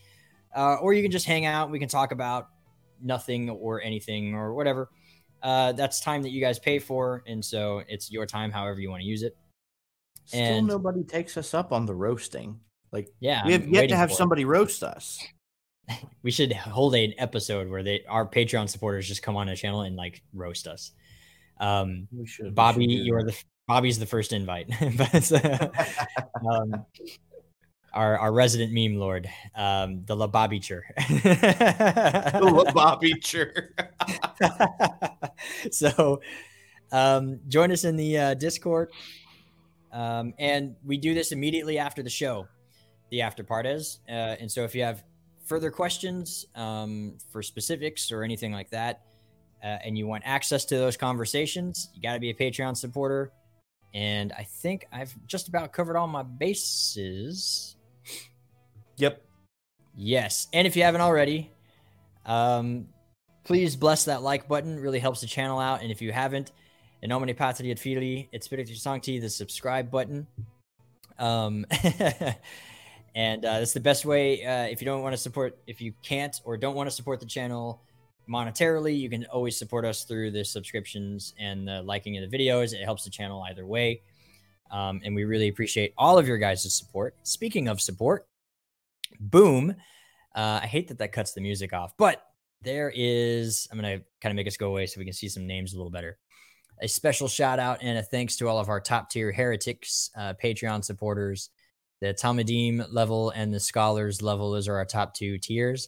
uh, 0.55 0.75
or 0.81 0.93
you 0.93 1.03
can 1.03 1.11
just 1.11 1.27
hang 1.27 1.45
out. 1.45 1.69
We 1.69 1.77
can 1.77 1.87
talk 1.87 2.11
about 2.11 2.49
nothing 3.01 3.51
or 3.51 3.81
anything 3.83 4.33
or 4.33 4.55
whatever. 4.55 4.89
Uh, 5.43 5.73
that's 5.73 5.99
time 5.99 6.23
that 6.23 6.31
you 6.31 6.41
guys 6.41 6.57
pay 6.57 6.79
for, 6.79 7.23
and 7.27 7.45
so 7.45 7.83
it's 7.87 8.11
your 8.11 8.25
time, 8.25 8.49
however 8.51 8.79
you 8.81 8.89
want 8.89 9.01
to 9.03 9.07
use 9.07 9.21
it. 9.21 9.37
Still 10.25 10.41
And- 10.41 10.67
nobody 10.67 11.03
takes 11.03 11.37
us 11.37 11.53
up 11.53 11.71
on 11.71 11.85
the 11.85 11.93
roasting. 11.93 12.59
Like 12.91 13.09
Yeah, 13.19 13.45
we 13.45 13.51
have 13.53 13.63
I'm 13.63 13.73
yet 13.73 13.89
to 13.89 13.95
have 13.95 14.09
for 14.09 14.13
it. 14.13 14.17
somebody 14.17 14.43
roast 14.43 14.83
us. 14.83 15.23
We 16.23 16.31
should 16.31 16.51
hold 16.53 16.95
an 16.95 17.13
episode 17.19 17.69
where 17.69 17.83
they 17.83 18.03
our 18.09 18.25
Patreon 18.25 18.67
supporters 18.67 19.07
just 19.07 19.21
come 19.21 19.37
on 19.37 19.45
the 19.45 19.55
channel 19.55 19.81
and 19.81 19.95
like 19.95 20.23
roast 20.33 20.65
us. 20.65 20.91
Um, 21.59 22.07
should. 22.25 22.53
Bobby, 22.53 22.85
you're 22.85 23.23
the 23.23 23.35
Bobby's 23.67 23.97
the 23.97 24.05
first 24.05 24.33
invite, 24.33 24.69
but 24.97 25.31
um, 26.49 26.85
our 27.93 28.17
our 28.19 28.31
resident 28.31 28.71
meme 28.73 28.99
lord, 28.99 29.29
um, 29.55 30.03
the 30.05 30.15
La 30.15 30.27
Bobbycher. 30.27 30.81
Bobby 32.73 33.13
Chur. 33.15 33.73
so, 35.71 36.21
um, 36.91 37.39
join 37.47 37.71
us 37.71 37.85
in 37.85 37.95
the 37.95 38.17
uh, 38.17 38.33
Discord, 38.35 38.91
um, 39.91 40.33
and 40.37 40.75
we 40.85 40.97
do 40.97 41.13
this 41.13 41.31
immediately 41.31 41.79
after 41.79 42.03
the 42.03 42.09
show, 42.09 42.47
the 43.09 43.21
after 43.21 43.43
parties. 43.43 43.99
Uh, 44.07 44.35
and 44.39 44.51
so, 44.51 44.63
if 44.63 44.75
you 44.75 44.83
have 44.83 45.03
further 45.45 45.71
questions 45.71 46.45
um, 46.55 47.17
for 47.31 47.41
specifics 47.41 48.11
or 48.11 48.23
anything 48.23 48.51
like 48.51 48.69
that, 48.69 49.01
uh, 49.66 49.80
and 49.84 49.97
you 49.97 50.05
want 50.05 50.22
access 50.28 50.63
to 50.66 50.78
those 50.78 50.95
conversations, 50.95 51.89
you 51.95 52.01
got 52.01 52.13
to 52.13 52.20
be 52.20 52.30
a 52.30 52.34
Patreon 52.36 52.78
supporter. 52.78 53.32
And 53.95 54.32
I 54.34 54.43
think 54.43 54.86
I've 54.91 55.16
just 55.26 55.47
about 55.47 55.74
covered 55.74 55.95
all 55.95 56.05
my 56.05 56.22
bases. 56.22 57.76
Yep. 58.97 59.24
Yes. 59.95 60.47
And 60.53 60.68
if 60.68 60.76
you 60.76 60.84
haven't 60.84 61.01
already, 61.01 61.51
um, 62.28 62.88
please 63.43 63.76
bless 63.76 64.05
that 64.05 64.22
like 64.22 64.47
button. 64.47 64.78
It 64.78 64.82
really 64.82 64.99
helps 64.99 65.22
the 65.22 65.28
channel 65.28 65.57
out. 65.57 65.82
And 65.82 65.91
if 65.91 65.99
you 65.99 66.11
haven't, 66.11 66.51
in 67.01 67.09
nomine 67.09 67.34
patri 67.36 67.72
et 67.72 67.80
filii 67.80 68.30
et 68.34 68.43
spiritus 68.43 68.84
sancti, 68.84 69.20
the 69.20 69.30
subscribe 69.30 69.89
button. 69.89 70.28
Um, 71.18 71.66
and 73.16 73.43
uh, 73.43 73.59
that's 73.59 73.74
the 73.74 73.80
best 73.80 74.05
way. 74.05 74.45
Uh, 74.45 74.66
if 74.66 74.80
you 74.80 74.86
don't 74.86 75.01
want 75.01 75.13
to 75.13 75.18
support, 75.18 75.57
if 75.66 75.82
you 75.82 75.93
can't 76.03 76.39
or 76.43 76.55
don't 76.55 76.76
want 76.76 76.88
to 76.88 76.95
support 76.95 77.20
the 77.20 77.26
channel 77.26 77.82
monetarily, 78.28 78.97
you 78.97 79.09
can 79.09 79.26
always 79.26 79.57
support 79.57 79.86
us 79.86 80.03
through 80.03 80.32
the 80.32 80.43
subscriptions 80.43 81.34
and 81.39 81.67
the 81.67 81.82
liking 81.82 82.17
of 82.17 82.30
the 82.30 82.38
videos. 82.38 82.73
It 82.73 82.84
helps 82.84 83.03
the 83.03 83.09
channel 83.09 83.43
either 83.43 83.65
way. 83.65 84.01
Um, 84.71 85.01
and 85.03 85.15
we 85.15 85.23
really 85.23 85.47
appreciate 85.47 85.93
all 85.97 86.17
of 86.17 86.28
your 86.28 86.38
guys' 86.38 86.73
support. 86.73 87.15
Speaking 87.23 87.67
of 87.67 87.80
support, 87.80 88.28
boom. 89.19 89.76
Uh, 90.36 90.59
I 90.63 90.67
hate 90.67 90.88
that 90.89 90.97
that 90.97 91.11
cuts 91.11 91.34
the 91.34 91.41
music 91.41 91.71
off, 91.71 91.93
but 91.97 92.26
there 92.61 92.91
is, 92.93 93.67
I'm 93.71 93.80
going 93.80 93.99
to 93.99 94.05
kind 94.21 94.32
of 94.32 94.36
make 94.36 94.47
us 94.47 94.57
go 94.57 94.67
away 94.67 94.86
so 94.88 94.99
we 94.99 95.05
can 95.05 95.13
see 95.13 95.30
some 95.30 95.47
names 95.47 95.73
a 95.73 95.78
little 95.78 95.91
better. 95.91 96.17
A 96.82 96.88
special 96.88 97.28
shout 97.28 97.59
out 97.59 97.78
and 97.82 97.97
a 97.97 98.03
thanks 98.03 98.36
to 98.38 98.49
all 98.49 98.59
of 98.59 98.67
our 98.67 98.82
top 98.82 99.09
tier 99.09 99.32
heretics, 99.32 100.09
uh, 100.17 100.34
Patreon 100.43 100.84
supporters. 100.84 101.49
The 102.01 102.13
Talmidim 102.13 102.86
level 102.91 103.30
and 103.30 103.53
the 103.53 103.59
scholars 103.59 104.21
level, 104.21 104.51
those 104.51 104.67
are 104.67 104.76
our 104.76 104.86
top 104.86 105.13
two 105.13 105.38
tiers. 105.38 105.88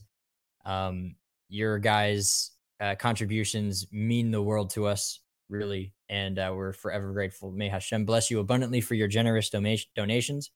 Um, 0.66 1.16
your 1.50 1.80
guys' 1.80 2.52
uh, 2.80 2.96
contributions 2.96 3.88
mean 3.92 4.32
the 4.32 4.42
world 4.42 4.70
to 4.72 4.86
us, 4.86 5.20
really, 5.50 5.94
and 6.10 6.40
uh, 6.40 6.52
we're 6.56 6.74
forever 6.74 7.12
grateful. 7.14 7.52
May 7.52 7.70
Hashem 7.70 8.06
bless 8.06 8.30
you 8.30 8.40
abundantly 8.40 8.82
for 8.82 8.96
your 8.96 9.08
generous 9.08 9.50
donations. 9.96 10.52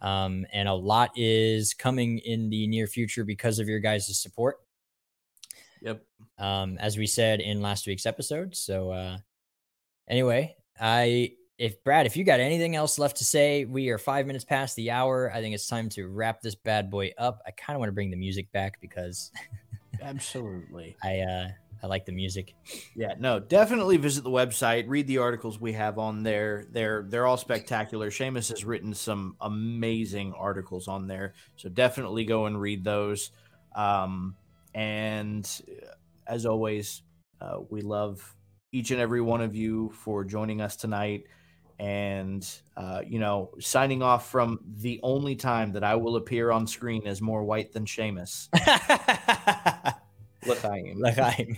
Um, 0.00 0.46
and 0.52 0.68
a 0.68 0.74
lot 0.74 1.10
is 1.16 1.74
coming 1.74 2.18
in 2.18 2.50
the 2.50 2.66
near 2.68 2.86
future 2.86 3.24
because 3.24 3.58
of 3.58 3.68
your 3.68 3.80
guys' 3.80 4.20
support. 4.20 4.58
Yep. 5.82 6.02
Um, 6.38 6.78
as 6.78 6.96
we 6.96 7.06
said 7.06 7.40
in 7.40 7.60
last 7.60 7.86
week's 7.86 8.06
episode. 8.06 8.56
So, 8.56 8.90
uh, 8.90 9.18
anyway, 10.08 10.56
I 10.80 11.32
if 11.58 11.82
Brad, 11.82 12.06
if 12.06 12.16
you 12.16 12.24
got 12.24 12.40
anything 12.40 12.76
else 12.76 12.98
left 12.98 13.16
to 13.16 13.24
say, 13.24 13.64
we 13.64 13.88
are 13.88 13.98
five 13.98 14.26
minutes 14.26 14.44
past 14.44 14.76
the 14.76 14.92
hour. 14.92 15.32
I 15.32 15.40
think 15.40 15.54
it's 15.54 15.66
time 15.66 15.88
to 15.90 16.06
wrap 16.06 16.40
this 16.40 16.54
bad 16.54 16.90
boy 16.90 17.12
up. 17.18 17.42
I 17.46 17.50
kind 17.50 17.76
of 17.76 17.80
want 17.80 17.88
to 17.88 17.94
bring 17.94 18.10
the 18.10 18.16
music 18.16 18.50
back 18.52 18.80
because 18.80 19.32
absolutely, 20.02 20.96
I 21.02 21.20
uh, 21.20 21.48
I 21.82 21.86
like 21.86 22.06
the 22.06 22.12
music. 22.12 22.54
Yeah, 22.96 23.14
no, 23.18 23.38
definitely 23.38 23.96
visit 23.96 24.24
the 24.24 24.30
website, 24.30 24.84
read 24.88 25.06
the 25.06 25.18
articles 25.18 25.60
we 25.60 25.72
have 25.74 25.98
on 25.98 26.22
there. 26.22 26.64
They're 26.70 27.04
they're 27.08 27.26
all 27.26 27.36
spectacular. 27.36 28.10
Seamus 28.10 28.50
has 28.50 28.64
written 28.64 28.94
some 28.94 29.36
amazing 29.40 30.34
articles 30.34 30.88
on 30.88 31.06
there, 31.06 31.34
so 31.56 31.68
definitely 31.68 32.24
go 32.24 32.46
and 32.46 32.60
read 32.60 32.84
those. 32.84 33.30
Um, 33.76 34.34
and 34.74 35.48
uh, 35.68 35.94
as 36.26 36.46
always, 36.46 37.02
uh, 37.40 37.58
we 37.70 37.80
love 37.80 38.34
each 38.72 38.90
and 38.90 39.00
every 39.00 39.20
one 39.20 39.40
of 39.40 39.54
you 39.54 39.90
for 39.90 40.24
joining 40.24 40.60
us 40.60 40.76
tonight. 40.76 41.24
And, 41.78 42.44
uh, 42.76 43.02
you 43.06 43.20
know, 43.20 43.50
signing 43.60 44.02
off 44.02 44.30
from 44.30 44.58
the 44.78 44.98
only 45.02 45.36
time 45.36 45.72
that 45.72 45.84
I 45.84 45.94
will 45.94 46.16
appear 46.16 46.50
on 46.50 46.66
screen 46.66 47.06
as 47.06 47.20
more 47.20 47.44
white 47.44 47.72
than 47.72 47.84
Seamus. 47.84 48.48
L'chaim. 50.46 50.98
L'chaim. 51.00 51.56